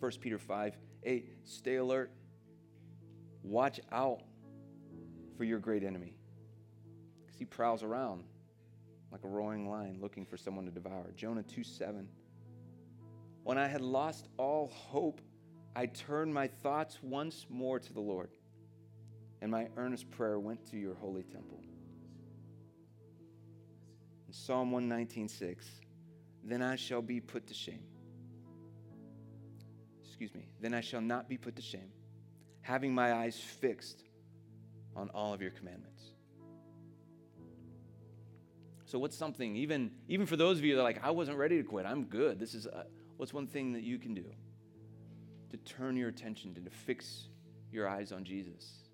1 0.00 0.12
Peter 0.20 0.38
5 0.38 0.76
8, 1.04 1.32
stay 1.44 1.76
alert. 1.76 2.10
Watch 3.42 3.80
out 3.92 4.22
for 5.36 5.44
your 5.44 5.58
great 5.58 5.84
enemy. 5.84 6.14
Because 7.24 7.38
he 7.38 7.44
prowls 7.44 7.82
around 7.82 8.24
like 9.12 9.22
a 9.24 9.28
roaring 9.28 9.70
lion 9.70 9.98
looking 10.00 10.26
for 10.26 10.36
someone 10.36 10.64
to 10.64 10.70
devour. 10.70 11.12
Jonah 11.16 11.42
2 11.42 11.62
7. 11.62 12.08
When 13.48 13.56
I 13.56 13.66
had 13.66 13.80
lost 13.80 14.28
all 14.36 14.66
hope, 14.66 15.22
I 15.74 15.86
turned 15.86 16.34
my 16.34 16.48
thoughts 16.48 16.98
once 17.02 17.46
more 17.48 17.78
to 17.78 17.92
the 17.94 18.00
Lord, 18.00 18.28
and 19.40 19.50
my 19.50 19.68
earnest 19.78 20.10
prayer 20.10 20.38
went 20.38 20.66
to 20.66 20.76
your 20.76 20.94
holy 20.94 21.22
temple. 21.22 21.58
In 24.26 24.34
Psalm 24.34 24.70
119:6, 24.70 25.64
then 26.44 26.60
I 26.60 26.76
shall 26.76 27.00
be 27.00 27.22
put 27.22 27.46
to 27.46 27.54
shame. 27.54 27.84
Excuse 30.04 30.34
me, 30.34 30.50
then 30.60 30.74
I 30.74 30.82
shall 30.82 31.00
not 31.00 31.26
be 31.26 31.38
put 31.38 31.56
to 31.56 31.62
shame, 31.62 31.90
having 32.60 32.94
my 32.94 33.14
eyes 33.14 33.40
fixed 33.40 34.04
on 34.94 35.08
all 35.14 35.32
of 35.32 35.40
your 35.40 35.52
commandments. 35.52 36.12
So, 38.84 38.98
what's 38.98 39.16
something, 39.16 39.56
even, 39.56 39.90
even 40.06 40.26
for 40.26 40.36
those 40.36 40.58
of 40.58 40.66
you 40.66 40.74
that 40.74 40.82
are 40.82 40.84
like, 40.84 41.02
I 41.02 41.12
wasn't 41.12 41.38
ready 41.38 41.56
to 41.56 41.62
quit, 41.62 41.86
I'm 41.86 42.04
good. 42.04 42.38
This 42.38 42.54
is, 42.54 42.66
a, 42.66 42.76
uh, 42.80 42.84
what's 43.18 43.34
one 43.34 43.46
thing 43.46 43.72
that 43.74 43.82
you 43.82 43.98
can 43.98 44.14
do 44.14 44.24
to 45.50 45.56
turn 45.58 45.96
your 45.96 46.08
attention 46.08 46.54
to, 46.54 46.60
to 46.60 46.70
fix 46.70 47.28
your 47.70 47.86
eyes 47.86 48.10
on 48.12 48.24
Jesus? 48.24 48.88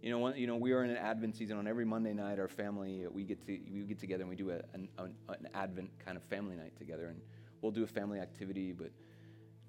You 0.00 0.10
know, 0.10 0.18
when, 0.18 0.36
you 0.36 0.46
know, 0.46 0.56
we 0.56 0.72
are 0.72 0.82
in 0.82 0.90
an 0.90 0.96
Advent 0.96 1.36
season. 1.36 1.58
On 1.58 1.68
every 1.68 1.84
Monday 1.84 2.12
night, 2.12 2.38
our 2.38 2.48
family 2.48 3.06
we 3.12 3.22
get 3.24 3.44
to 3.46 3.58
we 3.72 3.82
get 3.82 4.00
together 4.00 4.22
and 4.22 4.30
we 4.30 4.36
do 4.36 4.50
a, 4.50 4.60
an, 4.74 4.88
an 4.98 5.48
Advent 5.54 5.90
kind 6.04 6.16
of 6.16 6.24
family 6.24 6.56
night 6.56 6.76
together, 6.76 7.06
and 7.06 7.20
we'll 7.60 7.70
do 7.70 7.84
a 7.84 7.86
family 7.86 8.18
activity, 8.18 8.72
but 8.72 8.90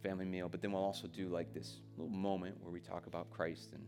family 0.02 0.26
meal. 0.26 0.50
But 0.50 0.62
then 0.62 0.72
we'll 0.72 0.84
also 0.84 1.08
do 1.08 1.30
like 1.30 1.54
this 1.54 1.78
little 1.98 2.14
moment 2.14 2.58
where 2.62 2.72
we 2.72 2.80
talk 2.80 3.06
about 3.06 3.30
Christ 3.30 3.74
and 3.74 3.86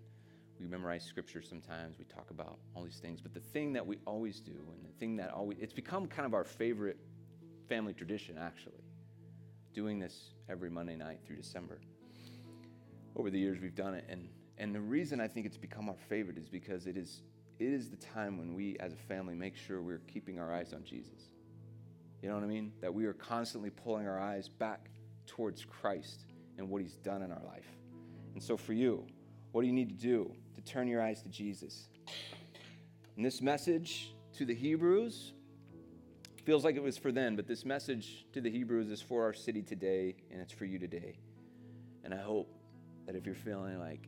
we 0.60 0.68
memorize 0.68 1.04
scripture 1.04 1.42
sometimes. 1.42 1.98
We 1.98 2.06
talk 2.06 2.30
about 2.30 2.58
all 2.76 2.84
these 2.84 3.00
things. 3.00 3.22
But 3.22 3.34
the 3.34 3.40
thing 3.40 3.74
that 3.74 3.86
we 3.86 3.98
always 4.06 4.40
do, 4.40 4.54
and 4.54 4.86
the 4.86 4.98
thing 5.00 5.16
that 5.18 5.32
always 5.32 5.58
it's 5.60 5.74
become 5.74 6.08
kind 6.08 6.26
of 6.28 6.34
our 6.34 6.44
favorite 6.44 6.98
family 7.68 7.94
tradition, 7.94 8.38
actually, 8.38 8.85
doing 9.76 10.00
this 10.00 10.32
every 10.50 10.72
Monday 10.72 10.96
night 10.96 11.20
through 11.28 11.36
December. 11.36 11.80
Over 13.16 13.30
the 13.30 13.38
years, 13.40 13.60
we've 13.62 13.76
done 13.76 13.94
it, 13.94 14.06
and 14.10 14.30
and 14.58 14.74
the 14.74 14.80
reason 14.80 15.20
I 15.20 15.28
think 15.28 15.46
it's 15.46 15.58
become 15.58 15.90
our 15.90 15.98
favorite 16.08 16.38
is 16.38 16.48
because 16.48 16.88
it 16.88 16.96
is, 16.96 17.22
it 17.60 17.66
is 17.66 17.90
the 17.90 17.98
time 17.98 18.38
when 18.38 18.56
we 18.56 18.78
as 18.80 18.94
a 18.94 18.98
family 18.98 19.36
make 19.36 19.56
sure 19.56 19.82
we're 19.82 20.02
keeping 20.08 20.40
our 20.40 20.54
eyes 20.54 20.74
on 20.74 20.84
Jesus. 20.84 21.30
You 22.22 22.30
know 22.30 22.36
what 22.36 22.44
I 22.44 22.48
mean? 22.48 22.72
That 22.82 22.94
we 22.94 23.06
are 23.06 23.14
constantly 23.14 23.70
pulling 23.70 24.08
our 24.08 24.20
eyes 24.20 24.48
back 24.48 24.90
towards 25.28 25.66
Christ 25.66 26.26
and 26.58 26.70
what 26.70 26.82
he's 26.82 26.96
done 26.96 27.22
in 27.22 27.32
our 27.32 27.44
life. 27.46 27.68
And 28.34 28.42
so 28.42 28.56
for 28.56 28.74
you, 28.74 29.06
what 29.52 29.62
do 29.62 29.68
you 29.68 29.74
need 29.74 29.90
to 29.90 29.96
do 29.96 30.34
to 30.56 30.62
turn 30.62 30.88
your 30.88 31.02
eyes 31.02 31.22
to 31.24 31.30
Jesus? 31.30 31.90
In 33.18 33.24
this 33.24 33.42
message 33.42 34.14
to 34.38 34.46
the 34.46 34.56
Hebrews 34.56 35.34
feels 36.46 36.64
like 36.64 36.76
it 36.76 36.84
was 36.84 36.98
for 36.98 37.12
them, 37.12 37.36
but 37.36 37.48
this 37.48 37.66
message 37.66 38.26
to 38.34 38.40
the 38.40 38.52
Hebrews 38.52 38.92
is 38.92 39.02
for 39.02 39.24
our 39.24 39.34
city 39.34 39.64
today, 39.64 40.16
and 40.32 40.40
it's 40.40 40.54
for 40.54 40.66
you 40.66 40.78
today. 40.78 41.18
And 42.04 42.14
I 42.14 42.22
hope 42.22 42.54
that 43.08 43.16
if 43.16 43.26
you're 43.26 43.34
feeling 43.34 43.80
like, 43.80 44.08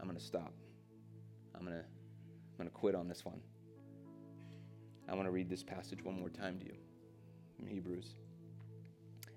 I'm 0.00 0.06
going 0.06 0.18
to 0.18 0.24
stop, 0.24 0.52
I'm 1.54 1.60
going 1.60 1.76
to 1.76 1.84
I'm 1.84 2.58
going 2.58 2.68
to 2.68 2.74
quit 2.74 2.94
on 2.94 3.08
this 3.08 3.24
one, 3.24 3.40
I 5.08 5.14
want 5.14 5.26
to 5.26 5.30
read 5.30 5.48
this 5.48 5.62
passage 5.62 6.02
one 6.02 6.18
more 6.18 6.28
time 6.28 6.58
to 6.58 6.64
you 6.64 6.74
from 7.56 7.66
Hebrews. 7.66 8.14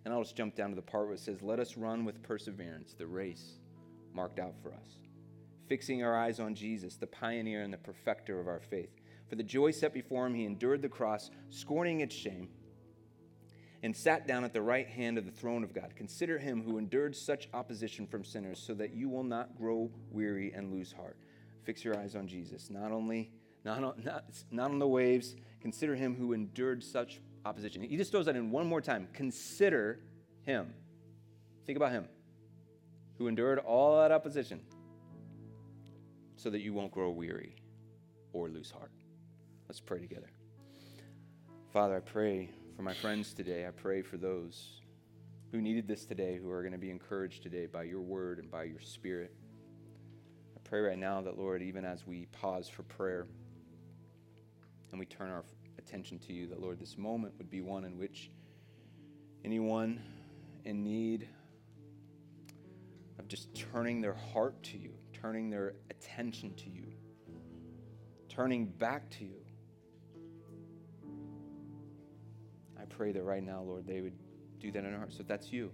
And 0.04 0.14
I'll 0.14 0.24
just 0.24 0.36
jump 0.36 0.56
down 0.56 0.70
to 0.70 0.76
the 0.76 0.82
part 0.82 1.06
where 1.06 1.16
it 1.16 1.20
says, 1.20 1.42
Let 1.42 1.60
us 1.60 1.76
run 1.78 2.06
with 2.06 2.22
perseverance 2.24 2.94
the 2.94 3.08
race 3.08 3.54
marked 4.14 4.40
out 4.40 4.54
for 4.62 4.74
us, 4.74 5.00
fixing 5.68 6.04
our 6.04 6.18
eyes 6.18 6.40
on 6.40 6.56
Jesus, 6.56 6.96
the 6.96 7.08
pioneer 7.08 7.64
and 7.64 7.74
the 7.74 7.78
perfecter 7.78 8.40
of 8.40 8.48
our 8.48 8.60
faith. 8.62 8.92
For 9.36 9.44
the 9.44 9.44
joy 9.44 9.72
set 9.72 9.94
before 9.94 10.26
him, 10.26 10.34
he 10.34 10.46
endured 10.46 10.82
the 10.82 10.88
cross, 10.88 11.30
scorning 11.50 12.00
its 12.00 12.16
shame, 12.16 12.48
and 13.84 13.94
sat 13.94 14.26
down 14.26 14.46
at 14.46 14.54
the 14.54 14.62
right 14.62 14.88
hand 14.88 15.18
of 15.18 15.26
the 15.26 15.32
throne 15.32 15.62
of 15.62 15.74
God. 15.74 15.92
Consider 15.94 16.40
him 16.40 16.64
who 16.64 16.78
endured 16.78 17.14
such 17.14 17.50
opposition 17.54 18.08
from 18.08 18.24
sinners, 18.24 18.64
so 18.66 18.74
that 18.76 18.94
you 18.94 19.10
will 19.10 19.26
not 19.26 19.58
grow 19.58 19.92
weary 20.10 20.54
and 20.54 20.72
lose 20.72 20.94
heart. 20.94 21.18
Fix 21.64 21.84
your 21.84 21.98
eyes 21.98 22.16
on 22.16 22.30
Jesus, 22.30 22.70
not 22.70 22.94
only 22.94 23.30
not 23.66 23.84
on, 23.84 24.02
not, 24.06 24.24
not 24.52 24.72
on 24.72 24.80
the 24.80 24.88
waves. 24.88 25.36
Consider 25.60 25.96
him 25.96 26.16
who 26.16 26.32
endured 26.32 26.82
such 26.82 27.20
opposition. 27.44 27.82
He 27.82 27.98
just 27.98 28.12
throws 28.12 28.28
that 28.28 28.38
in 28.38 28.52
one 28.52 28.66
more 28.66 28.80
time. 28.80 29.10
Consider 29.12 30.00
him. 30.44 30.74
Think 31.66 31.76
about 31.76 31.92
him 31.92 32.08
who 33.18 33.28
endured 33.28 33.60
all 33.60 34.00
that 34.00 34.14
opposition 34.14 34.62
so 36.38 36.50
that 36.50 36.62
you 36.62 36.72
won't 36.72 36.94
grow 36.94 37.10
weary 37.10 37.58
or 38.32 38.48
lose 38.48 38.72
heart. 38.72 38.92
Let's 39.68 39.80
pray 39.80 40.00
together. 40.00 40.30
Father, 41.74 41.98
I 41.98 42.00
pray 42.00 42.50
for 42.76 42.84
my 42.84 42.94
friends 42.94 43.34
today. 43.34 43.66
I 43.68 43.72
pray 43.72 44.02
for 44.02 44.18
those 44.18 44.82
who 45.52 45.60
needed 45.60 45.88
this 45.88 46.06
today, 46.06 46.38
who 46.38 46.50
are 46.52 46.62
going 46.62 46.72
to 46.72 46.78
be 46.78 46.92
encouraged 46.92 47.42
today 47.44 47.66
by 47.66 47.84
your 47.84 48.02
word 48.02 48.40
and 48.40 48.50
by 48.52 48.64
your 48.64 48.80
spirit. 48.80 49.34
I 50.56 50.60
pray 50.64 50.82
right 50.82 50.98
now 50.98 51.22
that, 51.22 51.38
Lord, 51.38 51.62
even 51.62 51.84
as 51.84 52.06
we 52.06 52.28
pause 52.28 52.70
for 52.70 52.84
prayer 52.84 53.28
and 54.92 55.00
we 55.00 55.06
turn 55.06 55.30
our 55.32 55.44
attention 55.78 56.20
to 56.20 56.34
you, 56.34 56.48
that, 56.48 56.62
Lord, 56.62 56.80
this 56.80 56.98
moment 56.98 57.34
would 57.38 57.50
be 57.50 57.62
one 57.62 57.86
in 57.86 57.98
which 57.98 58.30
anyone 59.44 60.02
in 60.64 60.84
need 60.84 61.28
of 63.20 63.28
just 63.28 63.54
turning 63.56 64.02
their 64.02 64.16
heart 64.34 64.62
to 64.64 64.78
you, 64.78 64.94
turning 65.14 65.50
their 65.50 65.74
attention 65.90 66.54
to 66.56 66.70
you, 66.70 66.94
turning 68.30 68.66
back 68.66 69.10
to 69.12 69.26
you. 69.26 69.45
I 72.86 72.94
pray 72.94 73.12
that 73.12 73.24
right 73.24 73.44
now, 73.44 73.62
Lord, 73.62 73.88
they 73.88 74.02
would 74.02 74.14
do 74.60 74.72
that 74.72 74.80
in 74.84 74.94
our 74.94 75.00
hearts. 75.00 75.16
So 75.16 75.22
if 75.22 75.28
that's 75.28 75.52
you, 75.52 75.72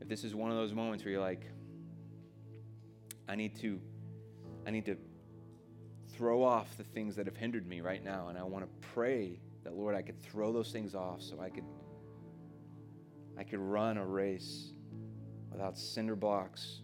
if 0.00 0.08
this 0.08 0.22
is 0.22 0.34
one 0.34 0.50
of 0.50 0.56
those 0.56 0.72
moments 0.72 1.04
where 1.04 1.12
you're 1.12 1.20
like, 1.20 1.44
I 3.28 3.34
need 3.34 3.56
to, 3.60 3.80
I 4.66 4.70
need 4.70 4.86
to 4.86 4.96
throw 6.14 6.42
off 6.44 6.76
the 6.76 6.84
things 6.84 7.16
that 7.16 7.26
have 7.26 7.36
hindered 7.36 7.66
me 7.66 7.80
right 7.80 8.02
now, 8.02 8.28
and 8.28 8.38
I 8.38 8.44
want 8.44 8.64
to 8.64 8.88
pray 8.88 9.40
that 9.64 9.74
Lord, 9.74 9.94
I 9.94 10.02
could 10.02 10.22
throw 10.22 10.52
those 10.52 10.70
things 10.70 10.94
off 10.94 11.20
so 11.20 11.40
I 11.40 11.50
could, 11.50 11.64
I 13.36 13.42
could 13.42 13.58
run 13.58 13.96
a 13.98 14.06
race 14.06 14.72
without 15.50 15.76
cinder 15.76 16.16
blocks 16.16 16.80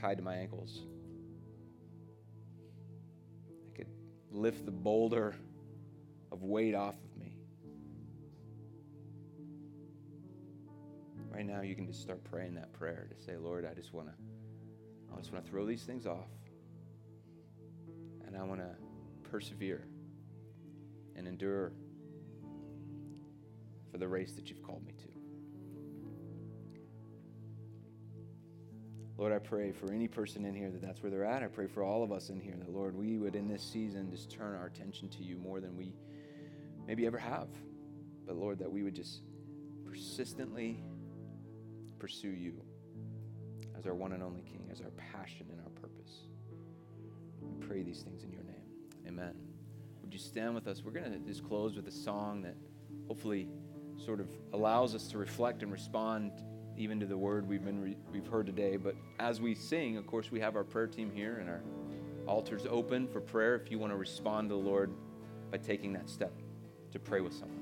tied 0.00 0.18
to 0.18 0.22
my 0.22 0.34
ankles. 0.34 0.82
I 3.72 3.76
could 3.76 3.88
lift 4.30 4.64
the 4.64 4.72
boulder 4.72 5.34
of 6.30 6.42
weight 6.42 6.74
off 6.74 6.94
Right 11.32 11.46
now, 11.46 11.62
you 11.62 11.74
can 11.74 11.86
just 11.86 12.02
start 12.02 12.22
praying 12.24 12.56
that 12.56 12.74
prayer 12.74 13.08
to 13.08 13.24
say, 13.24 13.38
Lord, 13.38 13.64
I 13.64 13.72
just 13.72 13.94
want 13.94 14.08
to, 14.08 14.14
I 15.14 15.16
just 15.18 15.32
want 15.32 15.42
to 15.42 15.50
throw 15.50 15.64
these 15.64 15.82
things 15.82 16.06
off, 16.06 16.28
and 18.26 18.36
I 18.36 18.42
want 18.42 18.60
to 18.60 18.68
persevere 19.30 19.86
and 21.16 21.26
endure 21.26 21.72
for 23.90 23.96
the 23.96 24.06
race 24.06 24.32
that 24.32 24.50
you've 24.50 24.62
called 24.62 24.84
me 24.84 24.92
to. 24.92 25.08
Lord, 29.16 29.32
I 29.32 29.38
pray 29.38 29.72
for 29.72 29.90
any 29.90 30.08
person 30.08 30.44
in 30.44 30.54
here 30.54 30.70
that 30.70 30.82
that's 30.82 31.02
where 31.02 31.10
they're 31.10 31.24
at. 31.24 31.42
I 31.42 31.46
pray 31.46 31.66
for 31.66 31.82
all 31.82 32.02
of 32.02 32.12
us 32.12 32.28
in 32.28 32.40
here 32.40 32.56
that, 32.58 32.68
Lord, 32.68 32.94
we 32.94 33.16
would 33.16 33.36
in 33.36 33.48
this 33.48 33.62
season 33.62 34.10
just 34.10 34.30
turn 34.30 34.54
our 34.54 34.66
attention 34.66 35.08
to 35.10 35.22
you 35.22 35.38
more 35.38 35.60
than 35.60 35.78
we 35.78 35.94
maybe 36.86 37.06
ever 37.06 37.18
have. 37.18 37.48
But, 38.26 38.36
Lord, 38.36 38.58
that 38.58 38.70
we 38.70 38.82
would 38.82 38.94
just 38.94 39.22
persistently 39.86 40.84
pursue 42.02 42.30
you 42.30 42.52
as 43.78 43.86
our 43.86 43.94
one 43.94 44.10
and 44.10 44.24
only 44.24 44.40
King, 44.40 44.68
as 44.72 44.80
our 44.80 44.90
passion 45.12 45.46
and 45.52 45.60
our 45.60 45.70
purpose. 45.80 46.22
We 47.40 47.64
pray 47.64 47.84
these 47.84 48.02
things 48.02 48.24
in 48.24 48.32
your 48.32 48.42
name. 48.42 48.56
Amen. 49.06 49.34
Would 50.02 50.12
you 50.12 50.18
stand 50.18 50.52
with 50.56 50.66
us? 50.66 50.82
We're 50.84 50.90
going 50.90 51.12
to 51.12 51.18
just 51.20 51.44
close 51.44 51.76
with 51.76 51.86
a 51.86 51.92
song 51.92 52.42
that 52.42 52.56
hopefully 53.06 53.46
sort 54.04 54.18
of 54.18 54.26
allows 54.52 54.96
us 54.96 55.06
to 55.08 55.18
reflect 55.18 55.62
and 55.62 55.70
respond 55.70 56.32
even 56.76 56.98
to 56.98 57.06
the 57.06 57.16
word 57.16 57.48
we've 57.48 57.64
been 57.64 57.80
re- 57.80 57.96
we've 58.12 58.26
heard 58.26 58.46
today. 58.46 58.76
But 58.76 58.96
as 59.20 59.40
we 59.40 59.54
sing, 59.54 59.96
of 59.96 60.04
course, 60.04 60.32
we 60.32 60.40
have 60.40 60.56
our 60.56 60.64
prayer 60.64 60.88
team 60.88 61.08
here 61.08 61.36
and 61.36 61.48
our 61.48 61.62
altars 62.26 62.66
open 62.68 63.06
for 63.06 63.20
prayer. 63.20 63.54
If 63.54 63.70
you 63.70 63.78
want 63.78 63.92
to 63.92 63.96
respond 63.96 64.48
to 64.48 64.56
the 64.56 64.60
Lord 64.60 64.92
by 65.52 65.58
taking 65.58 65.92
that 65.92 66.10
step 66.10 66.32
to 66.90 66.98
pray 66.98 67.20
with 67.20 67.32
someone. 67.32 67.61